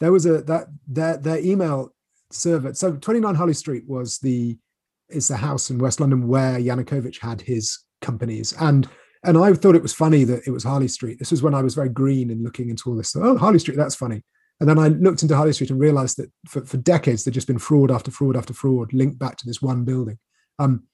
there 0.00 0.12
was 0.12 0.26
a 0.26 0.42
that 0.42 0.66
their 0.86 1.16
their 1.16 1.38
email 1.38 1.92
server. 2.30 2.74
So 2.74 2.96
29 2.96 3.34
Harley 3.34 3.54
Street 3.54 3.84
was 3.86 4.18
the 4.18 4.58
is 5.08 5.28
the 5.28 5.36
house 5.36 5.70
in 5.70 5.78
West 5.78 6.00
London 6.00 6.26
where 6.26 6.58
Yanukovych 6.58 7.20
had 7.20 7.40
his 7.40 7.78
companies. 8.00 8.52
And 8.60 8.88
and 9.24 9.38
I 9.38 9.52
thought 9.54 9.74
it 9.74 9.82
was 9.82 9.92
funny 9.92 10.24
that 10.24 10.46
it 10.46 10.50
was 10.50 10.64
Harley 10.64 10.88
Street. 10.88 11.18
This 11.18 11.30
was 11.30 11.42
when 11.42 11.54
I 11.54 11.62
was 11.62 11.74
very 11.74 11.88
green 11.88 12.30
and 12.30 12.42
looking 12.42 12.70
into 12.70 12.88
all 12.88 12.96
this. 12.96 13.16
Oh, 13.16 13.36
Harley 13.36 13.58
Street, 13.58 13.76
that's 13.76 13.94
funny. 13.94 14.22
And 14.60 14.68
then 14.68 14.78
I 14.78 14.88
looked 14.88 15.22
into 15.22 15.36
Harley 15.36 15.52
Street 15.52 15.70
and 15.70 15.80
realized 15.80 16.16
that 16.18 16.30
for, 16.46 16.64
for 16.64 16.76
decades 16.78 17.24
there'd 17.24 17.34
just 17.34 17.46
been 17.46 17.58
fraud 17.58 17.90
after 17.90 18.10
fraud 18.10 18.36
after 18.36 18.54
fraud 18.54 18.92
linked 18.92 19.18
back 19.18 19.36
to 19.38 19.46
this 19.46 19.60
one 19.60 19.84
building. 19.84 20.18
Um, 20.58 20.84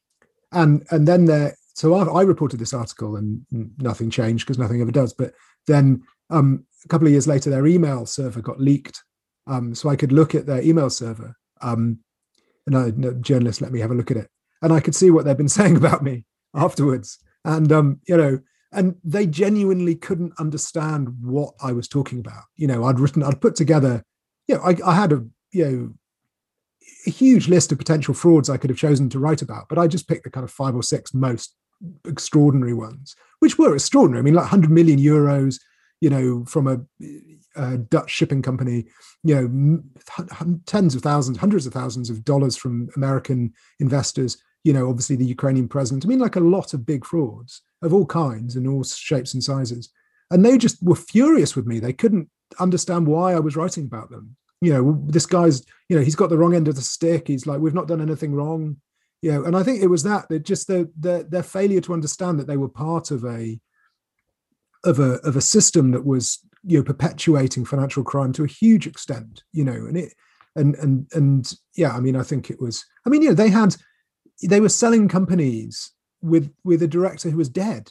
and 0.52 0.84
and 0.90 1.06
then 1.06 1.26
there, 1.26 1.56
so 1.74 1.94
I, 1.94 2.20
I 2.20 2.22
reported 2.22 2.58
this 2.58 2.74
article 2.74 3.16
and 3.16 3.44
nothing 3.78 4.10
changed 4.10 4.46
because 4.46 4.58
nothing 4.58 4.80
ever 4.80 4.90
does. 4.90 5.12
But 5.12 5.34
then 5.66 6.02
um, 6.30 6.64
a 6.84 6.88
couple 6.88 7.06
of 7.06 7.12
years 7.12 7.26
later, 7.26 7.50
their 7.50 7.66
email 7.66 8.06
server 8.06 8.40
got 8.40 8.60
leaked, 8.60 9.02
um, 9.46 9.74
so 9.74 9.88
I 9.88 9.96
could 9.96 10.12
look 10.12 10.34
at 10.34 10.46
their 10.46 10.62
email 10.62 10.90
server. 10.90 11.36
Um, 11.60 11.98
and 12.66 12.76
a, 12.76 13.08
a 13.08 13.14
journalist 13.14 13.60
let 13.60 13.72
me 13.72 13.80
have 13.80 13.90
a 13.90 13.94
look 13.94 14.10
at 14.10 14.16
it, 14.16 14.28
and 14.62 14.72
I 14.72 14.80
could 14.80 14.94
see 14.94 15.10
what 15.10 15.24
they'd 15.24 15.36
been 15.36 15.48
saying 15.60 15.76
about 15.76 16.02
me 16.02 16.24
afterwards. 16.54 17.18
And 17.44 17.72
um, 17.72 18.00
you 18.06 18.16
know, 18.16 18.40
and 18.72 18.96
they 19.04 19.26
genuinely 19.26 19.94
couldn't 19.94 20.32
understand 20.38 21.14
what 21.20 21.54
I 21.62 21.72
was 21.72 21.88
talking 21.88 22.18
about. 22.18 22.44
You 22.56 22.66
know, 22.66 22.84
I'd 22.84 23.00
written, 23.00 23.22
I'd 23.22 23.40
put 23.40 23.54
together, 23.54 24.02
you 24.48 24.56
know, 24.56 24.62
I, 24.62 24.76
I 24.84 24.94
had 24.94 25.12
a 25.12 25.24
you 25.50 25.64
know 25.64 25.94
a 27.06 27.10
huge 27.10 27.48
list 27.48 27.72
of 27.72 27.78
potential 27.78 28.14
frauds 28.14 28.48
I 28.48 28.56
could 28.56 28.70
have 28.70 28.78
chosen 28.78 29.08
to 29.10 29.18
write 29.18 29.42
about, 29.42 29.68
but 29.68 29.78
I 29.78 29.86
just 29.86 30.08
picked 30.08 30.24
the 30.24 30.30
kind 30.30 30.44
of 30.44 30.50
five 30.50 30.74
or 30.74 30.82
six 30.82 31.12
most 31.12 31.54
extraordinary 32.06 32.74
ones, 32.74 33.14
which 33.40 33.58
were 33.58 33.74
extraordinary. 33.74 34.20
I 34.20 34.22
mean, 34.22 34.34
like 34.34 34.44
100 34.44 34.70
million 34.70 34.98
euros, 34.98 35.58
you 36.02 36.10
know, 36.10 36.44
from 36.46 36.66
a, 36.66 36.80
a 37.54 37.78
Dutch 37.78 38.10
shipping 38.10 38.42
company, 38.42 38.86
you 39.22 39.36
know, 39.36 40.58
tens 40.66 40.96
of 40.96 41.02
thousands, 41.02 41.38
hundreds 41.38 41.64
of 41.64 41.72
thousands 41.72 42.10
of 42.10 42.24
dollars 42.24 42.56
from 42.56 42.88
American 42.96 43.52
investors, 43.78 44.36
you 44.64 44.72
know, 44.72 44.88
obviously 44.88 45.14
the 45.14 45.24
Ukrainian 45.24 45.68
president. 45.68 46.04
I 46.04 46.08
mean, 46.08 46.18
like 46.18 46.34
a 46.34 46.40
lot 46.40 46.74
of 46.74 46.84
big 46.84 47.06
frauds 47.06 47.62
of 47.82 47.94
all 47.94 48.04
kinds 48.04 48.56
and 48.56 48.66
all 48.66 48.82
shapes 48.82 49.32
and 49.32 49.44
sizes. 49.44 49.90
And 50.32 50.44
they 50.44 50.58
just 50.58 50.82
were 50.82 50.96
furious 50.96 51.54
with 51.54 51.66
me. 51.66 51.78
They 51.78 51.92
couldn't 51.92 52.28
understand 52.58 53.06
why 53.06 53.34
I 53.34 53.38
was 53.38 53.54
writing 53.54 53.84
about 53.84 54.10
them. 54.10 54.36
You 54.60 54.72
know, 54.72 55.04
this 55.06 55.26
guy's, 55.26 55.64
you 55.88 55.96
know, 55.96 56.02
he's 56.02 56.16
got 56.16 56.30
the 56.30 56.38
wrong 56.38 56.56
end 56.56 56.66
of 56.66 56.74
the 56.74 56.82
stick. 56.82 57.28
He's 57.28 57.46
like, 57.46 57.60
we've 57.60 57.74
not 57.74 57.86
done 57.86 58.00
anything 58.00 58.34
wrong. 58.34 58.78
You 59.20 59.34
know, 59.34 59.44
and 59.44 59.56
I 59.56 59.62
think 59.62 59.80
it 59.80 59.86
was 59.86 60.02
that 60.02 60.28
that 60.30 60.44
just 60.44 60.66
their, 60.66 60.86
their 60.98 61.22
their 61.22 61.42
failure 61.44 61.80
to 61.82 61.92
understand 61.92 62.40
that 62.40 62.48
they 62.48 62.56
were 62.56 62.68
part 62.68 63.12
of 63.12 63.24
a 63.24 63.60
of 64.84 64.98
a 64.98 65.14
of 65.20 65.36
a 65.36 65.40
system 65.40 65.92
that 65.92 66.04
was 66.04 66.38
you 66.64 66.78
know 66.78 66.84
perpetuating 66.84 67.64
financial 67.64 68.04
crime 68.04 68.32
to 68.34 68.44
a 68.44 68.48
huge 68.48 68.86
extent. 68.86 69.42
You 69.52 69.64
know, 69.64 69.72
and 69.72 69.96
it 69.96 70.14
and 70.56 70.74
and 70.76 71.06
and 71.12 71.52
yeah, 71.76 71.90
I 71.90 72.00
mean, 72.00 72.16
I 72.16 72.22
think 72.22 72.50
it 72.50 72.60
was. 72.60 72.84
I 73.06 73.10
mean, 73.10 73.22
you 73.22 73.28
know, 73.28 73.34
they 73.34 73.50
had 73.50 73.76
they 74.42 74.60
were 74.60 74.68
selling 74.68 75.08
companies 75.08 75.92
with 76.20 76.52
with 76.64 76.82
a 76.82 76.88
director 76.88 77.30
who 77.30 77.38
was 77.38 77.48
dead. 77.48 77.90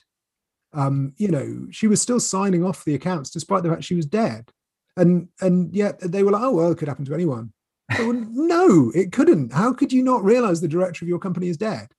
Um, 0.74 1.14
you 1.18 1.28
know, 1.28 1.68
she 1.72 1.88
was 1.88 2.02
still 2.02 2.20
signing 2.20 2.64
off 2.64 2.86
the 2.86 2.96
accounts 2.96 3.30
despite 3.30 3.64
the 3.64 3.70
fact 3.70 3.84
she 3.84 3.96
was 3.96 4.06
dead, 4.06 4.52
and 4.96 5.28
and 5.42 5.74
yet 5.74 6.00
they 6.00 6.24
were 6.24 6.32
like, 6.32 6.44
oh 6.44 6.52
well, 6.52 6.72
it 6.72 6.78
could 6.78 6.88
happen 6.88 7.06
to 7.06 7.14
anyone. 7.14 7.54
no, 8.00 8.92
it 8.96 9.12
couldn't. 9.12 9.54
How 9.54 9.74
could 9.74 9.92
you 9.92 10.04
not 10.04 10.24
realize 10.24 10.62
the 10.62 10.68
director 10.68 11.04
of 11.04 11.10
your 11.10 11.20
company 11.20 11.50
is 11.50 11.58
dead? 11.58 11.90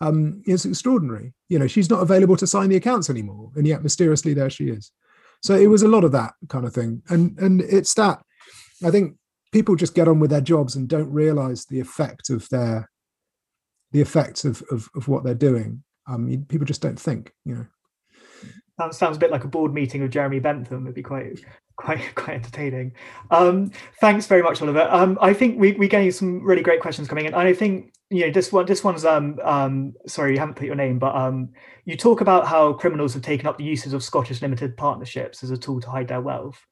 Um, 0.00 0.42
it's 0.46 0.64
extraordinary. 0.64 1.34
You 1.54 1.60
know, 1.60 1.68
she's 1.68 1.88
not 1.88 2.02
available 2.02 2.36
to 2.38 2.48
sign 2.48 2.68
the 2.68 2.76
accounts 2.76 3.08
anymore, 3.08 3.52
and 3.54 3.64
yet 3.64 3.84
mysteriously 3.84 4.34
there 4.34 4.50
she 4.50 4.70
is. 4.70 4.90
So 5.40 5.54
it 5.54 5.68
was 5.68 5.84
a 5.84 5.88
lot 5.88 6.02
of 6.02 6.10
that 6.10 6.32
kind 6.48 6.66
of 6.66 6.74
thing, 6.74 7.02
and 7.08 7.38
and 7.38 7.60
it's 7.60 7.94
that 7.94 8.20
I 8.84 8.90
think 8.90 9.14
people 9.52 9.76
just 9.76 9.94
get 9.94 10.08
on 10.08 10.18
with 10.18 10.30
their 10.30 10.40
jobs 10.40 10.74
and 10.74 10.88
don't 10.88 11.12
realize 11.12 11.64
the 11.66 11.78
effect 11.78 12.28
of 12.28 12.48
their 12.48 12.90
the 13.92 14.00
effects 14.00 14.44
of, 14.44 14.64
of, 14.72 14.88
of 14.96 15.06
what 15.06 15.22
they're 15.22 15.36
doing. 15.36 15.84
Um, 16.08 16.44
people 16.48 16.66
just 16.66 16.82
don't 16.82 16.98
think, 16.98 17.32
you 17.44 17.54
know. 17.54 17.66
That 18.78 18.92
sounds 18.92 19.16
a 19.16 19.20
bit 19.20 19.30
like 19.30 19.44
a 19.44 19.48
board 19.48 19.72
meeting 19.72 20.02
of 20.02 20.10
Jeremy 20.10 20.40
Bentham. 20.40 20.82
It'd 20.82 20.96
be 20.96 21.02
quite, 21.04 21.38
quite, 21.76 22.02
quite 22.16 22.34
entertaining. 22.34 22.94
Um, 23.30 23.70
thanks 24.00 24.26
very 24.26 24.42
much, 24.42 24.60
Oliver. 24.60 24.88
Um, 24.90 25.16
I 25.20 25.32
think 25.32 25.60
we 25.60 25.74
we're 25.74 25.88
getting 25.88 26.10
some 26.10 26.42
really 26.42 26.62
great 26.62 26.80
questions 26.80 27.06
coming 27.06 27.26
in, 27.26 27.34
and 27.34 27.46
I 27.46 27.54
think 27.54 27.93
you 28.10 28.26
know 28.26 28.32
this 28.32 28.52
one. 28.52 28.66
This 28.66 28.84
one's 28.84 29.04
um 29.04 29.38
um 29.42 29.94
sorry, 30.06 30.32
you 30.32 30.38
haven't 30.38 30.56
put 30.56 30.66
your 30.66 30.76
name, 30.76 30.98
but 30.98 31.14
um 31.14 31.50
you 31.84 31.96
talk 31.96 32.20
about 32.20 32.46
how 32.46 32.72
criminals 32.72 33.14
have 33.14 33.22
taken 33.22 33.46
up 33.46 33.58
the 33.58 33.64
uses 33.64 33.92
of 33.92 34.02
Scottish 34.02 34.42
limited 34.42 34.76
partnerships 34.76 35.42
as 35.42 35.50
a 35.50 35.56
tool 35.56 35.80
to 35.80 35.90
hide 35.90 36.08
their 36.08 36.20
wealth. 36.20 36.64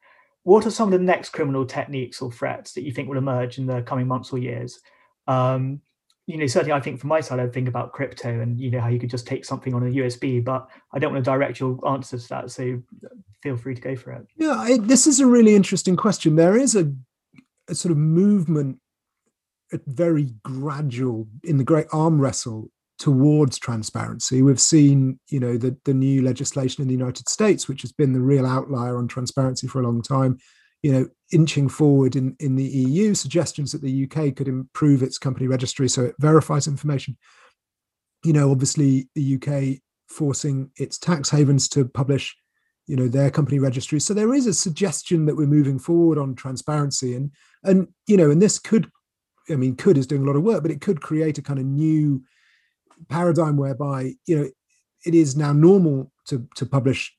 What 0.45 0.67
are 0.67 0.71
some 0.71 0.93
of 0.93 0.99
the 0.99 1.05
next 1.05 1.31
criminal 1.31 1.65
techniques 1.65 2.21
or 2.21 2.33
threats 2.33 2.73
that 2.73 2.83
you 2.83 2.93
think 2.93 3.09
will 3.09 3.19
emerge 3.19 3.59
in 3.59 3.67
the 3.67 3.83
coming 3.83 4.09
months 4.09 4.33
or 4.33 4.39
years? 4.39 4.81
Um, 5.29 5.81
you 6.27 6.37
know, 6.37 6.47
certainly 6.47 6.73
I 6.73 6.81
think 6.81 7.01
from 7.01 7.09
my 7.09 7.21
side, 7.21 7.41
I 7.41 7.49
think 7.49 7.69
about 7.69 7.93
crypto 7.93 8.41
and 8.41 8.61
you 8.61 8.71
know 8.71 8.81
how 8.81 8.89
you 8.89 8.99
could 8.99 9.11
just 9.11 9.27
take 9.27 9.45
something 9.45 9.75
on 9.75 9.83
a 9.83 9.91
USB, 9.91 10.45
but 10.45 10.69
I 10.93 10.99
don't 10.99 11.13
want 11.13 11.25
to 11.25 11.31
direct 11.31 11.61
your 11.61 11.79
answer 11.89 12.19
to 12.19 12.29
that. 12.29 12.51
So 12.51 12.83
feel 13.43 13.57
free 13.57 13.75
to 13.75 13.81
go 13.81 13.97
for 13.97 14.13
it. 14.13 14.27
Yeah, 14.37 14.53
I, 14.53 14.79
this 14.79 15.07
is 15.07 15.21
a 15.21 15.27
really 15.27 15.55
interesting 15.55 15.97
question. 15.97 16.37
There 16.37 16.57
is 16.57 16.77
a, 16.77 16.93
a 17.69 17.75
sort 17.75 17.91
of 17.91 17.99
movement, 17.99 18.79
very 19.87 20.35
gradual 20.43 21.29
in 21.45 21.57
the 21.57 21.65
great 21.65 21.87
arm 21.93 22.21
wrestle 22.21 22.71
towards 22.99 23.59
transparency. 23.59 24.43
We've 24.43 24.61
seen, 24.61 25.19
you 25.29 25.41
know, 25.41 25.57
the, 25.57 25.77
the 25.85 25.95
new 25.95 26.23
legislation 26.23 26.83
in 26.83 26.89
the 26.89 26.95
United 26.95 27.29
States, 27.29 27.67
which 27.67 27.83
has 27.83 27.93
been 27.93 28.13
the 28.13 28.21
real 28.21 28.47
outlier 28.47 28.97
on 28.97 29.09
transparency 29.09 29.67
for 29.67 29.81
a 29.81 29.85
long 29.85 30.03
time, 30.03 30.39
you 30.83 30.93
know, 30.93 31.09
inching 31.33 31.69
forward 31.69 32.15
in, 32.15 32.37
in 32.39 32.55
the 32.55 32.65
EU, 32.65 33.15
suggestions 33.15 33.73
that 33.73 33.83
the 33.83 34.05
UK 34.05 34.37
could 34.37 34.49
improve 34.49 35.03
its 35.03 35.19
company 35.19 35.49
registry 35.49 35.89
so 35.89 36.05
it 36.05 36.15
verifies 36.19 36.69
information. 36.69 37.17
You 38.25 38.35
know, 38.35 38.51
obviously 38.53 39.09
the 39.15 39.35
UK 39.37 39.81
forcing 40.09 40.71
its 40.77 40.99
tax 40.99 41.31
havens 41.31 41.69
to 41.71 41.85
publish, 41.87 42.37
you 42.87 42.95
know, 42.95 43.09
their 43.09 43.31
company 43.31 43.59
registry. 43.59 43.99
So 43.99 44.15
there 44.15 44.35
is 44.35 44.47
a 44.47 44.55
suggestion 44.55 45.27
that 45.27 45.37
we're 45.37 45.47
moving 45.47 45.79
forward 45.79 46.19
on 46.19 46.35
transparency. 46.35 47.15
And 47.15 47.33
and 47.65 47.89
you 48.07 48.17
know, 48.17 48.31
and 48.31 48.41
this 48.41 48.59
could, 48.59 48.91
I 49.51 49.57
mean, 49.57 49.77
could 49.77 49.99
is 49.99 50.07
doing 50.07 50.23
a 50.23 50.27
lot 50.27 50.37
of 50.37 50.43
work, 50.43 50.63
but 50.63 50.71
it 50.71 50.81
could 50.81 51.01
create 51.01 51.39
a 51.39 51.43
kind 51.43 51.59
of 51.59 51.65
new 51.65 52.23
paradigm 53.09 53.57
whereby 53.57 54.15
you 54.27 54.39
know 54.39 54.49
it 55.05 55.15
is 55.15 55.37
now 55.37 55.53
normal 55.53 56.11
to 56.27 56.47
to 56.57 56.67
publish 56.67 57.15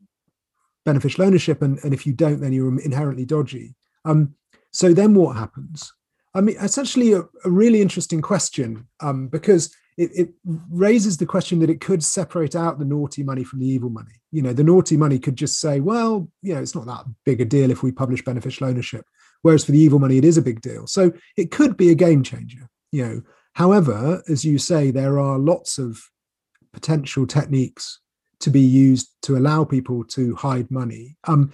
beneficial 0.85 1.23
ownership 1.23 1.61
and, 1.61 1.79
and 1.83 1.93
if 1.93 2.05
you 2.05 2.13
don't 2.13 2.41
then 2.41 2.53
you're 2.53 2.79
inherently 2.81 3.25
dodgy. 3.25 3.75
Um, 4.05 4.35
so 4.71 4.93
then 4.93 5.13
what 5.13 5.35
happens? 5.35 5.91
I 6.33 6.41
mean 6.41 6.57
essentially 6.61 7.13
a, 7.13 7.21
a 7.45 7.49
really 7.49 7.81
interesting 7.81 8.21
question 8.21 8.87
um, 8.99 9.27
because 9.27 9.73
it, 9.95 10.09
it, 10.15 10.29
raises 10.71 11.17
the 11.17 11.25
question 11.27 11.59
that 11.59 11.69
it 11.69 11.79
could 11.79 12.03
separate 12.03 12.55
out 12.55 12.79
the 12.79 12.85
naughty 12.85 13.21
money 13.21 13.43
from 13.43 13.59
the 13.59 13.67
evil 13.67 13.91
money. 13.91 14.13
You 14.31 14.41
know 14.41 14.53
the 14.53 14.63
naughty 14.63 14.97
money 14.97 15.19
could 15.19 15.35
just 15.35 15.59
say 15.59 15.79
well 15.79 16.29
you 16.41 16.53
know 16.53 16.61
it's 16.61 16.75
not 16.75 16.85
that 16.87 17.05
big 17.25 17.41
a 17.41 17.45
deal 17.45 17.71
if 17.71 17.83
we 17.83 17.91
publish 17.91 18.23
beneficial 18.23 18.67
ownership 18.67 19.05
whereas 19.43 19.63
for 19.63 19.71
the 19.71 19.79
evil 19.79 19.99
money 19.99 20.17
it 20.17 20.25
is 20.25 20.37
a 20.37 20.41
big 20.41 20.59
deal 20.61 20.87
so 20.87 21.11
it 21.37 21.51
could 21.51 21.77
be 21.77 21.89
a 21.89 21.95
game 21.95 22.23
changer 22.23 22.67
you 22.91 23.05
know 23.05 23.21
However, 23.53 24.23
as 24.27 24.43
you 24.43 24.57
say, 24.57 24.91
there 24.91 25.19
are 25.19 25.37
lots 25.37 25.77
of 25.77 26.01
potential 26.71 27.27
techniques 27.27 27.99
to 28.39 28.49
be 28.49 28.61
used 28.61 29.09
to 29.23 29.37
allow 29.37 29.63
people 29.63 30.03
to 30.03 30.35
hide 30.35 30.69
money. 30.71 31.17
Um, 31.25 31.53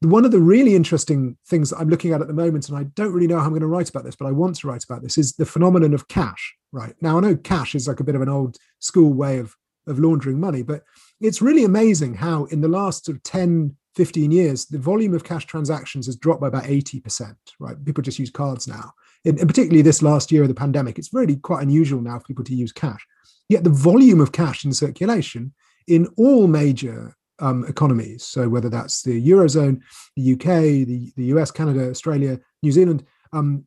one 0.00 0.24
of 0.24 0.30
the 0.30 0.40
really 0.40 0.74
interesting 0.74 1.36
things 1.46 1.70
that 1.70 1.78
I'm 1.78 1.88
looking 1.88 2.12
at 2.12 2.20
at 2.20 2.26
the 2.28 2.34
moment, 2.34 2.68
and 2.68 2.76
I 2.76 2.84
don't 2.94 3.12
really 3.12 3.26
know 3.26 3.38
how 3.38 3.44
I'm 3.44 3.50
going 3.50 3.60
to 3.62 3.68
write 3.68 3.88
about 3.88 4.04
this, 4.04 4.16
but 4.16 4.26
I 4.26 4.32
want 4.32 4.56
to 4.56 4.68
write 4.68 4.84
about 4.84 5.02
this, 5.02 5.16
is 5.16 5.32
the 5.32 5.46
phenomenon 5.46 5.94
of 5.94 6.08
cash. 6.08 6.54
Right 6.70 6.94
now, 7.00 7.16
I 7.16 7.20
know 7.20 7.36
cash 7.36 7.74
is 7.74 7.88
like 7.88 8.00
a 8.00 8.04
bit 8.04 8.14
of 8.14 8.20
an 8.20 8.28
old 8.28 8.56
school 8.80 9.12
way 9.12 9.38
of 9.38 9.54
of 9.86 9.98
laundering 9.98 10.38
money, 10.38 10.60
but 10.60 10.82
it's 11.18 11.40
really 11.40 11.64
amazing 11.64 12.12
how 12.12 12.44
in 12.46 12.60
the 12.60 12.68
last 12.68 13.06
sort 13.06 13.16
of 13.16 13.22
10, 13.22 13.74
15 13.98 14.30
years, 14.30 14.64
the 14.66 14.78
volume 14.78 15.12
of 15.12 15.24
cash 15.24 15.44
transactions 15.44 16.06
has 16.06 16.16
dropped 16.16 16.40
by 16.40 16.48
about 16.48 16.64
80%. 16.64 17.34
Right, 17.58 17.84
people 17.84 18.02
just 18.02 18.18
use 18.18 18.30
cards 18.30 18.66
now 18.66 18.94
and 19.24 19.38
particularly 19.40 19.82
this 19.82 20.02
last 20.02 20.30
year 20.30 20.42
of 20.42 20.48
the 20.48 20.54
pandemic, 20.54 20.98
it's 20.98 21.12
really 21.12 21.36
quite 21.36 21.62
unusual 21.62 22.00
now 22.00 22.18
for 22.18 22.26
people 22.26 22.44
to 22.44 22.54
use 22.54 22.72
cash. 22.72 23.04
Yet 23.48 23.64
the 23.64 23.70
volume 23.70 24.20
of 24.20 24.32
cash 24.32 24.64
in 24.64 24.72
circulation 24.72 25.52
in 25.86 26.06
all 26.16 26.46
major 26.46 27.14
um, 27.40 27.64
economies, 27.66 28.24
so 28.24 28.48
whether 28.48 28.68
that's 28.68 29.02
the 29.02 29.28
Eurozone, 29.28 29.80
the 30.16 30.32
UK, 30.34 30.86
the, 30.86 31.12
the 31.16 31.24
US, 31.26 31.50
Canada, 31.50 31.88
Australia, 31.90 32.38
New 32.62 32.72
Zealand, 32.72 33.04
um, 33.32 33.66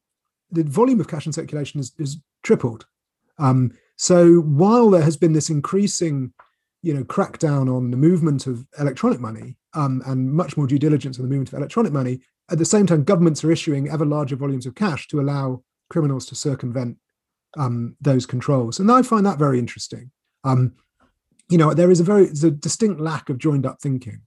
the 0.51 0.63
volume 0.63 0.99
of 0.99 1.07
cash 1.07 1.25
in 1.25 1.33
circulation 1.33 1.79
has, 1.79 2.17
tripled. 2.43 2.87
Um, 3.37 3.71
so 3.97 4.37
while 4.37 4.89
there 4.89 5.03
has 5.03 5.15
been 5.15 5.33
this 5.33 5.51
increasing, 5.51 6.33
you 6.81 6.91
know, 6.91 7.03
crackdown 7.03 7.71
on 7.71 7.91
the 7.91 7.97
movement 7.97 8.47
of 8.47 8.65
electronic 8.79 9.19
money 9.19 9.57
um, 9.73 10.01
and 10.05 10.31
much 10.31 10.57
more 10.57 10.67
due 10.67 10.79
diligence 10.79 11.17
on 11.17 11.23
the 11.23 11.29
movement 11.29 11.49
of 11.49 11.57
electronic 11.57 11.93
money, 11.93 12.21
at 12.49 12.57
the 12.57 12.65
same 12.65 12.85
time, 12.85 13.03
governments 13.03 13.43
are 13.43 13.51
issuing 13.51 13.89
ever 13.89 14.05
larger 14.05 14.35
volumes 14.35 14.65
of 14.65 14.75
cash 14.75 15.07
to 15.07 15.21
allow 15.21 15.63
criminals 15.89 16.25
to 16.27 16.35
circumvent 16.35 16.97
um, 17.57 17.95
those 18.01 18.25
controls. 18.25 18.79
And 18.79 18.91
I 18.91 19.01
find 19.01 19.25
that 19.25 19.39
very 19.39 19.59
interesting. 19.59 20.11
Um, 20.43 20.73
you 21.49 21.57
know, 21.57 21.73
there 21.73 21.91
is 21.91 21.99
a 21.99 22.03
very 22.03 22.25
a 22.25 22.51
distinct 22.51 22.99
lack 22.99 23.29
of 23.29 23.37
joined 23.37 23.65
up 23.65 23.81
thinking 23.81 24.21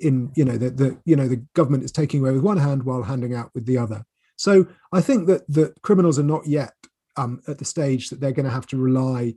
in, 0.00 0.30
you 0.36 0.44
know, 0.44 0.56
that 0.56 0.76
the, 0.76 0.98
you 1.04 1.16
know, 1.16 1.28
the 1.28 1.44
government 1.54 1.84
is 1.84 1.92
taking 1.92 2.20
away 2.20 2.32
with 2.32 2.42
one 2.42 2.56
hand 2.56 2.84
while 2.84 3.02
handing 3.02 3.34
out 3.34 3.50
with 3.54 3.66
the 3.66 3.78
other. 3.78 4.04
So 4.36 4.66
I 4.92 5.00
think 5.00 5.26
that 5.26 5.42
that 5.48 5.82
criminals 5.82 6.18
are 6.18 6.24
not 6.24 6.46
yet 6.46 6.74
um, 7.16 7.42
at 7.48 7.58
the 7.58 7.64
stage 7.64 8.10
that 8.10 8.20
they're 8.20 8.32
going 8.32 8.46
to 8.46 8.52
have 8.52 8.66
to 8.68 8.76
rely, 8.76 9.34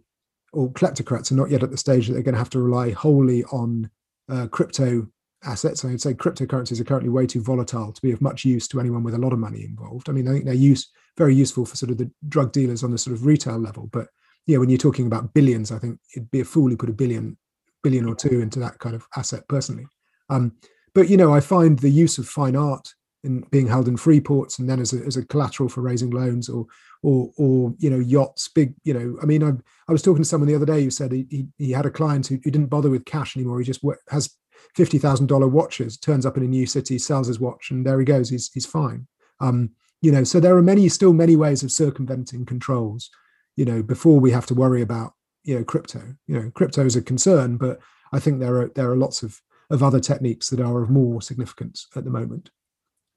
or 0.54 0.72
kleptocrats 0.72 1.32
are 1.32 1.36
not 1.36 1.50
yet 1.50 1.64
at 1.64 1.72
the 1.72 1.78
stage 1.78 2.08
that 2.08 2.14
they're 2.14 2.22
going 2.22 2.34
to 2.34 2.40
have 2.40 2.52
to 2.52 2.62
rely 2.62 2.92
wholly 2.92 3.44
on 3.46 3.90
uh, 4.30 4.48
crypto 4.48 5.08
assets. 5.44 5.84
I'd 5.84 6.02
say 6.02 6.14
cryptocurrencies 6.14 6.80
are 6.80 6.86
currently 6.86 7.10
way 7.10 7.26
too 7.26 7.42
volatile 7.42 7.92
to 7.92 8.02
be 8.02 8.12
of 8.12 8.22
much 8.22 8.46
use 8.46 8.68
to 8.70 8.80
anyone 8.80 9.04
with 9.04 9.16
a 9.16 9.20
lot 9.20 9.34
of 9.34 9.40
money 9.40 9.64
involved. 9.64 10.10
I 10.10 10.14
mean, 10.14 10.28
I 10.28 10.32
think 10.32 10.46
they're 10.46 10.54
use, 10.54 10.90
very 11.18 11.36
useful 11.36 11.66
for 11.66 11.76
sort 11.76 11.92
of 11.92 11.98
the 11.98 12.12
drug 12.30 12.52
dealers 12.52 12.84
on 12.84 12.92
the 12.92 12.98
sort 12.98 13.16
of 13.16 13.26
retail 13.26 13.58
level. 13.58 13.90
But 13.92 14.08
yeah, 14.48 14.58
when 14.58 14.70
you're 14.70 14.78
talking 14.78 15.08
about 15.08 15.34
billions, 15.34 15.72
I 15.72 15.80
think 15.80 16.00
it'd 16.16 16.32
be 16.32 16.42
a 16.42 16.46
fool 16.46 16.70
who 16.70 16.78
put 16.78 16.90
a 16.90 16.94
billion, 16.94 17.38
billion 17.84 18.06
or 18.06 18.16
two 18.16 18.42
into 18.42 18.60
that 18.60 18.80
kind 18.80 18.96
of 18.96 19.08
asset 19.16 19.48
personally. 19.48 19.88
Um, 20.30 20.54
but 20.94 21.10
you 21.10 21.18
know, 21.18 21.34
I 21.34 21.40
find 21.40 21.80
the 21.80 21.90
use 21.90 22.18
of 22.18 22.28
fine 22.28 22.56
art 22.56 22.94
in 23.24 23.42
being 23.52 23.68
held 23.68 23.88
in 23.88 23.98
free 23.98 24.20
ports 24.20 24.58
and 24.58 24.70
then 24.70 24.80
as 24.80 24.94
a, 24.94 25.06
as 25.06 25.16
a 25.16 25.26
collateral 25.26 25.70
for 25.70 25.82
raising 25.82 26.10
loans 26.10 26.50
or 26.50 26.66
or 27.04 27.30
or 27.38 27.74
you 27.78 27.90
know 27.90 28.00
yachts 28.00 28.48
big 28.48 28.74
you 28.84 28.94
know 28.94 29.16
i 29.22 29.26
mean 29.26 29.44
i, 29.44 29.52
I 29.88 29.92
was 29.92 30.02
talking 30.02 30.24
to 30.24 30.28
someone 30.28 30.48
the 30.48 30.56
other 30.56 30.66
day 30.66 30.84
who 30.84 30.90
said 30.90 31.12
he, 31.12 31.28
he, 31.30 31.48
he 31.58 31.72
had 31.72 31.86
a 31.86 31.92
client 31.92 32.28
who, 32.28 32.40
who 32.44 32.50
didn't 32.50 32.72
bother 32.72 32.90
with 32.90 33.06
cash 33.06 33.38
anymore 33.38 33.60
he 33.60 33.66
just 33.66 33.82
has 34.10 34.36
fifty 34.76 34.98
thousand 34.98 35.28
dollar 35.28 35.48
watches, 35.48 35.98
turns 35.98 36.26
up 36.26 36.38
in 36.38 36.44
a 36.44 36.48
new 36.48 36.66
city, 36.66 36.98
sells 36.98 37.28
his 37.28 37.40
watch, 37.40 37.72
and 37.72 37.86
there 37.86 38.00
he 38.00 38.06
goes. 38.06 38.30
He's 38.30 38.52
he's 38.54 38.66
fine. 38.66 39.08
Um, 39.40 39.72
you 40.02 40.12
know, 40.12 40.24
so 40.24 40.40
there 40.40 40.58
are 40.58 40.62
many 40.62 40.90
still 40.90 41.14
many 41.14 41.36
ways 41.36 41.64
of 41.64 41.72
circumventing 41.72 42.46
controls. 42.46 43.10
You 43.56 43.66
know, 43.66 43.84
before 43.84 44.20
we 44.20 44.32
have 44.32 44.46
to 44.48 44.54
worry 44.54 44.82
about 44.82 45.14
you 45.44 45.58
know 45.58 45.64
crypto. 45.64 46.16
You 46.28 46.40
know, 46.40 46.52
crypto 46.52 46.86
is 46.86 46.96
a 46.96 47.02
concern, 47.02 47.58
but 47.58 47.80
I 48.12 48.20
think 48.20 48.40
there 48.40 48.62
are 48.62 48.72
there 48.76 48.92
are 48.92 48.98
lots 48.98 49.24
of 49.24 49.42
of 49.70 49.82
other 49.82 50.00
techniques 50.00 50.50
that 50.50 50.60
are 50.60 50.82
of 50.82 50.90
more 50.90 51.22
significance 51.22 51.88
at 51.96 52.04
the 52.04 52.10
moment. 52.10 52.50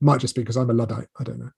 Might 0.01 0.21
just 0.21 0.35
be 0.35 0.43
because 0.43 0.57
I'm 0.57 0.71
a 0.71 0.75
luddite. 0.75 1.09
I 1.19 1.25
don't 1.25 1.39
know. 1.39 1.51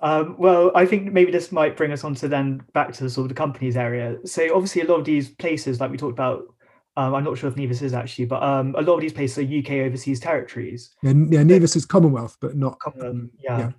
Um, 0.00 0.36
well, 0.38 0.72
I 0.74 0.84
think 0.84 1.12
maybe 1.12 1.32
this 1.32 1.52
might 1.52 1.76
bring 1.76 1.92
us 1.92 2.04
on 2.04 2.14
to 2.16 2.28
then 2.28 2.62
back 2.74 2.92
to 2.92 3.04
the 3.04 3.10
sort 3.10 3.24
of 3.24 3.28
the 3.30 3.34
companies 3.34 3.76
area. 3.76 4.18
So 4.24 4.54
obviously, 4.54 4.82
a 4.82 4.86
lot 4.86 4.98
of 4.98 5.04
these 5.04 5.30
places, 5.30 5.80
like 5.80 5.90
we 5.90 5.96
talked 5.96 6.12
about 6.12 6.44
um, 6.96 7.14
I'm 7.14 7.24
not 7.24 7.36
sure 7.36 7.50
if 7.50 7.56
Nevis 7.56 7.82
is 7.82 7.92
actually, 7.92 8.24
but 8.24 8.42
um, 8.42 8.74
a 8.78 8.82
lot 8.82 8.94
of 8.94 9.00
these 9.00 9.12
places 9.12 9.38
are 9.38 9.58
UK 9.58 9.86
overseas 9.86 10.18
territories. 10.18 10.90
Yeah, 11.02 11.12
yeah 11.28 11.42
Nevis 11.42 11.76
is 11.76 11.84
Commonwealth, 11.84 12.38
but 12.40 12.56
not. 12.56 12.78
Um, 13.02 13.30
yeah. 13.38 13.70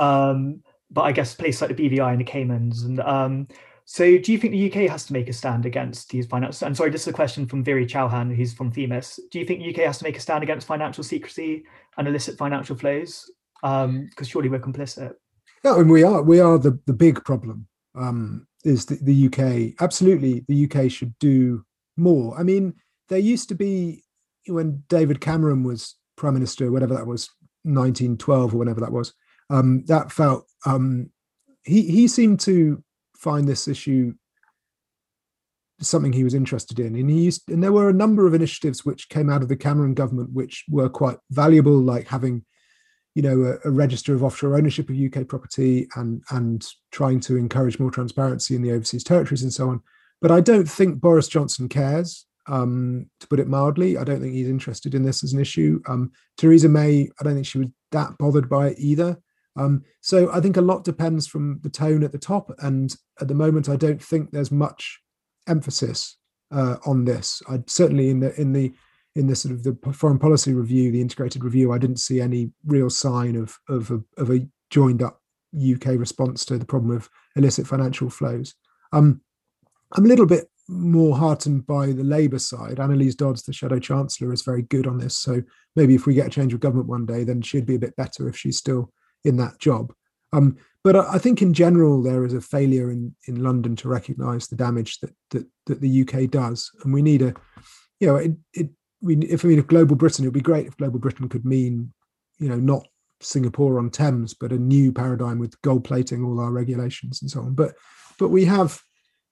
yeah. 0.00 0.28
Um, 0.28 0.62
but 0.90 1.02
I 1.02 1.12
guess 1.12 1.34
places 1.34 1.62
like 1.62 1.76
the 1.76 1.88
BVI 1.88 2.10
and 2.10 2.20
the 2.20 2.24
Caymans. 2.24 2.82
And 2.82 3.00
um, 3.00 3.48
so, 3.84 4.18
do 4.18 4.32
you 4.32 4.38
think 4.38 4.52
the 4.52 4.66
UK 4.66 4.90
has 4.90 5.06
to 5.06 5.12
make 5.12 5.28
a 5.28 5.32
stand 5.32 5.66
against 5.66 6.10
these 6.10 6.26
financial? 6.26 6.66
I'm 6.66 6.74
sorry, 6.74 6.90
this 6.90 7.02
is 7.02 7.08
a 7.08 7.12
question 7.12 7.46
from 7.46 7.62
Viri 7.62 7.86
Chauhan, 7.86 8.34
who's 8.34 8.52
from 8.52 8.72
Themis. 8.72 9.20
Do 9.30 9.38
you 9.38 9.44
think 9.44 9.60
the 9.60 9.70
UK 9.70 9.86
has 9.86 9.98
to 9.98 10.04
make 10.04 10.16
a 10.16 10.20
stand 10.20 10.42
against 10.42 10.66
financial 10.66 11.04
secrecy 11.04 11.64
and 11.96 12.08
illicit 12.08 12.36
financial 12.36 12.76
flows? 12.76 13.30
Because 13.62 13.84
um, 13.84 14.10
surely 14.24 14.48
we're 14.48 14.58
complicit. 14.58 15.12
Yeah, 15.64 15.78
and 15.78 15.88
we 15.88 16.02
are. 16.02 16.22
We 16.22 16.40
are 16.40 16.58
the 16.58 16.78
the 16.86 16.92
big 16.92 17.24
problem. 17.24 17.68
is 18.64 18.86
the, 18.86 18.98
the 19.00 19.26
UK? 19.26 19.80
Absolutely, 19.80 20.44
the 20.48 20.64
UK 20.64 20.90
should 20.90 21.16
do 21.20 21.64
more. 21.96 22.38
I 22.38 22.42
mean, 22.42 22.74
there 23.08 23.18
used 23.18 23.48
to 23.50 23.54
be 23.54 24.04
when 24.46 24.82
David 24.88 25.20
Cameron 25.20 25.62
was 25.62 25.96
prime 26.16 26.34
minister, 26.34 26.70
whatever 26.70 26.94
that 26.94 27.06
was, 27.06 27.30
1912 27.64 28.54
or 28.54 28.58
whenever 28.58 28.80
that 28.80 28.92
was. 28.92 29.14
Um, 29.50 29.84
that 29.86 30.10
felt 30.10 30.46
um, 30.66 31.10
he 31.64 31.82
he 31.82 32.08
seemed 32.08 32.40
to 32.40 32.82
find 33.16 33.46
this 33.46 33.68
issue 33.68 34.14
something 35.80 36.12
he 36.12 36.24
was 36.24 36.34
interested 36.34 36.78
in, 36.78 36.94
and 36.94 37.10
he 37.10 37.22
used 37.22 37.48
and 37.50 37.62
there 37.62 37.72
were 37.72 37.88
a 37.88 37.94
number 37.94 38.26
of 38.26 38.34
initiatives 38.34 38.84
which 38.84 39.08
came 39.08 39.28
out 39.28 39.42
of 39.42 39.48
the 39.48 39.56
Cameron 39.56 39.94
government 39.94 40.32
which 40.32 40.64
were 40.68 40.88
quite 40.88 41.18
valuable, 41.30 41.76
like 41.76 42.08
having 42.08 42.44
you 43.14 43.22
know 43.22 43.42
a, 43.64 43.68
a, 43.68 43.70
register 43.70 44.14
of 44.14 44.24
offshore 44.24 44.56
ownership 44.56 44.88
of 44.90 44.96
UK 44.96 45.28
property 45.28 45.86
and 45.96 46.22
and 46.30 46.66
trying 46.90 47.20
to 47.20 47.36
encourage 47.36 47.78
more 47.78 47.90
transparency 47.90 48.56
in 48.56 48.62
the 48.62 48.72
overseas 48.72 49.04
territories 49.04 49.42
and 49.42 49.52
so 49.52 49.68
on. 49.68 49.80
But 50.24 50.32
I 50.32 50.40
don't 50.40 50.64
think 50.66 51.02
Boris 51.02 51.28
Johnson 51.28 51.68
cares, 51.68 52.24
um, 52.46 53.10
to 53.20 53.28
put 53.28 53.40
it 53.40 53.46
mildly. 53.46 53.98
I 53.98 54.04
don't 54.04 54.22
think 54.22 54.32
he's 54.32 54.48
interested 54.48 54.94
in 54.94 55.02
this 55.02 55.22
as 55.22 55.34
an 55.34 55.38
issue. 55.38 55.82
Um, 55.86 56.12
Theresa 56.38 56.70
May, 56.70 57.10
I 57.20 57.24
don't 57.24 57.34
think 57.34 57.44
she 57.44 57.58
was 57.58 57.68
that 57.92 58.16
bothered 58.18 58.48
by 58.48 58.68
it 58.68 58.78
either. 58.78 59.18
Um, 59.56 59.84
so 60.00 60.32
I 60.32 60.40
think 60.40 60.56
a 60.56 60.62
lot 60.62 60.82
depends 60.82 61.26
from 61.26 61.60
the 61.62 61.68
tone 61.68 62.02
at 62.02 62.10
the 62.10 62.18
top. 62.18 62.50
And 62.60 62.96
at 63.20 63.28
the 63.28 63.34
moment, 63.34 63.68
I 63.68 63.76
don't 63.76 64.02
think 64.02 64.30
there's 64.30 64.50
much 64.50 64.98
emphasis 65.46 66.16
uh, 66.50 66.76
on 66.86 67.04
this. 67.04 67.42
I 67.46 67.62
certainly 67.66 68.08
in 68.08 68.20
the 68.20 68.34
in 68.40 68.54
the 68.54 68.72
in 69.14 69.26
the 69.26 69.36
sort 69.36 69.52
of 69.52 69.62
the 69.62 69.76
foreign 69.92 70.18
policy 70.18 70.54
review, 70.54 70.90
the 70.90 71.02
integrated 71.02 71.44
review, 71.44 71.70
I 71.70 71.76
didn't 71.76 71.98
see 71.98 72.22
any 72.22 72.50
real 72.64 72.88
sign 72.88 73.36
of 73.36 73.58
of 73.68 73.90
a, 73.90 74.00
of 74.16 74.30
a 74.30 74.48
joined 74.70 75.02
up 75.02 75.20
UK 75.54 75.98
response 75.98 76.46
to 76.46 76.56
the 76.56 76.64
problem 76.64 76.96
of 76.96 77.10
illicit 77.36 77.66
financial 77.66 78.08
flows. 78.08 78.54
Um, 78.94 79.20
I'm 79.94 80.04
a 80.04 80.08
little 80.08 80.26
bit 80.26 80.48
more 80.68 81.16
heartened 81.16 81.66
by 81.66 81.86
the 81.86 82.04
Labour 82.04 82.38
side. 82.38 82.78
Anneliese 82.78 83.16
Dodds, 83.16 83.42
the 83.42 83.52
Shadow 83.52 83.78
Chancellor, 83.78 84.32
is 84.32 84.42
very 84.42 84.62
good 84.62 84.86
on 84.86 84.98
this. 84.98 85.16
So 85.16 85.42
maybe 85.76 85.94
if 85.94 86.06
we 86.06 86.14
get 86.14 86.26
a 86.26 86.30
change 86.30 86.54
of 86.54 86.60
government 86.60 86.88
one 86.88 87.06
day, 87.06 87.24
then 87.24 87.42
she'd 87.42 87.66
be 87.66 87.76
a 87.76 87.80
bit 87.80 87.94
better 87.96 88.28
if 88.28 88.36
she's 88.36 88.58
still 88.58 88.92
in 89.24 89.36
that 89.36 89.58
job. 89.58 89.92
Um, 90.32 90.56
but 90.82 90.96
I 90.96 91.18
think 91.18 91.40
in 91.40 91.54
general 91.54 92.02
there 92.02 92.24
is 92.24 92.34
a 92.34 92.40
failure 92.40 92.90
in, 92.90 93.14
in 93.26 93.42
London 93.42 93.76
to 93.76 93.88
recognise 93.88 94.48
the 94.48 94.56
damage 94.56 94.98
that, 95.00 95.14
that 95.30 95.46
that 95.66 95.80
the 95.80 96.02
UK 96.02 96.28
does, 96.28 96.70
and 96.82 96.92
we 96.92 97.00
need 97.00 97.22
a, 97.22 97.34
you 98.00 98.06
know, 98.06 98.16
it, 98.16 98.32
it 98.52 98.70
we 99.00 99.16
if 99.18 99.44
I 99.44 99.48
mean 99.48 99.58
if 99.58 99.66
global 99.66 99.96
Britain, 99.96 100.24
it 100.24 100.28
would 100.28 100.34
be 100.34 100.40
great 100.40 100.66
if 100.66 100.76
global 100.76 100.98
Britain 100.98 101.28
could 101.28 101.46
mean, 101.46 101.92
you 102.38 102.48
know, 102.48 102.56
not 102.56 102.86
Singapore 103.20 103.78
on 103.78 103.90
Thames, 103.90 104.34
but 104.34 104.52
a 104.52 104.58
new 104.58 104.92
paradigm 104.92 105.38
with 105.38 105.60
gold 105.62 105.84
plating 105.84 106.22
all 106.24 106.40
our 106.40 106.50
regulations 106.50 107.22
and 107.22 107.30
so 107.30 107.40
on. 107.40 107.54
But 107.54 107.74
but 108.18 108.28
we 108.28 108.44
have, 108.44 108.82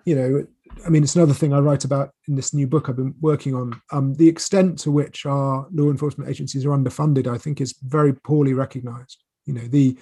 you 0.04 0.14
know, 0.14 0.46
I 0.86 0.88
mean, 0.88 1.02
it's 1.02 1.16
another 1.16 1.34
thing 1.34 1.52
I 1.52 1.58
write 1.58 1.84
about 1.84 2.10
in 2.28 2.34
this 2.34 2.54
new 2.54 2.66
book 2.66 2.88
I've 2.88 2.96
been 2.96 3.14
working 3.20 3.54
on. 3.54 3.80
Um, 3.92 4.14
the 4.14 4.28
extent 4.28 4.78
to 4.80 4.90
which 4.90 5.26
our 5.26 5.66
law 5.72 5.90
enforcement 5.90 6.30
agencies 6.30 6.64
are 6.64 6.70
underfunded, 6.70 7.26
I 7.26 7.38
think, 7.38 7.60
is 7.60 7.74
very 7.82 8.12
poorly 8.12 8.54
recognised. 8.54 9.22
You 9.44 9.54
know, 9.54 9.68
the 9.68 9.96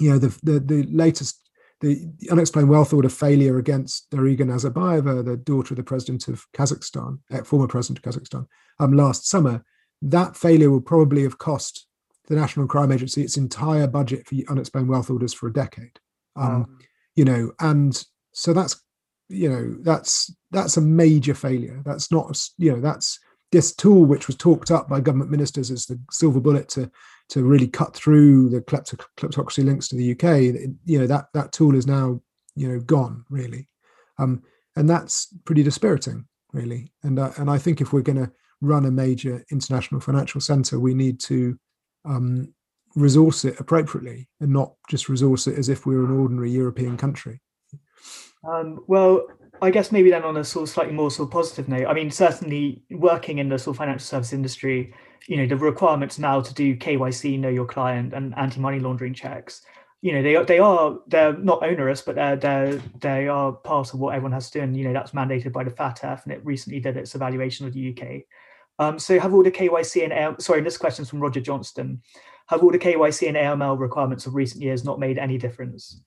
you 0.00 0.10
know 0.10 0.18
the 0.18 0.36
the, 0.42 0.60
the 0.60 0.82
latest 0.84 1.38
the 1.80 2.08
unexplained 2.30 2.68
wealth 2.68 2.92
order 2.92 3.08
failure 3.08 3.58
against 3.58 4.08
Darigha 4.10 4.42
Nazarbayeva, 4.42 5.24
the 5.24 5.36
daughter 5.36 5.74
of 5.74 5.78
the 5.78 5.82
president 5.82 6.28
of 6.28 6.46
Kazakhstan, 6.52 7.18
uh, 7.32 7.42
former 7.42 7.66
president 7.66 7.98
of 7.98 8.04
Kazakhstan, 8.04 8.46
um, 8.78 8.92
last 8.92 9.26
summer, 9.26 9.64
that 10.00 10.36
failure 10.36 10.70
will 10.70 10.80
probably 10.80 11.24
have 11.24 11.38
cost 11.38 11.88
the 12.28 12.36
National 12.36 12.68
Crime 12.68 12.92
Agency 12.92 13.22
its 13.22 13.36
entire 13.36 13.88
budget 13.88 14.26
for 14.26 14.36
unexplained 14.48 14.88
wealth 14.88 15.10
orders 15.10 15.34
for 15.34 15.48
a 15.48 15.52
decade. 15.52 15.98
Um, 16.36 16.78
You 17.14 17.26
know, 17.26 17.52
and 17.60 18.02
so 18.32 18.52
that's 18.52 18.82
you 19.28 19.48
know 19.48 19.76
that's 19.80 20.34
that's 20.50 20.76
a 20.76 20.80
major 20.80 21.34
failure. 21.34 21.82
That's 21.84 22.10
not 22.10 22.38
you 22.58 22.72
know 22.72 22.80
that's 22.80 23.18
this 23.50 23.74
tool 23.74 24.04
which 24.04 24.26
was 24.26 24.36
talked 24.36 24.70
up 24.70 24.88
by 24.88 25.00
government 25.00 25.30
ministers 25.30 25.70
as 25.70 25.86
the 25.86 26.00
silver 26.10 26.40
bullet 26.40 26.68
to 26.70 26.90
to 27.28 27.44
really 27.44 27.68
cut 27.68 27.94
through 27.94 28.50
the 28.50 28.60
kleptocracy 28.60 29.64
links 29.64 29.88
to 29.88 29.96
the 29.96 30.12
UK, 30.12 30.76
you 30.84 30.98
know 30.98 31.06
that 31.06 31.26
that 31.34 31.52
tool 31.52 31.74
is 31.74 31.86
now 31.86 32.20
you 32.54 32.68
know 32.68 32.80
gone 32.80 33.24
really, 33.30 33.68
um, 34.18 34.42
and 34.76 34.88
that's 34.88 35.28
pretty 35.44 35.62
dispiriting 35.62 36.26
really. 36.52 36.92
And 37.02 37.18
uh, 37.18 37.30
and 37.38 37.50
I 37.50 37.58
think 37.58 37.80
if 37.80 37.92
we're 37.92 38.02
going 38.02 38.22
to 38.22 38.30
run 38.60 38.86
a 38.86 38.90
major 38.90 39.44
international 39.50 40.00
financial 40.00 40.40
center, 40.40 40.78
we 40.78 40.94
need 40.94 41.20
to 41.20 41.58
um, 42.04 42.52
resource 42.94 43.44
it 43.44 43.58
appropriately 43.58 44.28
and 44.40 44.52
not 44.52 44.74
just 44.88 45.08
resource 45.08 45.46
it 45.46 45.58
as 45.58 45.68
if 45.68 45.86
we 45.86 45.96
were 45.96 46.04
an 46.04 46.20
ordinary 46.20 46.50
European 46.50 46.96
country. 46.96 47.40
Um, 48.44 48.84
well, 48.86 49.26
I 49.60 49.70
guess 49.70 49.92
maybe 49.92 50.10
then 50.10 50.24
on 50.24 50.36
a 50.36 50.44
sort 50.44 50.64
of 50.64 50.68
slightly 50.68 50.92
more 50.92 51.10
sort 51.10 51.28
of 51.28 51.32
positive 51.32 51.68
note, 51.68 51.86
I 51.86 51.94
mean, 51.94 52.10
certainly 52.10 52.82
working 52.90 53.38
in 53.38 53.48
the 53.48 53.58
sort 53.58 53.74
of 53.74 53.78
financial 53.78 54.04
service 54.04 54.32
industry, 54.32 54.92
you 55.28 55.36
know 55.36 55.46
the 55.46 55.56
requirements 55.56 56.18
now 56.18 56.40
to 56.40 56.54
do 56.54 56.76
KYC, 56.76 57.38
know 57.38 57.48
your 57.48 57.66
client, 57.66 58.12
and 58.12 58.34
anti-money 58.36 58.80
laundering 58.80 59.14
checks. 59.14 59.62
You 60.00 60.12
know 60.12 60.22
they 60.22 60.42
they 60.44 60.58
are 60.58 60.98
they're 61.06 61.36
not 61.38 61.62
onerous, 61.62 62.02
but 62.02 62.16
they're 62.16 62.36
they 62.36 62.80
they 63.00 63.28
are 63.28 63.52
part 63.52 63.94
of 63.94 64.00
what 64.00 64.14
everyone 64.14 64.32
has 64.32 64.50
to 64.50 64.58
do, 64.58 64.64
and 64.64 64.76
you 64.76 64.84
know 64.84 64.92
that's 64.92 65.12
mandated 65.12 65.52
by 65.52 65.64
the 65.64 65.70
FATF, 65.70 66.24
and 66.24 66.32
it 66.32 66.44
recently 66.44 66.80
did 66.80 66.96
its 66.96 67.14
evaluation 67.14 67.66
of 67.66 67.72
the 67.72 67.96
UK. 67.96 68.22
Um, 68.78 68.98
so 68.98 69.20
have 69.20 69.32
all 69.32 69.44
the 69.44 69.50
KYC 69.50 70.02
and 70.04 70.12
AML, 70.12 70.42
sorry, 70.42 70.62
this 70.62 70.78
question 70.78 71.02
is 71.02 71.10
from 71.10 71.20
Roger 71.20 71.40
Johnston. 71.40 72.02
Have 72.48 72.62
all 72.62 72.72
the 72.72 72.78
KYC 72.78 73.28
and 73.28 73.36
AML 73.36 73.78
requirements 73.78 74.26
of 74.26 74.34
recent 74.34 74.62
years 74.62 74.84
not 74.84 74.98
made 74.98 75.18
any 75.18 75.38
difference? 75.38 76.02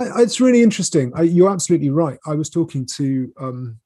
It's 0.00 0.40
really 0.40 0.62
interesting. 0.62 1.12
You're 1.22 1.50
absolutely 1.50 1.90
right. 1.90 2.18
I 2.26 2.34
was 2.34 2.50
talking 2.50 2.86
to 2.96 3.32
um, 3.40 3.78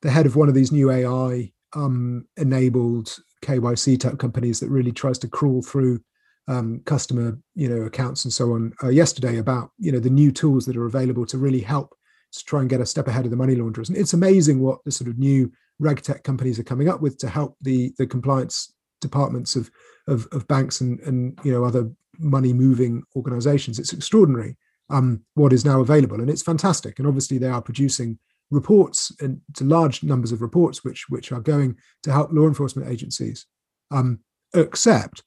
the 0.00 0.10
head 0.10 0.26
of 0.26 0.36
one 0.36 0.48
of 0.48 0.54
these 0.54 0.70
new 0.70 0.90
AI 0.90 1.52
um, 1.74 2.26
enabled 2.36 3.16
KYC 3.42 3.98
type 3.98 4.18
companies 4.18 4.60
that 4.60 4.70
really 4.70 4.92
tries 4.92 5.18
to 5.18 5.28
crawl 5.28 5.62
through 5.62 6.00
um, 6.48 6.80
customer 6.84 7.38
you 7.54 7.68
know 7.68 7.82
accounts 7.82 8.24
and 8.24 8.32
so 8.32 8.52
on 8.52 8.72
uh, 8.82 8.88
yesterday 8.88 9.38
about 9.38 9.70
you 9.78 9.92
know 9.92 10.00
the 10.00 10.10
new 10.10 10.32
tools 10.32 10.66
that 10.66 10.76
are 10.76 10.86
available 10.86 11.24
to 11.26 11.38
really 11.38 11.60
help 11.60 11.94
to 12.32 12.44
try 12.44 12.60
and 12.60 12.70
get 12.70 12.80
a 12.80 12.86
step 12.86 13.06
ahead 13.06 13.24
of 13.24 13.30
the 13.30 13.36
money 13.36 13.54
launderers 13.54 13.88
and 13.88 13.96
it's 13.96 14.12
amazing 14.12 14.60
what 14.60 14.82
the 14.84 14.90
sort 14.90 15.08
of 15.08 15.18
new 15.18 15.50
regtech 15.80 16.24
companies 16.24 16.58
are 16.58 16.64
coming 16.64 16.88
up 16.88 17.00
with 17.00 17.16
to 17.18 17.28
help 17.28 17.56
the 17.60 17.92
the 17.96 18.06
compliance 18.06 18.74
departments 19.00 19.54
of 19.54 19.70
of, 20.08 20.26
of 20.32 20.46
banks 20.48 20.80
and 20.80 20.98
and 21.00 21.38
you 21.44 21.52
know 21.52 21.64
other 21.64 21.88
money 22.18 22.52
moving 22.52 23.04
organizations 23.14 23.78
it's 23.78 23.92
extraordinary 23.92 24.56
um, 24.90 25.22
what 25.34 25.52
is 25.52 25.64
now 25.64 25.80
available. 25.80 26.20
And 26.20 26.30
it's 26.30 26.42
fantastic. 26.42 26.98
And 26.98 27.08
obviously 27.08 27.38
they 27.38 27.48
are 27.48 27.62
producing 27.62 28.18
reports 28.50 29.12
and 29.20 29.40
to 29.54 29.64
large 29.64 30.02
numbers 30.02 30.30
of 30.30 30.42
reports 30.42 30.84
which 30.84 31.08
which 31.08 31.32
are 31.32 31.40
going 31.40 31.74
to 32.02 32.12
help 32.12 32.30
law 32.32 32.46
enforcement 32.46 32.86
agencies 32.86 33.46
um, 33.90 34.18
accept 34.52 35.22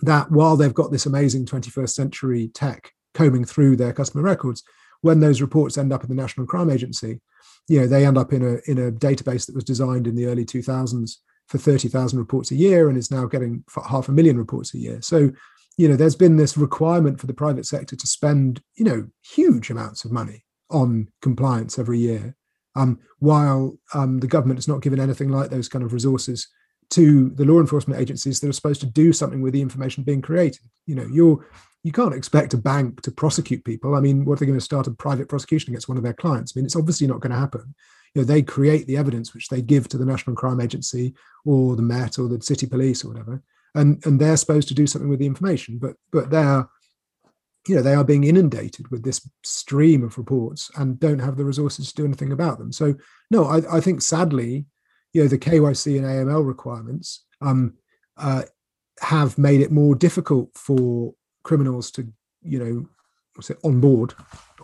that 0.00 0.30
while 0.30 0.56
they've 0.56 0.72
got 0.72 0.90
this 0.90 1.04
amazing 1.04 1.44
21st 1.44 1.90
century 1.90 2.48
tech 2.54 2.92
combing 3.12 3.44
through 3.44 3.76
their 3.76 3.92
customer 3.92 4.22
records 4.22 4.62
when 5.02 5.20
those 5.20 5.42
reports 5.42 5.76
end 5.76 5.92
up 5.92 6.02
in 6.02 6.08
the 6.08 6.14
national 6.14 6.46
crime 6.46 6.70
agency 6.70 7.20
you 7.68 7.78
know 7.78 7.86
they 7.86 8.06
end 8.06 8.16
up 8.16 8.32
in 8.32 8.42
a 8.42 8.70
in 8.70 8.78
a 8.78 8.90
database 8.90 9.44
that 9.44 9.54
was 9.54 9.64
designed 9.64 10.06
in 10.06 10.14
the 10.14 10.24
early 10.24 10.46
2000s 10.46 11.16
for 11.50 11.58
30,000 11.58 12.16
reports 12.16 12.52
a 12.52 12.54
year 12.54 12.88
and 12.88 12.96
is 12.96 13.10
now 13.10 13.26
getting 13.26 13.64
half 13.88 14.08
a 14.08 14.12
million 14.12 14.38
reports 14.38 14.72
a 14.72 14.78
year. 14.78 15.02
So 15.02 15.32
you 15.80 15.88
know 15.88 15.96
there's 15.96 16.14
been 16.14 16.36
this 16.36 16.58
requirement 16.58 17.18
for 17.18 17.26
the 17.26 17.32
private 17.32 17.64
sector 17.64 17.96
to 17.96 18.06
spend 18.06 18.60
you 18.74 18.84
know 18.84 19.08
huge 19.22 19.70
amounts 19.70 20.04
of 20.04 20.12
money 20.12 20.44
on 20.68 21.08
compliance 21.22 21.78
every 21.78 21.98
year, 21.98 22.36
um, 22.76 23.00
while 23.18 23.78
um, 23.94 24.20
the 24.20 24.26
government 24.26 24.58
has 24.58 24.68
not 24.68 24.82
given 24.82 25.00
anything 25.00 25.30
like 25.30 25.48
those 25.48 25.70
kind 25.70 25.82
of 25.82 25.94
resources 25.94 26.48
to 26.90 27.30
the 27.30 27.46
law 27.46 27.60
enforcement 27.60 27.98
agencies 27.98 28.40
that 28.40 28.48
are 28.48 28.52
supposed 28.52 28.82
to 28.82 28.86
do 28.86 29.10
something 29.10 29.40
with 29.40 29.54
the 29.54 29.62
information 29.62 30.04
being 30.04 30.20
created. 30.20 30.60
You 30.84 30.96
know, 30.96 31.08
you're 31.10 31.46
you 31.82 31.92
can't 31.92 32.14
expect 32.14 32.52
a 32.52 32.58
bank 32.58 33.00
to 33.00 33.10
prosecute 33.10 33.64
people. 33.64 33.94
I 33.94 34.00
mean, 34.00 34.26
what 34.26 34.34
are 34.34 34.40
they 34.40 34.46
going 34.46 34.58
to 34.58 34.64
start 34.64 34.86
a 34.86 34.90
private 34.90 35.30
prosecution 35.30 35.70
against 35.70 35.88
one 35.88 35.96
of 35.96 36.04
their 36.04 36.12
clients? 36.12 36.52
I 36.54 36.58
mean, 36.58 36.66
it's 36.66 36.76
obviously 36.76 37.06
not 37.06 37.20
going 37.20 37.32
to 37.32 37.38
happen. 37.38 37.74
You 38.14 38.20
know, 38.20 38.26
they 38.26 38.42
create 38.42 38.86
the 38.86 38.98
evidence 38.98 39.32
which 39.32 39.48
they 39.48 39.62
give 39.62 39.88
to 39.88 39.96
the 39.96 40.04
National 40.04 40.36
Crime 40.36 40.60
Agency 40.60 41.14
or 41.46 41.74
the 41.74 41.82
Met 41.82 42.18
or 42.18 42.28
the 42.28 42.42
City 42.42 42.66
Police 42.66 43.02
or 43.02 43.08
whatever, 43.08 43.42
and 43.74 44.04
and 44.04 44.20
they're 44.20 44.36
supposed 44.36 44.68
to 44.68 44.74
do 44.74 44.86
something 44.86 45.08
with 45.10 45.20
the 45.20 45.26
information. 45.26 45.78
But 45.78 45.96
but 46.12 46.30
they're 46.30 46.68
you 47.68 47.74
know 47.74 47.82
they 47.82 47.94
are 47.94 48.04
being 48.04 48.24
inundated 48.24 48.88
with 48.90 49.04
this 49.04 49.28
stream 49.44 50.02
of 50.02 50.16
reports 50.16 50.70
and 50.76 50.98
don't 50.98 51.18
have 51.18 51.36
the 51.36 51.44
resources 51.44 51.88
to 51.88 51.94
do 51.94 52.04
anything 52.04 52.32
about 52.32 52.58
them 52.58 52.72
so 52.72 52.94
no 53.30 53.44
i, 53.44 53.76
I 53.76 53.80
think 53.80 54.00
sadly 54.00 54.64
you 55.12 55.22
know 55.22 55.28
the 55.28 55.38
kyc 55.38 55.98
and 55.98 56.06
aml 56.06 56.46
requirements 56.46 57.26
um, 57.42 57.74
uh, 58.16 58.42
have 59.00 59.38
made 59.38 59.60
it 59.60 59.70
more 59.70 59.94
difficult 59.94 60.50
for 60.54 61.14
criminals 61.42 61.90
to 61.92 62.08
you 62.42 62.58
know 62.58 62.86
what's 63.34 63.50
it 63.50 63.58
on 63.64 63.80
board 63.80 64.14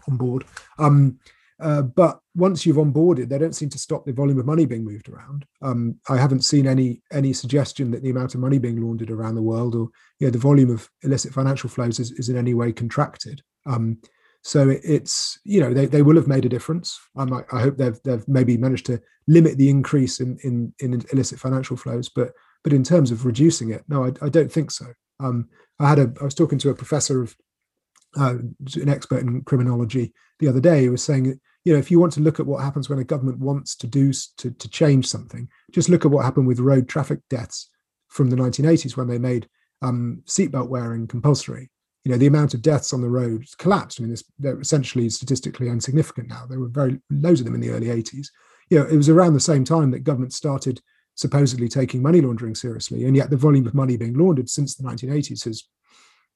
on 0.08 0.16
board 0.16 0.44
um, 0.78 1.18
uh, 1.58 1.82
but 1.82 2.20
once 2.34 2.66
you've 2.66 2.76
onboarded, 2.76 3.28
they 3.28 3.38
don't 3.38 3.54
seem 3.54 3.70
to 3.70 3.78
stop 3.78 4.04
the 4.04 4.12
volume 4.12 4.38
of 4.38 4.44
money 4.44 4.66
being 4.66 4.84
moved 4.84 5.08
around. 5.08 5.46
Um, 5.62 5.98
I 6.08 6.18
haven't 6.18 6.44
seen 6.44 6.66
any 6.66 7.02
any 7.12 7.32
suggestion 7.32 7.90
that 7.92 8.02
the 8.02 8.10
amount 8.10 8.34
of 8.34 8.40
money 8.40 8.58
being 8.58 8.80
laundered 8.80 9.10
around 9.10 9.36
the 9.36 9.42
world 9.42 9.74
or 9.74 9.88
you 10.20 10.26
know, 10.26 10.30
the 10.30 10.38
volume 10.38 10.70
of 10.70 10.88
illicit 11.02 11.32
financial 11.32 11.70
flows 11.70 11.98
is, 11.98 12.12
is 12.12 12.28
in 12.28 12.36
any 12.36 12.52
way 12.52 12.72
contracted. 12.72 13.42
Um, 13.64 13.98
so 14.42 14.68
it, 14.68 14.82
it's 14.84 15.38
you 15.44 15.60
know 15.60 15.72
they, 15.72 15.86
they 15.86 16.02
will 16.02 16.16
have 16.16 16.28
made 16.28 16.44
a 16.44 16.50
difference. 16.50 16.98
I, 17.16 17.24
might, 17.24 17.44
I 17.52 17.60
hope 17.60 17.78
they've 17.78 17.98
they've 18.04 18.26
maybe 18.28 18.58
managed 18.58 18.86
to 18.86 19.00
limit 19.26 19.56
the 19.56 19.70
increase 19.70 20.20
in 20.20 20.38
in, 20.42 20.74
in 20.80 21.02
illicit 21.12 21.40
financial 21.40 21.76
flows, 21.76 22.10
but 22.10 22.32
but 22.64 22.74
in 22.74 22.84
terms 22.84 23.10
of 23.10 23.24
reducing 23.24 23.70
it, 23.70 23.82
no, 23.88 24.04
I, 24.04 24.12
I 24.20 24.28
don't 24.28 24.52
think 24.52 24.70
so. 24.70 24.86
Um, 25.20 25.48
I 25.80 25.88
had 25.88 25.98
a 25.98 26.12
I 26.20 26.24
was 26.24 26.34
talking 26.34 26.58
to 26.58 26.70
a 26.70 26.74
professor 26.74 27.22
of 27.22 27.34
uh, 28.16 28.36
an 28.76 28.88
expert 28.88 29.22
in 29.22 29.42
criminology 29.42 30.12
the 30.38 30.48
other 30.48 30.60
day 30.60 30.84
who 30.84 30.90
was 30.90 31.02
saying 31.02 31.24
that 31.24 31.38
you 31.64 31.72
know 31.72 31.78
if 31.78 31.90
you 31.90 31.98
want 31.98 32.12
to 32.12 32.20
look 32.20 32.40
at 32.40 32.46
what 32.46 32.62
happens 32.62 32.88
when 32.88 32.98
a 32.98 33.04
government 33.04 33.38
wants 33.38 33.74
to 33.76 33.86
do 33.86 34.12
to, 34.36 34.50
to 34.50 34.68
change 34.68 35.06
something 35.06 35.48
just 35.72 35.88
look 35.88 36.04
at 36.04 36.10
what 36.10 36.24
happened 36.24 36.46
with 36.46 36.60
road 36.60 36.88
traffic 36.88 37.20
deaths 37.28 37.70
from 38.08 38.30
the 38.30 38.36
1980s 38.36 38.96
when 38.96 39.08
they 39.08 39.18
made 39.18 39.48
um, 39.82 40.22
seatbelt 40.26 40.68
wearing 40.68 41.06
compulsory. 41.06 41.70
You 42.04 42.12
know 42.12 42.18
the 42.18 42.28
amount 42.28 42.54
of 42.54 42.62
deaths 42.62 42.92
on 42.92 43.00
the 43.00 43.10
road 43.10 43.44
collapsed. 43.58 44.00
I 44.00 44.04
mean 44.04 44.10
this, 44.10 44.24
they're 44.38 44.60
essentially 44.60 45.10
statistically 45.10 45.68
insignificant 45.68 46.28
now. 46.28 46.46
There 46.48 46.60
were 46.60 46.68
very 46.68 47.00
loads 47.10 47.40
of 47.40 47.46
them 47.46 47.56
in 47.56 47.60
the 47.60 47.70
early 47.70 47.88
80s 47.88 48.28
you 48.70 48.78
know 48.78 48.86
it 48.86 48.96
was 48.96 49.08
around 49.08 49.34
the 49.34 49.40
same 49.40 49.64
time 49.64 49.90
that 49.90 50.00
government 50.00 50.32
started 50.32 50.80
supposedly 51.14 51.68
taking 51.68 52.02
money 52.02 52.20
laundering 52.20 52.54
seriously 52.54 53.04
and 53.04 53.16
yet 53.16 53.30
the 53.30 53.36
volume 53.36 53.66
of 53.66 53.74
money 53.74 53.96
being 53.96 54.14
laundered 54.14 54.48
since 54.48 54.74
the 54.74 54.82
1980s 54.82 55.44
has 55.44 55.64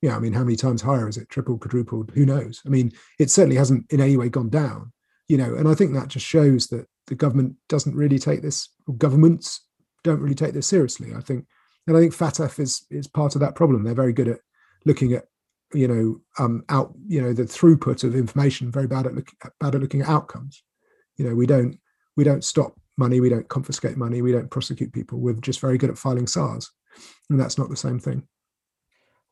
yeah, 0.02 0.16
I 0.16 0.18
mean, 0.18 0.32
how 0.32 0.44
many 0.44 0.56
times 0.56 0.80
higher 0.80 1.08
is 1.08 1.16
it? 1.16 1.28
Triple, 1.28 1.58
quadrupled? 1.58 2.12
Who 2.14 2.24
knows? 2.24 2.62
I 2.64 2.70
mean, 2.70 2.92
it 3.18 3.30
certainly 3.30 3.56
hasn't 3.56 3.90
in 3.92 4.00
any 4.00 4.16
way 4.16 4.28
gone 4.28 4.48
down. 4.48 4.92
You 5.28 5.36
know, 5.36 5.54
and 5.54 5.68
I 5.68 5.74
think 5.74 5.94
that 5.94 6.08
just 6.08 6.26
shows 6.26 6.68
that 6.68 6.86
the 7.06 7.14
government 7.14 7.56
doesn't 7.68 7.94
really 7.94 8.18
take 8.18 8.42
this. 8.42 8.68
governments 8.98 9.64
don't 10.02 10.20
really 10.20 10.34
take 10.34 10.54
this 10.54 10.66
seriously. 10.66 11.14
I 11.14 11.20
think, 11.20 11.46
and 11.86 11.96
I 11.96 12.00
think 12.00 12.14
FATF 12.14 12.58
is 12.58 12.86
is 12.90 13.06
part 13.06 13.34
of 13.34 13.40
that 13.42 13.54
problem. 13.54 13.84
They're 13.84 13.94
very 13.94 14.12
good 14.12 14.28
at 14.28 14.40
looking 14.84 15.12
at 15.12 15.26
you 15.74 15.86
know 15.86 16.20
um, 16.42 16.64
out 16.68 16.92
you 17.06 17.20
know 17.20 17.32
the 17.32 17.44
throughput 17.44 18.04
of 18.04 18.14
information 18.14 18.72
very 18.72 18.86
bad 18.86 19.06
at 19.06 19.14
looking 19.14 19.38
bad 19.60 19.74
at 19.74 19.80
looking 19.80 20.02
at 20.02 20.08
outcomes 20.08 20.62
you 21.16 21.24
know 21.24 21.34
we 21.34 21.46
don't 21.46 21.78
we 22.16 22.24
don't 22.24 22.44
stop 22.44 22.74
money 22.96 23.20
we 23.20 23.28
don't 23.28 23.48
confiscate 23.48 23.96
money 23.96 24.20
we 24.20 24.32
don't 24.32 24.50
prosecute 24.50 24.92
people 24.92 25.18
we're 25.18 25.34
just 25.34 25.60
very 25.60 25.78
good 25.78 25.90
at 25.90 25.98
filing 25.98 26.26
SARs 26.26 26.70
and 27.28 27.38
that's 27.38 27.56
not 27.56 27.68
the 27.68 27.76
same 27.76 27.98
thing 27.98 28.26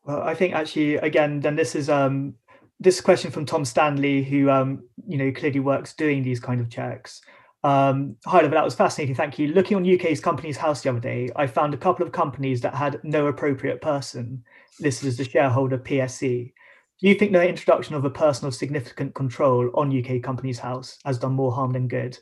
well 0.03 0.21
i 0.23 0.33
think 0.33 0.53
actually 0.53 0.95
again 0.95 1.39
then 1.39 1.55
this 1.55 1.75
is 1.75 1.89
um 1.89 2.33
this 2.79 3.01
question 3.01 3.31
from 3.31 3.45
tom 3.45 3.65
stanley 3.65 4.23
who 4.23 4.49
um 4.49 4.83
you 5.07 5.17
know 5.17 5.31
clearly 5.31 5.59
works 5.59 5.93
doing 5.93 6.23
these 6.23 6.39
kind 6.39 6.61
of 6.61 6.69
checks 6.69 7.21
um, 7.63 8.15
hi, 8.25 8.37
level, 8.37 8.51
that 8.51 8.63
was 8.63 8.75
fascinating. 8.75 9.15
Thank 9.15 9.37
you. 9.37 9.49
Looking 9.49 9.75
on 9.75 9.85
UK's 9.85 10.21
Companies 10.21 10.57
House 10.57 10.81
the 10.81 10.89
other 10.89 10.99
day, 10.99 11.29
I 11.35 11.45
found 11.45 11.73
a 11.73 11.77
couple 11.77 12.05
of 12.05 12.13
companies 12.13 12.61
that 12.61 12.73
had 12.73 13.01
no 13.03 13.27
appropriate 13.27 13.81
person 13.81 14.43
listed 14.79 15.09
as 15.09 15.17
the 15.17 15.25
shareholder 15.25 15.77
PSC. 15.77 16.53
Do 17.01 17.07
you 17.07 17.15
think 17.15 17.31
the 17.31 17.47
introduction 17.47 17.95
of 17.95 18.05
a 18.05 18.09
person 18.09 18.47
of 18.47 18.55
significant 18.55 19.13
control 19.13 19.69
on 19.73 19.97
UK 19.97 20.21
Companies 20.21 20.59
House 20.59 20.97
has 21.05 21.17
done 21.17 21.33
more 21.33 21.51
harm 21.51 21.71
than 21.71 21.87
good? 21.87 22.17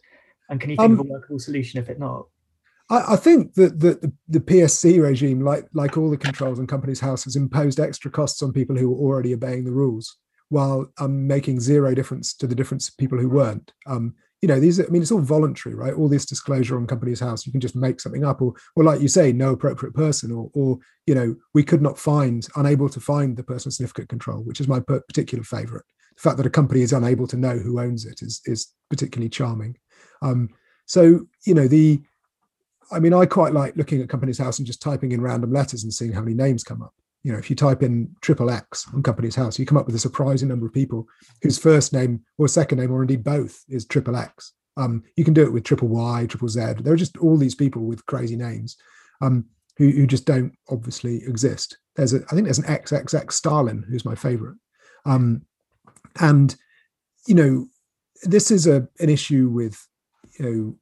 And 0.50 0.60
can 0.60 0.70
you 0.70 0.76
think 0.76 0.92
um, 0.92 1.00
of 1.00 1.06
a 1.06 1.10
workable 1.10 1.40
solution 1.40 1.80
if 1.80 1.90
it 1.90 2.00
not? 2.00 2.28
I, 2.90 3.14
I 3.14 3.16
think 3.16 3.54
that 3.56 3.80
the, 3.80 3.96
the, 3.96 4.14
the, 4.28 4.40
PSC 4.40 5.02
regime, 5.02 5.42
like 5.42 5.68
like 5.74 5.98
all 5.98 6.10
the 6.10 6.18
controls 6.18 6.60
on 6.60 6.68
Companies 6.68 7.00
House, 7.00 7.26
has 7.26 7.36
imposed 7.36 7.80
extra 7.80 8.12
costs 8.12 8.42
on 8.42 8.54
people 8.54 8.76
who 8.76 8.90
were 8.90 8.98
already 8.98 9.34
obeying 9.34 9.66
the 9.66 9.72
rules, 9.72 10.18
while 10.50 10.92
um, 11.00 11.28
making 11.28 11.60
zero 11.60 11.94
difference 11.94 12.34
to 12.36 12.48
the 12.48 12.56
difference 12.56 12.90
of 12.90 12.98
people 12.98 13.18
who 13.18 13.30
weren't. 13.30 13.74
Um, 13.86 14.16
you 14.42 14.48
know 14.48 14.60
these 14.60 14.80
i 14.80 14.86
mean 14.90 15.02
it's 15.02 15.12
all 15.12 15.22
voluntary 15.22 15.76
right? 15.76 15.94
All 15.94 16.08
this 16.08 16.26
disclosure 16.26 16.78
on 16.78 16.88
companies 16.88 17.20
house 17.20 17.46
you 17.46 17.52
can 17.52 17.62
just 17.62 17.76
make 17.76 18.00
something 18.00 18.24
up 18.24 18.42
or 18.42 18.54
or 18.76 18.84
like 18.84 19.02
you 19.02 19.08
say 19.08 19.32
no 19.32 19.52
appropriate 19.52 19.96
person 19.96 20.32
or 20.32 20.50
or 20.54 20.78
you 21.06 21.16
know 21.16 21.36
we 21.54 21.64
could 21.64 21.82
not 21.82 21.98
find 21.98 22.48
unable 22.56 22.90
to 22.90 23.00
find 23.00 23.36
the 23.36 23.44
person 23.44 23.72
significant 23.72 24.10
control 24.10 24.44
which 24.44 24.60
is 24.60 24.68
my 24.68 24.80
particular 24.80 25.44
favorite. 25.44 25.86
The 26.16 26.22
fact 26.22 26.38
that 26.38 26.46
a 26.46 26.52
company 26.52 26.82
is 26.82 26.94
unable 26.94 27.28
to 27.28 27.38
know 27.38 27.58
who 27.58 27.80
owns 27.80 28.06
it 28.06 28.22
is 28.22 28.42
is 28.46 28.74
particularly 28.90 29.30
charming. 29.30 29.78
Um 30.22 30.50
so 30.86 31.26
you 31.46 31.54
know 31.54 31.68
the 31.68 32.02
i 32.92 33.00
mean 33.00 33.14
i 33.14 33.26
quite 33.26 33.54
like 33.54 33.76
looking 33.76 34.02
at 34.02 34.10
companies 34.10 34.38
house 34.38 34.60
and 34.60 34.68
just 34.68 34.82
typing 34.82 35.12
in 35.12 35.22
random 35.22 35.52
letters 35.52 35.84
and 35.84 35.94
seeing 35.94 36.12
how 36.12 36.22
many 36.22 36.36
names 36.36 36.64
come 36.64 36.82
up 36.82 36.94
you 37.28 37.34
know, 37.34 37.40
if 37.40 37.50
you 37.50 37.58
type 37.58 37.84
in 37.84 38.16
triple 38.22 38.50
X 38.50 38.88
on 38.94 39.04
Companies 39.04 39.36
House, 39.36 39.60
you 39.60 39.66
come 39.66 39.78
up 39.78 39.86
with 39.86 39.96
a 39.96 40.00
surprising 40.00 40.48
number 40.48 40.66
of 40.66 40.74
people 40.74 41.06
whose 41.42 41.58
first 41.58 41.92
name 41.92 42.24
or 42.38 42.48
second 42.48 42.78
name, 42.78 42.90
or 42.90 43.02
indeed 43.02 43.22
both, 43.22 43.66
is 43.68 43.86
triple 43.86 44.16
X. 44.16 44.54
Um, 44.78 45.04
you 45.18 45.26
can 45.26 45.34
do 45.34 45.44
it 45.44 45.52
with 45.52 45.66
triple 45.66 45.90
Y, 45.90 46.26
triple 46.30 46.48
Z. 46.48 46.76
There 46.80 46.94
are 46.94 46.98
just 46.98 47.18
all 47.18 47.36
these 47.36 47.54
people 47.54 47.82
with 47.82 48.06
crazy 48.06 48.38
names 48.38 48.78
um, 49.22 49.44
who, 49.76 49.90
who 49.90 50.08
just 50.08 50.26
don't 50.26 50.54
obviously 50.70 51.18
exist. 51.26 51.78
There's 51.98 52.14
a, 52.14 52.24
I 52.32 52.34
think 52.34 52.46
there's 52.46 52.60
an 52.60 52.66
XXX 52.66 53.34
Stalin 53.34 53.84
who's 53.90 54.06
my 54.06 54.16
favorite, 54.16 54.56
um, 55.06 55.42
and 56.22 56.56
you 57.28 57.36
know, 57.36 57.68
this 58.24 58.52
is 58.52 58.68
a 58.68 58.88
an 59.00 59.10
issue 59.10 59.50
with 59.50 59.86
you 60.40 60.46
know 60.46 60.76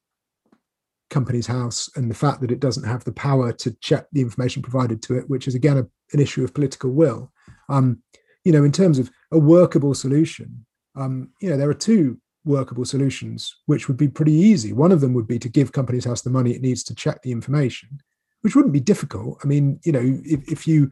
Companies 1.09 1.47
House 1.47 1.89
and 1.95 2.09
the 2.09 2.15
fact 2.15 2.41
that 2.41 2.51
it 2.51 2.59
doesn't 2.59 2.83
have 2.83 3.03
the 3.03 3.11
power 3.11 3.53
to 3.53 3.71
check 3.81 4.07
the 4.11 4.21
information 4.21 4.61
provided 4.61 5.01
to 5.03 5.17
it, 5.17 5.29
which 5.29 5.47
is 5.47 5.55
again 5.55 5.77
a, 5.77 5.87
an 6.13 6.19
issue 6.19 6.43
of 6.43 6.53
political 6.53 6.91
will. 6.91 7.31
Um, 7.69 8.01
you 8.43 8.51
know, 8.51 8.63
in 8.63 8.71
terms 8.71 8.99
of 8.99 9.09
a 9.31 9.39
workable 9.39 9.93
solution, 9.93 10.65
um, 10.95 11.29
you 11.41 11.49
know, 11.49 11.57
there 11.57 11.69
are 11.69 11.73
two 11.75 12.19
workable 12.43 12.85
solutions 12.85 13.55
which 13.65 13.87
would 13.87 13.97
be 13.97 14.07
pretty 14.07 14.33
easy. 14.33 14.71
One 14.71 14.91
of 14.91 15.01
them 15.01 15.13
would 15.13 15.27
be 15.27 15.39
to 15.39 15.49
give 15.49 15.71
Companies 15.71 16.05
House 16.05 16.21
the 16.21 16.29
money 16.29 16.51
it 16.51 16.61
needs 16.61 16.83
to 16.83 16.95
check 16.95 17.21
the 17.21 17.31
information, 17.31 17.99
which 18.41 18.55
wouldn't 18.55 18.73
be 18.73 18.79
difficult. 18.79 19.39
I 19.43 19.47
mean, 19.47 19.79
you 19.83 19.91
know, 19.91 20.21
if, 20.23 20.51
if 20.51 20.67
you 20.67 20.91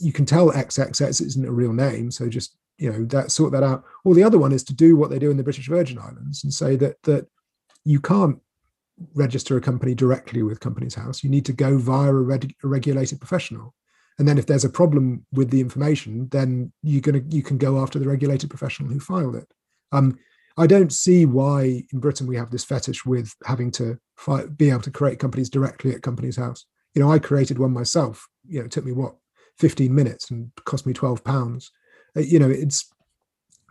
you 0.00 0.12
can 0.12 0.24
tell 0.24 0.52
XXX 0.52 1.20
isn't 1.20 1.46
a 1.46 1.52
real 1.52 1.72
name, 1.72 2.10
so 2.10 2.28
just 2.28 2.56
you 2.78 2.92
know 2.92 3.04
that 3.06 3.30
sort 3.30 3.52
that 3.52 3.62
out. 3.62 3.84
Or 4.04 4.14
the 4.14 4.22
other 4.22 4.38
one 4.38 4.52
is 4.52 4.64
to 4.64 4.74
do 4.74 4.96
what 4.96 5.10
they 5.10 5.18
do 5.18 5.30
in 5.30 5.36
the 5.36 5.44
British 5.44 5.68
Virgin 5.68 5.98
Islands 5.98 6.44
and 6.44 6.52
say 6.52 6.76
that 6.76 7.02
that 7.04 7.26
you 7.84 8.00
can't 8.00 8.38
register 9.14 9.56
a 9.56 9.60
company 9.60 9.94
directly 9.94 10.42
with 10.42 10.60
Companies 10.60 10.94
House. 10.94 11.22
You 11.22 11.30
need 11.30 11.44
to 11.46 11.52
go 11.52 11.78
via 11.78 12.10
a, 12.10 12.12
reg- 12.12 12.54
a 12.62 12.68
regulated 12.68 13.20
professional. 13.20 13.74
And 14.18 14.28
then 14.28 14.38
if 14.38 14.46
there's 14.46 14.64
a 14.64 14.70
problem 14.70 15.26
with 15.32 15.50
the 15.50 15.60
information, 15.60 16.28
then 16.30 16.72
you're 16.82 17.00
gonna 17.00 17.22
you 17.30 17.42
can 17.42 17.58
go 17.58 17.80
after 17.80 17.98
the 17.98 18.08
regulated 18.08 18.48
professional 18.50 18.88
who 18.88 19.00
filed 19.00 19.34
it. 19.34 19.52
Um, 19.90 20.18
I 20.56 20.68
don't 20.68 20.92
see 20.92 21.26
why 21.26 21.84
in 21.92 21.98
Britain 21.98 22.28
we 22.28 22.36
have 22.36 22.50
this 22.50 22.64
fetish 22.64 23.04
with 23.04 23.34
having 23.44 23.72
to 23.72 23.98
fi- 24.16 24.46
be 24.46 24.70
able 24.70 24.82
to 24.82 24.90
create 24.90 25.18
companies 25.18 25.50
directly 25.50 25.92
at 25.92 26.02
Companies 26.02 26.36
House. 26.36 26.64
You 26.94 27.02
know, 27.02 27.10
I 27.10 27.18
created 27.18 27.58
one 27.58 27.72
myself. 27.72 28.28
You 28.46 28.60
know, 28.60 28.66
it 28.66 28.70
took 28.70 28.84
me 28.84 28.92
what 28.92 29.16
15 29.58 29.92
minutes 29.92 30.30
and 30.30 30.52
cost 30.64 30.86
me 30.86 30.92
12 30.92 31.24
pounds. 31.24 31.72
Uh, 32.16 32.20
you 32.20 32.38
know, 32.38 32.48
it's 32.48 32.88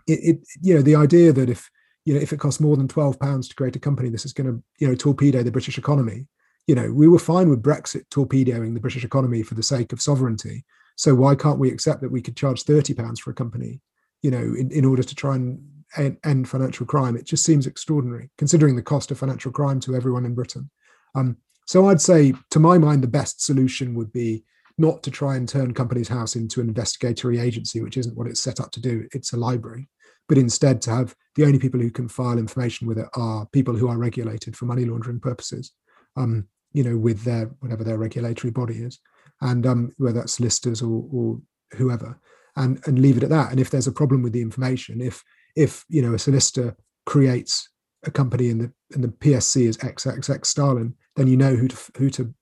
it, 0.07 0.19
it 0.23 0.47
you 0.61 0.73
know 0.73 0.81
the 0.81 0.95
idea 0.95 1.31
that 1.31 1.49
if 1.49 1.69
you 2.05 2.13
know, 2.13 2.19
if 2.19 2.33
it 2.33 2.39
costs 2.39 2.59
more 2.59 2.75
than 2.75 2.87
12 2.87 3.19
pounds 3.19 3.47
to 3.47 3.55
create 3.55 3.75
a 3.75 3.79
company, 3.79 4.09
this 4.09 4.25
is 4.25 4.33
going 4.33 4.47
to, 4.47 4.63
you 4.79 4.87
know, 4.87 4.95
torpedo 4.95 5.41
the 5.43 5.51
British 5.51 5.77
economy. 5.77 6.27
You 6.67 6.75
know, 6.75 6.91
we 6.91 7.07
were 7.07 7.19
fine 7.19 7.49
with 7.49 7.63
Brexit 7.63 8.09
torpedoing 8.09 8.73
the 8.73 8.79
British 8.79 9.03
economy 9.03 9.43
for 9.43 9.55
the 9.55 9.63
sake 9.63 9.93
of 9.93 10.01
sovereignty. 10.01 10.65
So 10.95 11.15
why 11.15 11.35
can't 11.35 11.59
we 11.59 11.71
accept 11.71 12.01
that 12.01 12.11
we 12.11 12.21
could 12.21 12.37
charge 12.37 12.63
30 12.63 12.93
pounds 12.93 13.19
for 13.19 13.31
a 13.31 13.35
company, 13.35 13.81
you 14.21 14.31
know, 14.31 14.37
in, 14.37 14.71
in 14.71 14.85
order 14.85 15.03
to 15.03 15.15
try 15.15 15.35
and 15.35 15.61
end 15.97 16.49
financial 16.49 16.85
crime? 16.85 17.15
It 17.15 17.25
just 17.25 17.45
seems 17.45 17.67
extraordinary 17.67 18.29
considering 18.37 18.75
the 18.75 18.81
cost 18.81 19.11
of 19.11 19.17
financial 19.17 19.51
crime 19.51 19.79
to 19.81 19.95
everyone 19.95 20.25
in 20.25 20.35
Britain. 20.35 20.69
Um, 21.15 21.37
so 21.65 21.87
I'd 21.87 22.01
say, 22.01 22.33
to 22.51 22.59
my 22.59 22.77
mind, 22.77 23.01
the 23.01 23.07
best 23.07 23.41
solution 23.41 23.95
would 23.95 24.11
be 24.11 24.43
not 24.77 25.03
to 25.03 25.11
try 25.11 25.35
and 25.35 25.47
turn 25.47 25.73
Companies 25.73 26.09
House 26.09 26.35
into 26.35 26.59
an 26.59 26.67
investigatory 26.67 27.39
agency, 27.39 27.81
which 27.81 27.97
isn't 27.97 28.17
what 28.17 28.27
it's 28.27 28.41
set 28.41 28.59
up 28.59 28.71
to 28.71 28.81
do. 28.81 29.07
It's 29.13 29.33
a 29.33 29.37
library 29.37 29.87
but 30.27 30.37
instead 30.37 30.81
to 30.81 30.91
have 30.91 31.15
the 31.35 31.45
only 31.45 31.59
people 31.59 31.79
who 31.79 31.91
can 31.91 32.07
file 32.07 32.37
information 32.37 32.87
with 32.87 32.97
it 32.97 33.07
are 33.15 33.45
people 33.47 33.75
who 33.75 33.87
are 33.87 33.97
regulated 33.97 34.55
for 34.55 34.65
money 34.65 34.85
laundering 34.85 35.19
purposes, 35.19 35.71
um, 36.15 36.47
you 36.71 36.83
know, 36.83 36.97
with 36.97 37.23
their 37.23 37.45
whatever 37.59 37.83
their 37.83 37.97
regulatory 37.97 38.51
body 38.51 38.75
is, 38.75 38.99
and 39.41 39.65
um, 39.65 39.91
whether 39.97 40.19
that's 40.19 40.33
solicitors 40.33 40.81
or, 40.81 41.05
or 41.11 41.39
whoever, 41.77 42.19
and 42.55 42.79
and 42.85 42.99
leave 42.99 43.17
it 43.17 43.23
at 43.23 43.29
that. 43.29 43.51
And 43.51 43.59
if 43.59 43.69
there's 43.69 43.87
a 43.87 43.91
problem 43.91 44.21
with 44.21 44.33
the 44.33 44.41
information, 44.41 45.01
if 45.01 45.23
if 45.55 45.85
you 45.89 46.01
know 46.01 46.13
a 46.13 46.19
solicitor 46.19 46.75
creates 47.05 47.69
a 48.05 48.11
company 48.11 48.49
and 48.49 48.61
the 48.61 48.73
and 48.93 49.03
the 49.03 49.09
PSC 49.09 49.67
is 49.67 49.77
XXX 49.77 50.45
Stalin, 50.45 50.95
then 51.15 51.27
you 51.27 51.37
know 51.37 51.55
who 51.55 51.67
to 51.67 51.77
who 51.97 52.09
to 52.11 52.33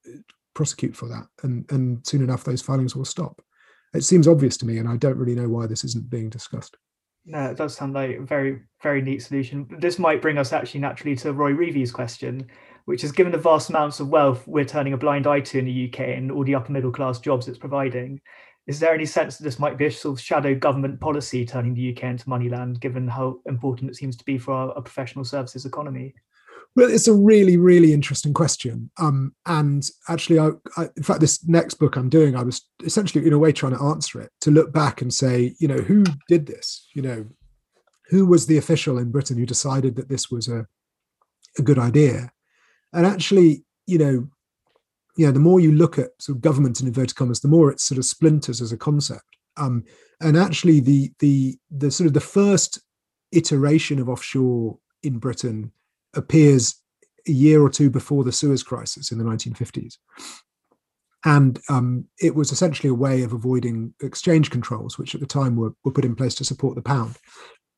prosecute 0.54 0.96
for 0.96 1.08
that, 1.08 1.28
and 1.44 1.70
and 1.72 2.06
soon 2.06 2.24
enough 2.24 2.44
those 2.44 2.62
filings 2.62 2.96
will 2.96 3.06
stop. 3.06 3.42
It 3.94 4.04
seems 4.04 4.28
obvious 4.28 4.58
to 4.58 4.66
me, 4.66 4.78
and 4.78 4.88
I 4.88 4.98
don't 4.98 5.18
really 5.18 5.36
know 5.36 5.50
why 5.50 5.68
this 5.68 5.84
isn't 5.84 6.10
being 6.10 6.30
discussed. 6.30 6.78
No, 7.26 7.51
it 7.51 7.57
does 7.57 7.76
sound 7.76 7.93
like 7.93 8.17
a 8.17 8.22
very, 8.22 8.61
very 8.82 9.01
neat 9.01 9.22
solution. 9.22 9.67
This 9.80 9.99
might 9.99 10.22
bring 10.22 10.38
us 10.38 10.53
actually 10.53 10.80
naturally 10.80 11.15
to 11.17 11.34
Roy 11.34 11.51
Reeves' 11.51 11.91
question, 11.91 12.47
which 12.86 13.03
is 13.03 13.11
given 13.11 13.32
the 13.32 13.38
vast 13.38 13.69
amounts 13.69 13.99
of 13.99 14.09
wealth 14.09 14.47
we're 14.47 14.65
turning 14.65 14.93
a 14.93 14.97
blind 14.97 15.28
eye 15.28 15.41
to 15.41 15.59
in 15.59 15.65
the 15.65 15.88
UK 15.88 15.99
and 15.99 16.32
all 16.32 16.43
the 16.43 16.55
upper 16.55 16.72
middle 16.72 16.91
class 16.91 17.19
jobs 17.19 17.47
it's 17.47 17.59
providing, 17.59 18.19
is 18.67 18.80
there 18.80 18.93
any 18.93 19.05
sense 19.05 19.38
that 19.38 19.43
this 19.43 19.59
might 19.59 19.78
be 19.78 19.86
a 19.88 19.91
sort 19.91 20.17
of 20.17 20.24
shadow 20.24 20.55
government 20.55 20.99
policy 20.99 21.45
turning 21.45 21.74
the 21.74 21.91
UK 21.91 22.03
into 22.03 22.30
moneyland, 22.30 22.80
given 22.80 23.07
how 23.07 23.39
important 23.45 23.89
it 23.89 23.95
seems 23.95 24.15
to 24.17 24.26
be 24.26 24.38
for 24.38 24.53
our, 24.53 24.72
our 24.74 24.82
professional 24.82 25.26
services 25.26 25.65
economy? 25.65 26.13
Well, 26.76 26.89
it's 26.89 27.07
a 27.07 27.13
really, 27.13 27.57
really 27.57 27.91
interesting 27.91 28.34
question. 28.34 28.91
Um, 28.97 29.36
and 29.45 29.86
actually, 30.07 30.39
I, 30.39 30.51
I, 30.78 30.88
in 30.95 31.03
fact, 31.03 31.19
this 31.19 31.45
next 31.45 31.76
book 31.76 31.97
I'm 31.97 32.09
doing, 32.09 32.36
I 32.36 32.43
was 32.43 32.65
essentially, 32.84 33.26
in 33.26 33.34
a 33.34 33.39
way, 33.39 33.51
trying 33.51 33.76
to 33.76 33.84
answer 33.84 34.22
it 34.22 34.32
to 34.41 34.51
look 34.51 34.72
back 34.72 35.01
and 35.01 35.13
say, 35.13 35.53
you 35.59 35.67
know, 35.67 35.80
who 35.80 36.05
did 36.30 36.47
this? 36.47 36.88
You 36.93 37.01
know, 37.01 37.26
who 38.09 38.26
was 38.26 38.45
the 38.45 38.57
official 38.57 38.97
in 38.97 39.11
Britain 39.11 39.38
who 39.38 39.45
decided 39.45 39.97
that 39.97 40.07
this 40.07 40.32
was 40.32 40.47
a, 40.47 40.65
a 41.57 41.61
good 41.61 41.78
idea? 41.78 42.32
And 42.93 43.05
actually, 43.05 43.65
you 43.86 43.97
know, 43.97 44.28
you 45.17 45.26
know, 45.26 45.32
the 45.34 45.39
more 45.39 45.59
you 45.59 45.74
look 45.74 45.99
at 45.99 46.11
sort 46.19 46.38
of 46.38 46.41
government 46.41 46.80
in 46.80 46.88
inverted 46.88 47.17
commas, 47.17 47.41
the 47.41 47.49
more 47.49 47.69
it 47.69 47.82
sort 47.82 47.97
of 47.97 48.05
splinters 48.05 48.61
as 48.61 48.72
a 48.72 48.78
concept. 48.78 49.26
Um, 49.57 49.84
and 50.22 50.38
actually, 50.38 50.80
the 50.80 51.11
the 51.19 51.57
the 51.69 51.91
sort 51.91 52.07
of 52.07 52.13
the 52.13 52.22
first 52.22 52.80
iteration 53.34 53.99
of 53.99 54.07
offshore 54.07 54.78
in 55.03 55.17
Britain 55.17 55.74
appears 56.16 56.76
a 57.28 57.32
year 57.32 57.62
or 57.62 57.70
two 57.70 57.89
before 57.89 58.24
the 58.24 58.32
Suez 58.32 58.64
crisis 58.64 59.12
in 59.12 59.18
the 59.18 59.24
1950s. 59.24 59.97
And 61.24 61.59
um, 61.70 62.05
it 62.20 62.34
was 62.34 62.51
essentially 62.51 62.89
a 62.89 62.95
way 62.95 63.22
of 63.22 63.32
avoiding 63.32 63.93
exchange 64.01 64.49
controls, 64.49 64.97
which 64.97 65.14
at 65.14 65.22
the 65.22 65.28
time 65.28 65.55
were, 65.55 65.74
were 65.84 65.91
put 65.91 66.05
in 66.05 66.16
place 66.16 66.34
to 66.36 66.45
support 66.45 66.76
the 66.76 66.82
pound. 66.82 67.18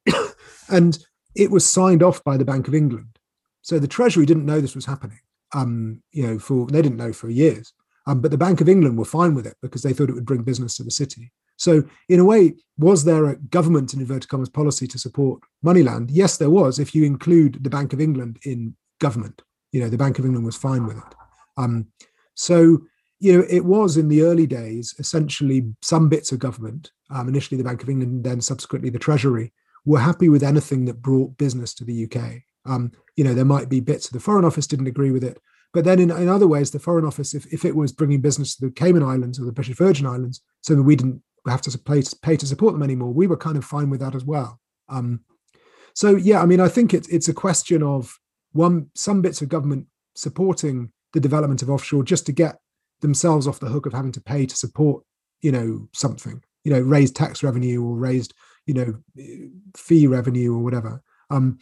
and 0.69 0.97
it 1.35 1.51
was 1.51 1.69
signed 1.69 2.01
off 2.01 2.23
by 2.23 2.37
the 2.37 2.45
Bank 2.45 2.67
of 2.67 2.75
England. 2.75 3.17
So 3.61 3.79
the 3.79 3.87
Treasury 3.87 4.25
didn't 4.25 4.45
know 4.45 4.61
this 4.61 4.75
was 4.75 4.85
happening. 4.85 5.19
Um, 5.53 6.01
you 6.11 6.25
know, 6.25 6.39
for 6.39 6.67
they 6.67 6.81
didn't 6.81 6.97
know 6.97 7.13
for 7.13 7.29
years. 7.29 7.73
Um, 8.07 8.21
but 8.21 8.31
the 8.31 8.37
Bank 8.37 8.59
of 8.59 8.69
England 8.69 8.97
were 8.97 9.05
fine 9.05 9.35
with 9.35 9.45
it 9.45 9.55
because 9.61 9.83
they 9.83 9.93
thought 9.93 10.09
it 10.09 10.13
would 10.13 10.25
bring 10.25 10.43
business 10.43 10.75
to 10.77 10.83
the 10.83 10.91
city. 10.91 11.31
So, 11.63 11.81
in 12.09 12.19
a 12.19 12.25
way, 12.25 12.55
was 12.77 13.05
there 13.05 13.25
a 13.25 13.37
government 13.37 13.93
in 13.93 14.01
inverted 14.01 14.27
commas 14.27 14.49
policy 14.49 14.85
to 14.87 14.99
support 14.99 15.41
Moneyland? 15.65 16.09
Yes, 16.11 16.35
there 16.35 16.49
was. 16.49 16.77
If 16.77 16.93
you 16.93 17.05
include 17.05 17.63
the 17.63 17.69
Bank 17.69 17.93
of 17.93 18.01
England 18.01 18.37
in 18.43 18.75
government, 18.99 19.41
you 19.71 19.79
know, 19.79 19.87
the 19.87 19.97
Bank 19.97 20.19
of 20.19 20.25
England 20.25 20.45
was 20.45 20.57
fine 20.57 20.85
with 20.85 20.97
it. 20.97 21.15
Um, 21.55 21.87
so, 22.35 22.79
you 23.21 23.31
know, 23.31 23.45
it 23.49 23.63
was 23.63 23.95
in 23.95 24.09
the 24.09 24.23
early 24.23 24.45
days 24.45 24.93
essentially 24.99 25.73
some 25.81 26.09
bits 26.09 26.33
of 26.33 26.39
government, 26.39 26.91
um, 27.09 27.29
initially 27.29 27.57
the 27.57 27.63
Bank 27.63 27.81
of 27.81 27.89
England, 27.89 28.11
and 28.11 28.23
then 28.25 28.41
subsequently 28.41 28.89
the 28.89 28.99
Treasury, 28.99 29.53
were 29.85 29.99
happy 29.99 30.27
with 30.27 30.43
anything 30.43 30.83
that 30.85 31.01
brought 31.01 31.37
business 31.37 31.73
to 31.75 31.85
the 31.85 32.03
UK. 32.05 32.41
Um, 32.65 32.91
you 33.15 33.23
know, 33.23 33.33
there 33.33 33.45
might 33.45 33.69
be 33.69 33.79
bits 33.79 34.07
of 34.07 34.11
the 34.11 34.19
Foreign 34.19 34.43
Office 34.43 34.67
didn't 34.67 34.87
agree 34.87 35.11
with 35.11 35.23
it, 35.23 35.39
but 35.73 35.85
then 35.85 35.99
in, 35.99 36.11
in 36.11 36.27
other 36.27 36.47
ways, 36.47 36.71
the 36.71 36.79
Foreign 36.79 37.05
Office, 37.05 37.33
if, 37.33 37.45
if 37.53 37.63
it 37.63 37.75
was 37.75 37.93
bringing 37.93 38.19
business 38.19 38.57
to 38.57 38.65
the 38.65 38.71
Cayman 38.71 39.03
Islands 39.03 39.39
or 39.39 39.45
the 39.45 39.53
British 39.53 39.77
Virgin 39.77 40.07
Islands, 40.07 40.41
so 40.61 40.75
that 40.75 40.83
we 40.83 40.97
didn't 40.97 41.21
have 41.51 41.61
to 41.61 41.77
pay, 41.77 42.01
pay 42.21 42.37
to 42.37 42.47
support 42.47 42.73
them 42.73 42.83
anymore, 42.83 43.13
we 43.13 43.27
were 43.27 43.37
kind 43.37 43.57
of 43.57 43.65
fine 43.65 43.89
with 43.89 43.99
that 43.99 44.15
as 44.15 44.23
well. 44.25 44.59
Um, 44.89 45.21
so 45.93 46.15
yeah, 46.15 46.41
I 46.41 46.45
mean, 46.45 46.59
I 46.59 46.67
think 46.67 46.93
it's 46.93 47.07
it's 47.09 47.27
a 47.27 47.33
question 47.33 47.83
of 47.83 48.17
one 48.51 48.89
some 48.95 49.21
bits 49.21 49.41
of 49.41 49.49
government 49.49 49.87
supporting 50.15 50.91
the 51.13 51.19
development 51.19 51.61
of 51.61 51.69
offshore 51.69 52.03
just 52.03 52.25
to 52.25 52.31
get 52.31 52.57
themselves 53.01 53.47
off 53.47 53.59
the 53.59 53.69
hook 53.69 53.85
of 53.85 53.93
having 53.93 54.11
to 54.13 54.21
pay 54.21 54.45
to 54.45 54.55
support, 54.55 55.03
you 55.41 55.51
know, 55.51 55.87
something, 55.93 56.41
you 56.63 56.73
know, 56.73 56.79
raised 56.79 57.15
tax 57.15 57.43
revenue 57.43 57.83
or 57.83 57.95
raised, 57.95 58.33
you 58.65 58.73
know, 58.73 58.95
fee 59.75 60.07
revenue 60.07 60.53
or 60.55 60.59
whatever. 60.59 61.01
Um, 61.29 61.59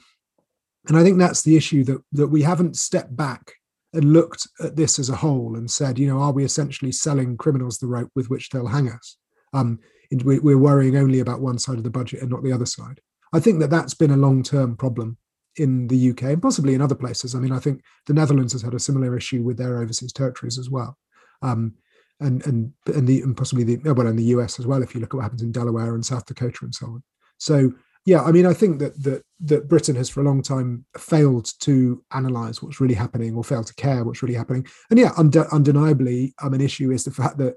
and 0.87 0.97
I 0.97 1.03
think 1.03 1.17
that's 1.17 1.41
the 1.41 1.57
issue 1.57 1.83
that 1.85 2.01
that 2.13 2.27
we 2.27 2.41
haven't 2.41 2.77
stepped 2.77 3.15
back 3.15 3.53
and 3.93 4.13
looked 4.13 4.47
at 4.61 4.77
this 4.77 4.99
as 4.99 5.09
a 5.09 5.15
whole 5.15 5.57
and 5.57 5.69
said, 5.69 5.99
you 5.99 6.07
know, 6.07 6.19
are 6.19 6.31
we 6.31 6.45
essentially 6.45 6.93
selling 6.93 7.35
criminals 7.35 7.77
the 7.77 7.87
rope 7.87 8.09
with 8.15 8.29
which 8.29 8.49
they'll 8.49 8.67
hang 8.67 8.89
us? 8.89 9.17
Um, 9.53 9.79
we're 10.11 10.57
worrying 10.57 10.97
only 10.97 11.19
about 11.19 11.41
one 11.41 11.57
side 11.57 11.77
of 11.77 11.83
the 11.83 11.89
budget 11.89 12.21
and 12.21 12.29
not 12.29 12.43
the 12.43 12.51
other 12.51 12.65
side. 12.65 12.99
I 13.33 13.39
think 13.39 13.59
that 13.59 13.69
that's 13.69 13.93
been 13.93 14.11
a 14.11 14.17
long-term 14.17 14.75
problem 14.75 15.17
in 15.57 15.87
the 15.87 16.11
UK 16.11 16.23
and 16.23 16.41
possibly 16.41 16.73
in 16.73 16.81
other 16.81 16.95
places. 16.95 17.35
I 17.35 17.39
mean, 17.39 17.51
I 17.51 17.59
think 17.59 17.81
the 18.07 18.13
Netherlands 18.13 18.53
has 18.53 18.61
had 18.61 18.73
a 18.73 18.79
similar 18.79 19.15
issue 19.17 19.43
with 19.43 19.57
their 19.57 19.81
overseas 19.81 20.13
territories 20.13 20.57
as 20.57 20.69
well, 20.69 20.97
um, 21.41 21.73
and 22.19 22.45
and 22.45 22.73
and, 22.87 23.07
the, 23.07 23.21
and 23.21 23.35
possibly 23.35 23.63
the 23.63 23.93
well, 23.93 24.07
in 24.07 24.15
the 24.15 24.35
US 24.35 24.59
as 24.59 24.67
well. 24.67 24.83
If 24.83 24.93
you 24.93 25.01
look 25.01 25.13
at 25.13 25.17
what 25.17 25.23
happens 25.23 25.41
in 25.41 25.51
Delaware 25.51 25.95
and 25.95 26.05
South 26.05 26.25
Dakota 26.25 26.59
and 26.63 26.75
so 26.75 26.87
on. 26.87 27.03
So 27.37 27.73
yeah, 28.05 28.23
I 28.23 28.31
mean, 28.31 28.45
I 28.45 28.53
think 28.53 28.79
that 28.79 29.01
that 29.03 29.23
that 29.41 29.67
Britain 29.67 29.95
has 29.95 30.09
for 30.09 30.21
a 30.21 30.23
long 30.23 30.41
time 30.41 30.85
failed 30.97 31.51
to 31.61 32.03
analyse 32.11 32.61
what's 32.61 32.79
really 32.81 32.95
happening 32.95 33.35
or 33.35 33.43
failed 33.43 33.67
to 33.67 33.75
care 33.75 34.03
what's 34.03 34.23
really 34.23 34.35
happening. 34.35 34.65
And 34.89 34.99
yeah, 34.99 35.11
undeniably, 35.17 36.33
um, 36.41 36.53
an 36.53 36.61
issue 36.61 36.91
is 36.91 37.03
the 37.03 37.11
fact 37.11 37.37
that 37.37 37.55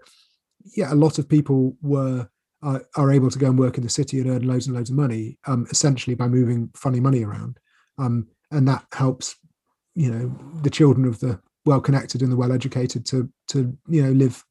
yeah, 0.76 0.92
a 0.92 0.94
lot 0.94 1.18
of 1.18 1.28
people 1.28 1.76
were 1.82 2.28
uh, 2.62 2.78
are 2.96 3.12
able 3.12 3.30
to 3.30 3.38
go 3.38 3.46
and 3.46 3.58
work 3.58 3.76
in 3.76 3.84
the 3.84 3.90
city 3.90 4.20
and 4.20 4.30
earn 4.30 4.46
loads 4.46 4.66
and 4.66 4.74
loads 4.74 4.90
of 4.90 4.96
money, 4.96 5.38
um, 5.46 5.66
essentially 5.70 6.14
by 6.14 6.26
moving 6.26 6.70
funny 6.74 7.00
money 7.00 7.22
around, 7.22 7.58
um, 7.98 8.26
and 8.50 8.66
that 8.66 8.84
helps, 8.92 9.36
you 9.94 10.10
know, 10.10 10.34
the 10.62 10.70
children 10.70 11.06
of 11.06 11.20
the 11.20 11.38
well 11.66 11.80
connected 11.80 12.22
and 12.22 12.32
the 12.32 12.36
well 12.36 12.52
educated 12.52 13.04
to 13.06 13.30
to 13.48 13.76
you 13.88 14.02
know 14.02 14.12
live 14.12 14.42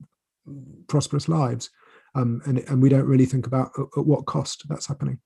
prosperous 0.88 1.28
lives, 1.28 1.70
um, 2.16 2.42
and 2.46 2.60
and 2.60 2.82
we 2.82 2.90
don't 2.90 3.08
really 3.08 3.26
think 3.26 3.48
about 3.48 3.72
at, 3.78 3.86
at 3.98 4.06
what 4.06 4.26
cost 4.26 4.64
that's 4.70 4.88
happening. 4.88 5.20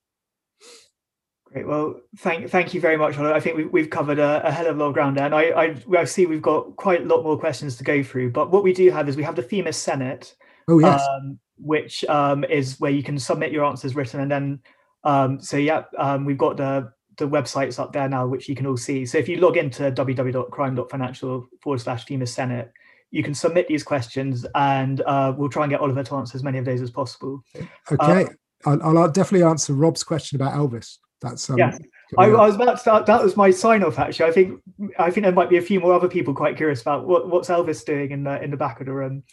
Great. 1.46 1.68
Well, 1.68 2.02
thank 2.18 2.50
thank 2.50 2.74
you 2.74 2.82
very 2.82 2.98
much. 2.98 3.18
I 3.18 3.40
think 3.40 3.56
we've, 3.56 3.72
we've 3.72 3.90
covered 3.90 4.20
a, 4.20 4.46
a, 4.46 4.52
hell 4.52 4.68
of 4.68 4.76
a 4.76 4.80
lot 4.80 4.88
of 4.88 4.94
ground 4.94 5.18
there, 5.18 5.26
and 5.26 5.36
I, 5.36 5.44
I, 5.44 5.76
I 5.98 6.04
see 6.04 6.26
we've 6.26 6.42
got 6.42 6.76
quite 6.76 7.02
a 7.02 7.06
lot 7.06 7.24
more 7.24 7.40
questions 7.40 7.78
to 7.78 7.84
go 7.84 8.04
through. 8.04 8.32
But 8.32 8.52
what 8.52 8.64
we 8.64 8.74
do 8.74 8.92
have 8.92 9.08
is 9.08 9.16
we 9.16 9.24
have 9.24 9.38
the 9.38 9.42
Themis 9.42 9.78
Senate, 9.78 10.36
oh 10.68 10.80
yes, 10.80 11.02
um, 11.10 11.40
which 11.58 12.04
um, 12.06 12.44
is 12.44 12.80
where 12.80 12.92
you 12.92 13.04
can 13.04 13.18
submit 13.18 13.52
your 13.52 13.66
answers 13.66 13.96
written, 13.96 14.20
and 14.20 14.32
then 14.32 14.60
um, 15.04 15.40
so 15.40 15.58
yeah, 15.58 15.84
um, 15.98 16.26
we've 16.26 16.38
got 16.38 16.58
the 16.58 16.92
the 17.18 17.28
websites 17.28 17.80
up 17.80 17.94
there 17.94 18.08
now, 18.08 18.28
which 18.28 18.48
you 18.48 18.56
can 18.56 18.68
all 18.68 18.78
see. 18.78 19.06
So 19.06 19.18
if 19.18 19.28
you 19.28 19.38
log 19.38 19.58
into 19.58 19.92
www.crime.financial 19.92 21.48
forward 21.62 21.82
slash 21.82 22.06
Themis 22.06 22.34
Senate, 22.34 22.72
you 23.10 23.24
can 23.24 23.34
submit 23.34 23.68
these 23.68 23.84
questions, 23.84 24.46
and 24.56 25.02
uh, 25.02 25.34
we'll 25.36 25.50
try 25.50 25.64
and 25.64 25.72
get 25.72 25.80
Oliver 25.80 26.04
to 26.04 26.16
answer 26.16 26.36
as 26.36 26.44
many 26.44 26.58
of 26.58 26.66
those 26.66 26.82
as 26.82 26.92
possible. 26.92 27.44
Okay. 27.92 28.26
Um, 28.66 28.80
I'll, 28.84 28.98
I'll, 28.98 29.12
definitely 29.12 29.48
answer 29.48 29.74
Rob's 29.74 30.04
question 30.04 30.36
about 30.36 30.54
Elvis. 30.54 30.98
That's 31.22 31.50
um, 31.50 31.58
yeah. 31.58 31.78
I, 32.18 32.26
I, 32.26 32.46
was 32.46 32.56
about 32.56 32.72
to 32.72 32.78
start. 32.78 33.06
That 33.06 33.24
was 33.24 33.36
my 33.36 33.52
sign 33.52 33.84
off. 33.84 34.00
Actually, 34.00 34.30
I 34.30 34.32
think 34.32 34.62
I 34.98 35.12
think 35.12 35.26
there 35.26 35.34
might 35.34 35.50
be 35.50 35.58
a 35.58 35.62
few 35.62 35.80
more 35.80 35.94
other 35.94 36.08
people 36.08 36.34
quite 36.34 36.56
curious 36.56 36.82
about 36.82 37.06
what, 37.06 37.28
what's 37.30 37.50
Elvis 37.50 37.84
doing 37.84 38.12
in 38.12 38.24
the 38.24 38.42
in 38.42 38.52
the 38.52 38.58
back 38.58 38.80
of 38.80 38.86
the 38.86 38.94
room. 38.94 39.24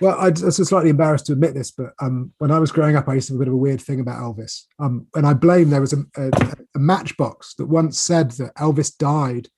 Well, 0.00 0.18
I, 0.18 0.28
am 0.28 0.34
slightly 0.36 0.90
embarrassed 0.90 1.26
to 1.26 1.32
admit 1.32 1.54
this, 1.54 1.70
but 1.70 1.92
um, 2.00 2.32
when 2.38 2.50
I 2.50 2.58
was 2.58 2.72
growing 2.72 2.96
up, 2.96 3.08
I 3.08 3.14
used 3.14 3.28
to 3.28 3.34
have 3.34 3.38
a 3.38 3.44
bit 3.44 3.48
of 3.48 3.54
a 3.54 3.58
weird 3.58 3.80
thing 3.80 4.00
about 4.00 4.20
Elvis, 4.20 4.62
um, 4.80 5.06
and 5.14 5.26
I 5.26 5.34
blame 5.34 5.70
there 5.70 5.80
was 5.80 5.92
a, 5.92 6.04
a, 6.16 6.30
a, 6.74 6.78
Matchbox 6.78 7.54
that 7.54 7.66
once 7.66 8.00
said 8.00 8.32
that 8.32 8.54
Elvis 8.56 8.96
died 8.96 9.48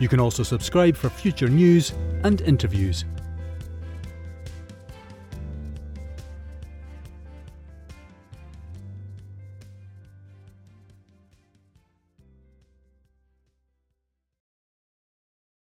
You 0.00 0.08
can 0.08 0.20
also 0.20 0.42
subscribe 0.42 0.96
for 0.96 1.08
future 1.08 1.48
news 1.48 1.94
and 2.24 2.42
interviews. 2.42 3.06